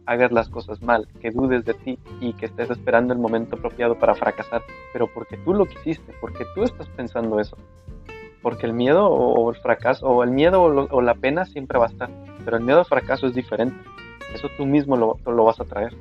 hagas 0.07 0.31
las 0.31 0.49
cosas 0.49 0.81
mal, 0.81 1.07
que 1.21 1.29
dudes 1.29 1.63
de 1.65 1.75
ti 1.75 1.99
y 2.19 2.33
que 2.33 2.47
estés 2.47 2.71
esperando 2.71 3.13
el 3.13 3.19
momento 3.19 3.55
apropiado 3.55 3.95
para 3.99 4.15
fracasar. 4.15 4.63
Pero 4.91 5.07
porque 5.07 5.37
tú 5.37 5.53
lo 5.53 5.65
quisiste, 5.65 6.13
porque 6.19 6.45
tú 6.55 6.63
estás 6.63 6.89
pensando 6.89 7.39
eso. 7.39 7.55
Porque 8.41 8.65
el 8.65 8.73
miedo 8.73 9.05
o, 9.07 9.51
el 9.51 9.57
fracaso, 9.57 10.07
o 10.07 10.23
el 10.23 10.31
miedo 10.31 10.63
o, 10.63 11.01
la 11.01 11.13
pena 11.13 11.45
siempre 11.45 11.77
va 11.77 11.85
a 11.85 11.89
estar. 11.89 12.09
Pero 12.43 12.57
el 12.57 12.63
miedo 12.63 12.79
al 12.79 12.85
fracaso 12.85 13.27
es 13.27 13.35
diferente. 13.35 13.77
Eso 14.33 14.49
tú 14.57 14.65
mismo 14.65 14.97
lo 14.97 15.43
vas 15.43 15.59
a 15.59 15.65
traer. 15.65 15.93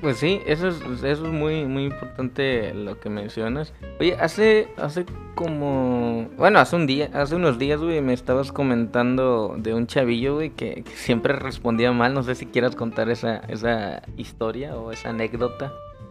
Pues 0.00 0.16
sí, 0.16 0.40
eso 0.46 0.68
es, 0.68 0.80
eso 0.80 1.26
es 1.26 1.32
muy, 1.32 1.66
muy 1.66 1.84
importante 1.84 2.72
lo 2.72 2.98
que 2.98 3.10
mencionas. 3.10 3.74
Oye, 3.98 4.16
hace, 4.18 4.68
hace 4.78 5.04
como, 5.34 6.26
bueno, 6.38 6.58
hace 6.58 6.76
un 6.76 6.86
día, 6.86 7.10
hace 7.12 7.34
unos 7.34 7.58
días, 7.58 7.80
güey, 7.80 8.00
me 8.00 8.14
estabas 8.14 8.50
comentando 8.50 9.56
de 9.58 9.74
un 9.74 9.86
chavillo, 9.86 10.36
güey, 10.36 10.50
que, 10.50 10.84
siempre 10.94 11.34
respondía 11.34 11.92
mal. 11.92 12.14
No 12.14 12.22
sé 12.22 12.34
si 12.34 12.46
quieras 12.46 12.76
contar 12.76 13.10
esa, 13.10 13.38
esa 13.48 14.02
historia 14.16 14.74
o 14.74 14.90
esa 14.90 15.10
anécdota. 15.10 15.70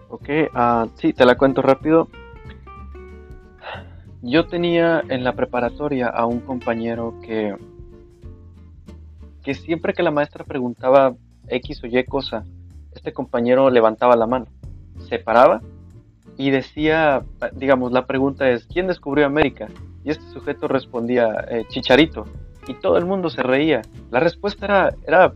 Ok, 0.09 0.29
uh, 0.53 0.89
sí, 0.95 1.11
te 1.13 1.25
la 1.25 1.35
cuento 1.35 1.63
rápido. 1.63 2.09
Yo 4.21 4.45
tenía 4.45 5.01
en 5.09 5.23
la 5.23 5.33
preparatoria 5.33 6.09
a 6.09 6.27
un 6.27 6.41
compañero 6.41 7.15
que, 7.25 7.55
que 9.43 9.55
siempre 9.55 9.93
que 9.93 10.03
la 10.03 10.11
maestra 10.11 10.43
preguntaba 10.43 11.15
X 11.47 11.83
o 11.83 11.87
Y 11.87 12.03
cosa, 12.03 12.45
este 12.93 13.13
compañero 13.13 13.69
levantaba 13.69 14.15
la 14.15 14.27
mano, 14.27 14.47
se 15.07 15.19
paraba 15.19 15.61
y 16.37 16.51
decía, 16.51 17.23
digamos, 17.53 17.91
la 17.91 18.05
pregunta 18.05 18.49
es, 18.49 18.65
¿quién 18.65 18.87
descubrió 18.87 19.25
América? 19.25 19.67
Y 20.03 20.11
este 20.11 20.23
sujeto 20.31 20.67
respondía, 20.67 21.45
eh, 21.49 21.65
Chicharito. 21.67 22.25
Y 22.67 22.75
todo 22.75 22.97
el 22.97 23.05
mundo 23.05 23.29
se 23.29 23.43
reía. 23.43 23.81
La 24.11 24.19
respuesta 24.19 24.65
era, 24.65 24.95
era 25.05 25.33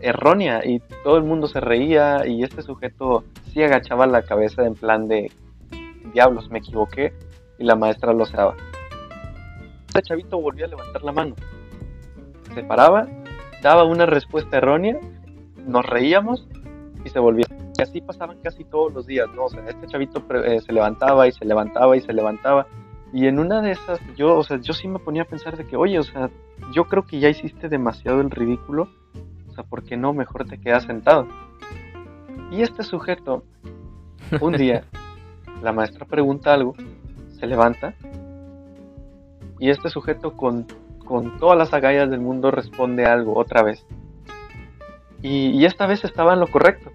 errónea 0.00 0.64
y 0.64 0.80
todo 1.02 1.16
el 1.16 1.24
mundo 1.24 1.48
se 1.48 1.60
reía 1.60 2.26
y 2.26 2.42
este 2.42 2.62
sujeto 2.62 3.24
sí 3.52 3.62
agachaba 3.62 4.06
la 4.06 4.22
cabeza 4.22 4.64
en 4.66 4.74
plan 4.74 5.08
de, 5.08 5.32
diablos, 6.12 6.50
me 6.50 6.58
equivoqué 6.58 7.12
y 7.58 7.64
la 7.64 7.76
maestra 7.76 8.12
lo 8.12 8.26
cerraba. 8.26 8.54
Este 9.88 10.02
chavito 10.02 10.40
volvía 10.40 10.66
a 10.66 10.68
levantar 10.68 11.02
la 11.02 11.12
mano. 11.12 11.34
Se 12.54 12.62
paraba, 12.62 13.08
daba 13.62 13.84
una 13.84 14.06
respuesta 14.06 14.58
errónea, 14.58 14.98
nos 15.66 15.84
reíamos 15.86 16.46
y 17.06 17.10
se 17.10 17.18
volvía. 17.18 17.46
Y 17.78 17.82
así 17.82 18.00
pasaban 18.00 18.38
casi 18.42 18.64
todos 18.64 18.92
los 18.92 19.06
días, 19.06 19.28
¿no? 19.34 19.44
O 19.44 19.48
sea, 19.48 19.64
este 19.66 19.86
chavito 19.86 20.22
eh, 20.44 20.60
se 20.60 20.72
levantaba 20.72 21.26
y 21.26 21.32
se 21.32 21.44
levantaba 21.44 21.96
y 21.96 22.00
se 22.00 22.12
levantaba. 22.12 22.66
Y 23.12 23.26
en 23.26 23.38
una 23.38 23.62
de 23.62 23.72
esas, 23.72 24.00
yo, 24.16 24.36
o 24.36 24.42
sea, 24.42 24.58
yo 24.58 24.72
sí 24.72 24.88
me 24.88 24.98
ponía 24.98 25.22
a 25.22 25.26
pensar 25.26 25.56
de 25.56 25.66
que, 25.66 25.76
oye, 25.76 25.98
o 25.98 26.02
sea, 26.02 26.30
yo 26.72 26.84
creo 26.84 27.06
que 27.06 27.20
ya 27.20 27.28
hiciste 27.28 27.68
demasiado 27.68 28.20
el 28.20 28.30
ridículo. 28.30 28.88
O 29.48 29.54
sea, 29.54 29.64
¿por 29.64 29.84
qué 29.84 29.96
no 29.96 30.12
mejor 30.12 30.46
te 30.46 30.58
quedas 30.58 30.84
sentado? 30.84 31.26
Y 32.50 32.62
este 32.62 32.82
sujeto, 32.82 33.44
un 34.40 34.54
día, 34.54 34.84
la 35.62 35.72
maestra 35.72 36.04
pregunta 36.06 36.52
algo, 36.52 36.74
se 37.38 37.46
levanta, 37.46 37.94
y 39.58 39.70
este 39.70 39.88
sujeto 39.88 40.36
con, 40.36 40.66
con 41.04 41.38
todas 41.38 41.56
las 41.56 41.72
agallas 41.72 42.10
del 42.10 42.20
mundo 42.20 42.50
responde 42.50 43.06
algo 43.06 43.38
otra 43.38 43.62
vez. 43.62 43.86
Y, 45.26 45.64
esta 45.64 45.86
vez 45.86 46.04
estaba 46.04 46.34
en 46.34 46.40
lo 46.40 46.46
correcto. 46.46 46.92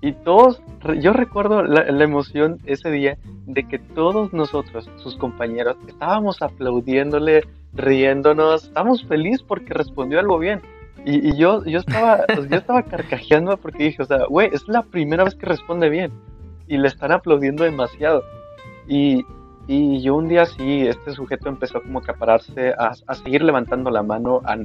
Y 0.00 0.12
todos, 0.12 0.60
yo 1.00 1.12
recuerdo 1.12 1.62
la, 1.62 2.04
emoción 2.04 2.58
ese 2.66 2.90
día 2.90 3.16
de 3.46 3.66
que 3.68 3.78
todos 3.78 4.32
nosotros, 4.32 4.90
sus 4.96 5.16
compañeros, 5.16 5.76
estábamos 5.86 6.42
aplaudiéndole, 6.42 7.44
riéndonos, 7.72 8.64
estábamos 8.64 9.04
felices 9.04 9.42
porque 9.42 9.72
respondió 9.72 10.18
algo 10.18 10.38
bien. 10.38 10.60
Y, 11.06 11.36
yo, 11.36 11.64
yo, 11.64 11.78
estaba, 11.78 12.24
yo 12.50 12.56
estaba 12.56 12.82
carcajeando 12.82 13.56
porque 13.56 13.84
dije, 13.84 14.02
o 14.02 14.06
sea, 14.06 14.26
güey, 14.26 14.50
es 14.52 14.66
la 14.66 14.82
primera 14.82 15.22
vez 15.22 15.36
que 15.36 15.46
responde 15.46 15.88
bien. 15.88 16.10
Y 16.66 16.76
le 16.76 16.88
están 16.88 17.12
aplaudiendo 17.12 17.62
demasiado. 17.62 18.24
Y, 18.88 19.24
y 19.68 20.02
yo 20.02 20.16
un 20.16 20.28
día 20.28 20.44
sí, 20.44 20.88
este 20.88 21.12
sujeto 21.12 21.48
empezó 21.48 21.80
como 21.80 22.00
a 22.00 22.12
pararse, 22.14 22.74
a, 22.76 22.94
a 23.06 23.14
seguir 23.14 23.42
levantando 23.42 23.90
la 23.90 24.02
mano, 24.02 24.42
a, 24.44 24.56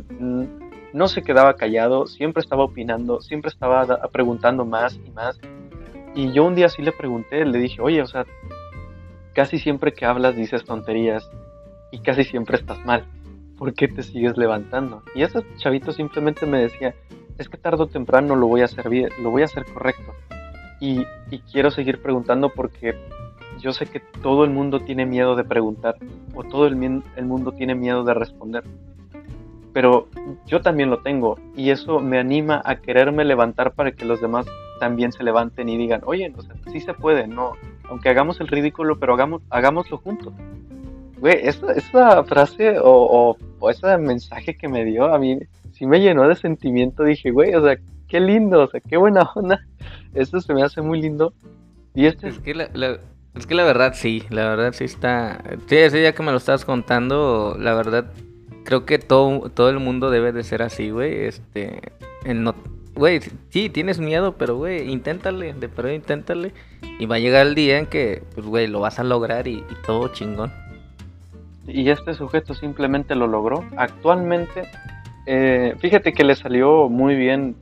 no 0.94 1.08
se 1.08 1.22
quedaba 1.22 1.56
callado, 1.56 2.08
siempre 2.08 2.42
estaba 2.42 2.64
opinando, 2.64 3.22
siempre 3.22 3.50
estaba 3.50 3.86
preguntando 4.12 4.66
más 4.66 5.00
y 5.06 5.12
más. 5.12 5.40
Y 6.16 6.32
yo 6.32 6.46
un 6.46 6.56
día 6.56 6.70
sí 6.70 6.82
le 6.82 6.92
pregunté, 6.92 7.46
le 7.46 7.60
dije, 7.60 7.82
oye, 7.82 8.02
o 8.02 8.08
sea, 8.08 8.26
casi 9.34 9.60
siempre 9.60 9.94
que 9.94 10.06
hablas 10.06 10.36
dices 10.36 10.66
tonterías 10.66 11.30
y 11.92 12.00
casi 12.00 12.24
siempre 12.24 12.58
estás 12.58 12.84
mal. 12.86 13.06
¿Por 13.58 13.74
qué 13.74 13.88
te 13.88 14.04
sigues 14.04 14.38
levantando? 14.38 15.04
Y 15.14 15.24
ese 15.24 15.46
chavito 15.58 15.92
simplemente 15.92 16.46
me 16.46 16.60
decía, 16.60 16.96
es 17.38 17.50
que 17.50 17.58
tarde 17.58 17.84
o 17.84 17.88
temprano 17.88 18.36
lo 18.36 18.48
voy 18.48 18.62
a 18.62 18.66
hacer 18.66 18.90
bien, 18.90 19.10
lo 19.22 19.32
voy 19.32 19.44
a 19.44 19.46
hacer 19.46 19.66
correcto. 19.66 20.14
Y, 20.80 21.06
y 21.30 21.40
quiero 21.40 21.70
seguir 21.72 22.02
preguntando 22.02 22.50
porque 22.50 22.96
yo 23.60 23.74
sé 23.74 23.86
que 23.86 24.00
todo 24.00 24.46
el 24.46 24.50
mundo 24.50 24.80
tiene 24.80 25.06
miedo 25.06 25.36
de 25.36 25.44
preguntar 25.44 25.96
o 26.34 26.44
todo 26.44 26.68
el, 26.68 27.04
el 27.16 27.26
mundo 27.26 27.52
tiene 27.52 27.76
miedo 27.76 28.04
de 28.04 28.14
responder. 28.14 28.64
Pero 29.80 30.10
yo 30.46 30.60
también 30.60 30.90
lo 30.90 31.00
tengo 31.00 31.40
y 31.56 31.70
eso 31.70 32.02
me 32.02 32.20
anima 32.20 32.62
a 32.66 32.82
quererme 32.82 33.24
levantar 33.24 33.72
para 33.72 33.94
que 33.94 34.04
los 34.04 34.20
demás 34.20 34.46
también 34.78 35.14
se 35.14 35.24
levanten 35.24 35.70
y 35.70 35.78
digan, 35.78 36.02
oye, 36.04 36.34
o 36.36 36.42
sea, 36.42 36.54
sí 36.70 36.82
se 36.82 36.94
puede, 36.94 37.28
no, 37.28 37.54
aunque 37.88 38.10
hagamos 38.10 38.42
el 38.42 38.50
ridículo, 38.50 39.00
pero 39.00 39.14
hagamos, 39.14 39.42
hagámoslo 39.50 39.98
juntos. 40.00 40.34
Güey, 41.20 41.48
esa, 41.48 41.72
esa 41.72 42.26
frase 42.26 42.78
o, 42.78 43.38
o, 43.62 43.70
ese 43.70 43.98
mensaje 43.98 44.58
que 44.58 44.68
me 44.68 44.84
dio 44.84 45.06
a 45.06 45.18
mí 45.18 45.40
sí 45.72 45.86
me 45.86 46.02
llenó 46.02 46.28
de 46.28 46.36
sentimiento. 46.36 47.06
Dije, 47.06 47.32
güey, 47.32 47.56
o 47.56 47.64
sea, 47.64 47.78
qué 48.10 48.20
lindo, 48.20 48.64
o 48.64 48.68
sea, 48.68 48.82
qué 48.82 48.98
buena 48.98 49.32
onda. 49.34 49.66
Esto 50.14 50.42
se 50.42 50.54
me 50.54 50.62
hace 50.62 50.82
muy 50.82 51.02
lindo. 51.02 51.32
Y 51.96 52.06
este... 52.06 52.28
Es 52.28 52.40
que 52.40 52.54
la, 52.54 52.66
es 53.34 53.48
que 53.48 53.56
la 53.56 53.64
verdad 53.64 53.94
sí, 53.96 54.24
la 54.30 54.50
verdad 54.50 54.74
sí 54.74 54.84
está... 54.84 55.42
Sí, 55.68 55.78
ese 55.78 56.00
día 56.00 56.14
que 56.14 56.22
me 56.22 56.32
lo 56.32 56.38
estabas 56.38 56.66
contando, 56.66 57.56
la 57.58 57.74
verdad 57.76 58.12
creo 58.64 58.86
que 58.86 59.00
todo, 59.00 59.50
todo 59.50 59.70
el 59.70 59.80
mundo 59.80 60.10
debe 60.10 60.32
de 60.32 60.44
ser 60.44 60.62
así, 60.62 60.90
güey. 60.90 61.26
Este, 61.26 61.80
el 62.26 62.44
no, 62.44 62.56
güey, 62.96 63.20
sí, 63.50 63.70
tienes 63.70 64.00
miedo, 64.00 64.36
pero, 64.38 64.58
güey, 64.58 64.92
inténtale, 64.92 65.54
de 65.54 65.70
pronto 65.70 65.94
inténtale. 65.94 66.54
Y 67.00 67.06
va 67.06 67.16
a 67.16 67.20
llegar 67.20 67.48
el 67.48 67.56
día 67.56 67.78
en 67.78 67.88
que, 67.88 68.24
pues, 68.36 68.46
güey, 68.46 68.68
lo 68.68 68.80
vas 68.80 69.00
a 69.00 69.04
lograr 69.04 69.48
y, 69.48 69.64
todo 69.86 70.10
chingón. 70.10 70.52
Y 71.68 71.90
este 71.90 72.14
sujeto 72.14 72.54
simplemente 72.54 73.16
lo 73.16 73.28
logró. 73.28 73.64
Actualmente, 73.78 74.64
eh, 75.26 75.76
fíjate 75.80 76.14
que 76.14 76.24
le 76.24 76.36
salió 76.36 76.90
muy 76.90 77.16
bien 77.16 77.56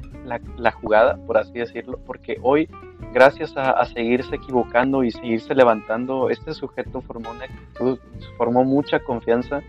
la, 0.58 0.72
jugada, 0.72 1.18
por 1.26 1.38
así 1.38 1.54
decirlo, 1.54 2.00
porque 2.06 2.38
hoy, 2.42 2.70
gracias 3.14 3.56
a, 3.56 3.84
seguirse 3.86 4.36
equivocando 4.36 5.04
y 5.04 5.12
seguirse 5.12 5.56
levantando, 5.56 6.30
este 6.30 6.54
sujeto 6.54 7.02
formó 7.02 7.32
una 7.32 7.46
formó 8.38 8.64
mucha 8.64 9.00
confianza 9.00 9.62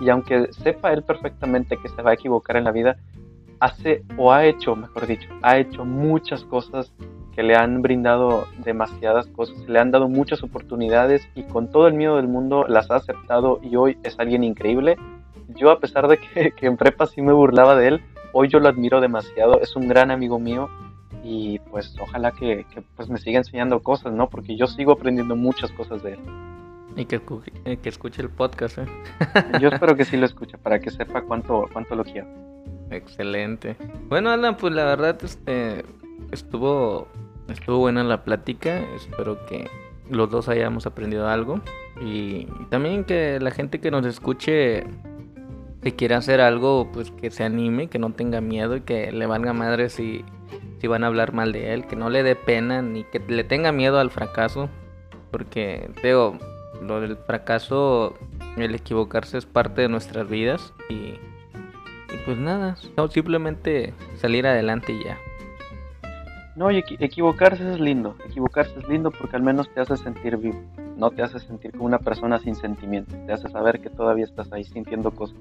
y 0.00 0.08
aunque 0.08 0.52
sepa 0.52 0.92
él 0.92 1.02
perfectamente 1.02 1.76
que 1.76 1.88
se 1.88 2.02
va 2.02 2.10
a 2.10 2.14
equivocar 2.14 2.56
en 2.56 2.64
la 2.64 2.72
vida, 2.72 2.96
hace 3.60 4.02
o 4.16 4.32
ha 4.32 4.44
hecho, 4.44 4.76
mejor 4.76 5.06
dicho, 5.06 5.28
ha 5.42 5.58
hecho 5.58 5.84
muchas 5.84 6.44
cosas 6.44 6.92
que 7.34 7.42
le 7.42 7.56
han 7.56 7.82
brindado 7.82 8.46
demasiadas 8.64 9.26
cosas, 9.28 9.56
le 9.68 9.78
han 9.78 9.90
dado 9.90 10.08
muchas 10.08 10.42
oportunidades 10.42 11.28
y 11.34 11.42
con 11.44 11.68
todo 11.70 11.88
el 11.88 11.94
miedo 11.94 12.16
del 12.16 12.28
mundo 12.28 12.64
las 12.68 12.90
ha 12.90 12.96
aceptado 12.96 13.60
y 13.62 13.76
hoy 13.76 13.98
es 14.04 14.18
alguien 14.18 14.44
increíble. 14.44 14.96
Yo 15.48 15.70
a 15.70 15.80
pesar 15.80 16.08
de 16.08 16.18
que, 16.18 16.52
que 16.52 16.66
en 16.66 16.76
prepa 16.76 17.06
sí 17.06 17.22
me 17.22 17.32
burlaba 17.32 17.74
de 17.74 17.88
él, 17.88 18.02
hoy 18.32 18.48
yo 18.48 18.60
lo 18.60 18.68
admiro 18.68 19.00
demasiado, 19.00 19.60
es 19.60 19.74
un 19.76 19.88
gran 19.88 20.10
amigo 20.10 20.38
mío 20.38 20.68
y 21.24 21.58
pues 21.70 21.96
ojalá 22.00 22.32
que, 22.32 22.66
pues 22.96 23.08
me 23.08 23.18
siga 23.18 23.38
enseñando 23.38 23.82
cosas, 23.82 24.12
¿no? 24.12 24.28
Porque 24.28 24.56
yo 24.56 24.66
sigo 24.66 24.92
aprendiendo 24.92 25.34
muchas 25.34 25.72
cosas 25.72 26.02
de 26.02 26.12
él. 26.12 26.18
Y 26.96 27.06
que, 27.06 27.20
que 27.82 27.88
escuche 27.88 28.22
el 28.22 28.30
podcast, 28.30 28.78
¿eh? 28.78 28.86
Yo 29.60 29.68
espero 29.68 29.96
que 29.96 30.04
sí 30.04 30.16
lo 30.16 30.26
escuche 30.26 30.58
para 30.58 30.78
que 30.78 30.90
sepa 30.90 31.22
cuánto, 31.22 31.68
cuánto 31.72 31.96
lo 31.96 32.04
quiero. 32.04 32.28
Excelente. 32.90 33.76
Bueno, 34.08 34.30
Alan, 34.30 34.56
pues 34.56 34.72
la 34.72 34.84
verdad 34.84 35.18
este, 35.22 35.84
estuvo, 36.30 37.08
estuvo 37.48 37.78
buena 37.78 38.04
la 38.04 38.22
plática. 38.22 38.78
Espero 38.94 39.44
que 39.46 39.68
los 40.08 40.30
dos 40.30 40.48
hayamos 40.48 40.86
aprendido 40.86 41.28
algo. 41.28 41.60
Y 42.00 42.46
también 42.70 43.04
que 43.04 43.40
la 43.40 43.50
gente 43.50 43.80
que 43.80 43.90
nos 43.90 44.06
escuche 44.06 44.84
si 45.84 45.92
quiere 45.92 46.14
hacer 46.14 46.40
algo, 46.40 46.88
pues 46.92 47.10
que 47.10 47.30
se 47.30 47.44
anime, 47.44 47.88
que 47.88 47.98
no 47.98 48.10
tenga 48.12 48.40
miedo 48.40 48.76
y 48.76 48.80
que 48.80 49.12
le 49.12 49.26
valga 49.26 49.52
madre 49.52 49.90
si, 49.90 50.24
si 50.80 50.86
van 50.86 51.04
a 51.04 51.08
hablar 51.08 51.34
mal 51.34 51.52
de 51.52 51.74
él, 51.74 51.86
que 51.86 51.94
no 51.94 52.08
le 52.08 52.22
dé 52.22 52.36
pena 52.36 52.80
ni 52.80 53.04
que 53.04 53.18
le 53.20 53.44
tenga 53.44 53.70
miedo 53.70 53.98
al 53.98 54.10
fracaso, 54.10 54.70
porque 55.30 55.90
digo, 56.02 56.38
lo 56.82 57.00
del 57.00 57.16
fracaso, 57.16 58.14
el 58.56 58.74
equivocarse 58.74 59.38
es 59.38 59.46
parte 59.46 59.82
de 59.82 59.88
nuestras 59.88 60.28
vidas 60.28 60.72
y, 60.88 60.94
y 60.94 61.18
pues 62.24 62.38
nada, 62.38 62.76
simplemente 63.10 63.94
salir 64.16 64.46
adelante 64.46 64.92
y 64.92 65.04
ya. 65.04 65.18
No, 66.56 66.70
y 66.70 66.84
equivocarse 67.00 67.68
es 67.72 67.80
lindo, 67.80 68.16
equivocarse 68.28 68.78
es 68.78 68.88
lindo 68.88 69.10
porque 69.10 69.34
al 69.34 69.42
menos 69.42 69.68
te 69.74 69.80
hace 69.80 69.96
sentir 69.96 70.36
vivo, 70.36 70.62
no 70.96 71.10
te 71.10 71.22
hace 71.22 71.40
sentir 71.40 71.72
como 71.72 71.84
una 71.84 71.98
persona 71.98 72.38
sin 72.38 72.54
sentimientos, 72.54 73.16
te 73.26 73.32
hace 73.32 73.48
saber 73.48 73.80
que 73.80 73.90
todavía 73.90 74.24
estás 74.24 74.52
ahí 74.52 74.62
sintiendo 74.62 75.10
cosas. 75.10 75.36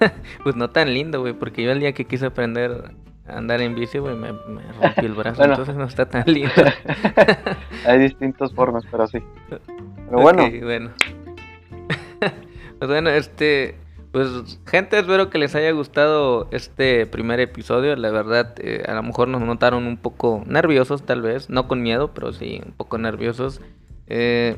pues 0.42 0.56
no 0.56 0.70
tan 0.70 0.94
lindo, 0.94 1.20
güey, 1.20 1.34
porque 1.34 1.62
yo 1.62 1.72
el 1.72 1.80
día 1.80 1.92
que 1.92 2.06
quise 2.06 2.26
aprender 2.26 2.94
andar 3.32 3.60
en 3.60 3.74
bici, 3.74 3.98
güey, 3.98 4.16
me, 4.16 4.28
rompí 4.80 5.06
el 5.06 5.14
brazo, 5.14 5.44
entonces 5.44 5.76
no 5.76 5.84
está 5.84 6.08
tan 6.08 6.24
lindo. 6.26 6.50
Hay 7.86 7.98
distintas 7.98 8.52
formas, 8.52 8.84
pero 8.90 9.06
sí. 9.06 9.18
Pero 9.48 10.22
bueno. 10.22 10.48
bueno. 10.62 10.90
pues 12.78 12.90
bueno, 12.90 13.10
este... 13.10 13.76
Pues 14.12 14.58
gente, 14.66 14.98
espero 14.98 15.30
que 15.30 15.38
les 15.38 15.54
haya 15.54 15.70
gustado 15.70 16.48
este 16.50 17.06
primer 17.06 17.38
episodio. 17.38 17.94
La 17.94 18.10
verdad, 18.10 18.54
eh, 18.58 18.82
a 18.88 18.94
lo 18.94 19.04
mejor 19.04 19.28
nos 19.28 19.40
notaron 19.40 19.86
un 19.86 19.96
poco 19.96 20.42
nerviosos 20.46 21.06
tal 21.06 21.22
vez, 21.22 21.48
no 21.48 21.68
con 21.68 21.80
miedo, 21.80 22.10
pero 22.12 22.32
sí 22.32 22.60
un 22.66 22.72
poco 22.72 22.98
nerviosos. 22.98 23.60
Eh, 24.08 24.56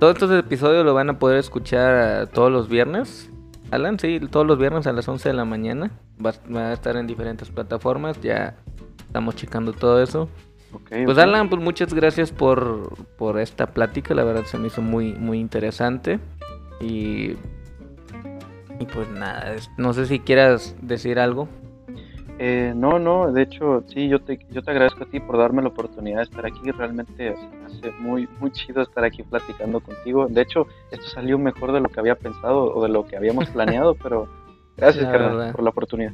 todos 0.00 0.14
estos 0.14 0.30
episodios 0.32 0.86
lo 0.86 0.94
van 0.94 1.10
a 1.10 1.18
poder 1.18 1.36
escuchar 1.36 2.28
todos 2.28 2.50
los 2.50 2.68
viernes. 2.68 3.30
Alan, 3.74 3.98
sí, 3.98 4.20
todos 4.30 4.46
los 4.46 4.58
viernes 4.58 4.86
a 4.86 4.92
las 4.92 5.08
11 5.08 5.28
de 5.28 5.34
la 5.34 5.44
mañana. 5.44 5.90
Va, 6.24 6.32
a 6.60 6.72
estar 6.72 6.96
en 6.96 7.06
diferentes 7.06 7.50
plataformas. 7.50 8.20
Ya 8.20 8.56
estamos 8.98 9.36
checando 9.36 9.72
todo 9.72 10.02
eso. 10.02 10.28
pues 10.88 11.18
Alan, 11.18 11.48
pues 11.48 11.62
muchas 11.62 11.92
gracias 11.92 12.32
por, 12.32 12.94
por 13.16 13.38
esta 13.38 13.66
plática. 13.66 14.14
La 14.14 14.24
verdad 14.24 14.44
se 14.44 14.58
me 14.58 14.68
hizo 14.68 14.82
muy, 14.82 15.12
muy 15.14 15.38
interesante. 15.38 16.20
Y, 16.80 17.36
y 18.80 18.86
pues 18.92 19.08
nada, 19.10 19.56
no 19.76 19.92
sé 19.92 20.06
si 20.06 20.20
quieras 20.20 20.76
decir 20.80 21.18
algo. 21.18 21.48
Eh, 22.38 22.72
no, 22.74 22.98
no, 22.98 23.32
de 23.32 23.42
hecho, 23.42 23.84
sí, 23.86 24.08
yo 24.08 24.20
te, 24.20 24.38
yo 24.50 24.62
te 24.62 24.70
agradezco 24.70 25.04
a 25.04 25.06
ti 25.06 25.20
por 25.20 25.38
darme 25.38 25.62
la 25.62 25.68
oportunidad 25.68 26.18
de 26.18 26.24
estar 26.24 26.44
aquí. 26.44 26.70
Realmente 26.70 27.34
hace 27.64 27.92
muy, 28.00 28.28
muy 28.40 28.50
chido 28.50 28.82
estar 28.82 29.04
aquí 29.04 29.22
platicando 29.22 29.80
contigo. 29.80 30.26
De 30.28 30.42
hecho, 30.42 30.66
esto 30.90 31.06
salió 31.06 31.38
mejor 31.38 31.72
de 31.72 31.80
lo 31.80 31.88
que 31.88 32.00
había 32.00 32.16
pensado 32.16 32.74
o 32.74 32.82
de 32.82 32.88
lo 32.88 33.06
que 33.06 33.16
habíamos 33.16 33.48
planeado, 33.50 33.94
pero 33.94 34.28
gracias, 34.76 35.04
carnal, 35.04 35.52
por 35.52 35.62
la 35.62 35.70
oportunidad. 35.70 36.12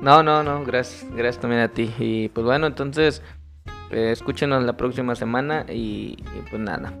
No, 0.00 0.22
no, 0.22 0.42
no, 0.42 0.64
gracias, 0.64 1.10
gracias 1.14 1.40
también 1.40 1.62
a 1.62 1.68
ti. 1.68 1.92
Y 1.98 2.28
pues 2.30 2.44
bueno, 2.44 2.66
entonces, 2.66 3.22
eh, 3.90 4.10
escúchenos 4.12 4.62
la 4.64 4.76
próxima 4.76 5.14
semana 5.14 5.66
y, 5.68 6.16
pues 6.50 6.60
nada. 6.60 6.92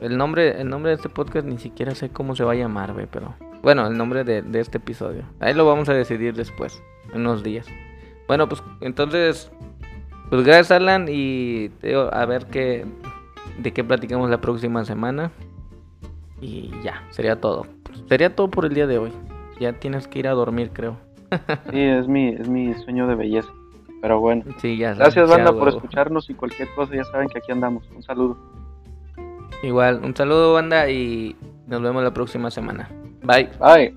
El 0.00 0.16
nombre, 0.16 0.60
el 0.60 0.68
nombre 0.68 0.90
de 0.90 0.96
este 0.96 1.08
podcast 1.08 1.46
ni 1.46 1.58
siquiera 1.58 1.94
sé 1.94 2.08
cómo 2.08 2.34
se 2.34 2.42
va 2.42 2.52
a 2.52 2.56
llamar, 2.56 2.92
güey, 2.92 3.06
pero 3.06 3.34
bueno, 3.62 3.86
el 3.86 3.96
nombre 3.96 4.24
de, 4.24 4.42
de 4.42 4.60
este 4.60 4.78
episodio. 4.78 5.24
Ahí 5.40 5.54
lo 5.54 5.66
vamos 5.66 5.88
a 5.88 5.94
decidir 5.94 6.34
después 6.34 6.82
unos 7.14 7.42
días. 7.42 7.66
Bueno, 8.28 8.48
pues 8.48 8.62
entonces, 8.80 9.50
pues 10.30 10.44
gracias 10.44 10.70
Alan 10.70 11.06
y 11.08 11.70
a 12.12 12.24
ver 12.24 12.46
qué, 12.46 12.86
de 13.58 13.72
qué 13.72 13.84
platicamos 13.84 14.30
la 14.30 14.40
próxima 14.40 14.84
semana. 14.84 15.30
Y 16.40 16.72
ya, 16.82 17.02
sería 17.10 17.40
todo. 17.40 17.66
sería 18.08 18.34
todo 18.34 18.50
por 18.50 18.64
el 18.64 18.74
día 18.74 18.86
de 18.86 18.98
hoy. 18.98 19.12
Ya 19.60 19.74
tienes 19.74 20.08
que 20.08 20.18
ir 20.18 20.28
a 20.28 20.32
dormir, 20.32 20.70
creo. 20.72 20.96
sí, 21.70 21.80
es 21.80 22.08
mi, 22.08 22.30
es 22.30 22.48
mi 22.48 22.74
sueño 22.74 23.06
de 23.06 23.14
belleza. 23.14 23.48
Pero 24.00 24.18
bueno. 24.18 24.44
Sí, 24.58 24.76
ya 24.76 24.94
Gracias, 24.94 25.28
banda, 25.28 25.52
por 25.52 25.68
escucharnos 25.68 26.28
y 26.28 26.34
cualquier 26.34 26.68
cosa, 26.74 26.94
ya 26.96 27.04
saben 27.04 27.28
que 27.28 27.38
aquí 27.38 27.52
andamos. 27.52 27.88
Un 27.94 28.02
saludo. 28.02 28.36
Igual, 29.62 30.00
un 30.02 30.16
saludo, 30.16 30.54
banda, 30.54 30.90
y 30.90 31.36
nos 31.68 31.80
vemos 31.80 32.02
la 32.02 32.12
próxima 32.12 32.50
semana. 32.50 32.88
Bye. 33.24 33.44
Bye. 33.58 33.92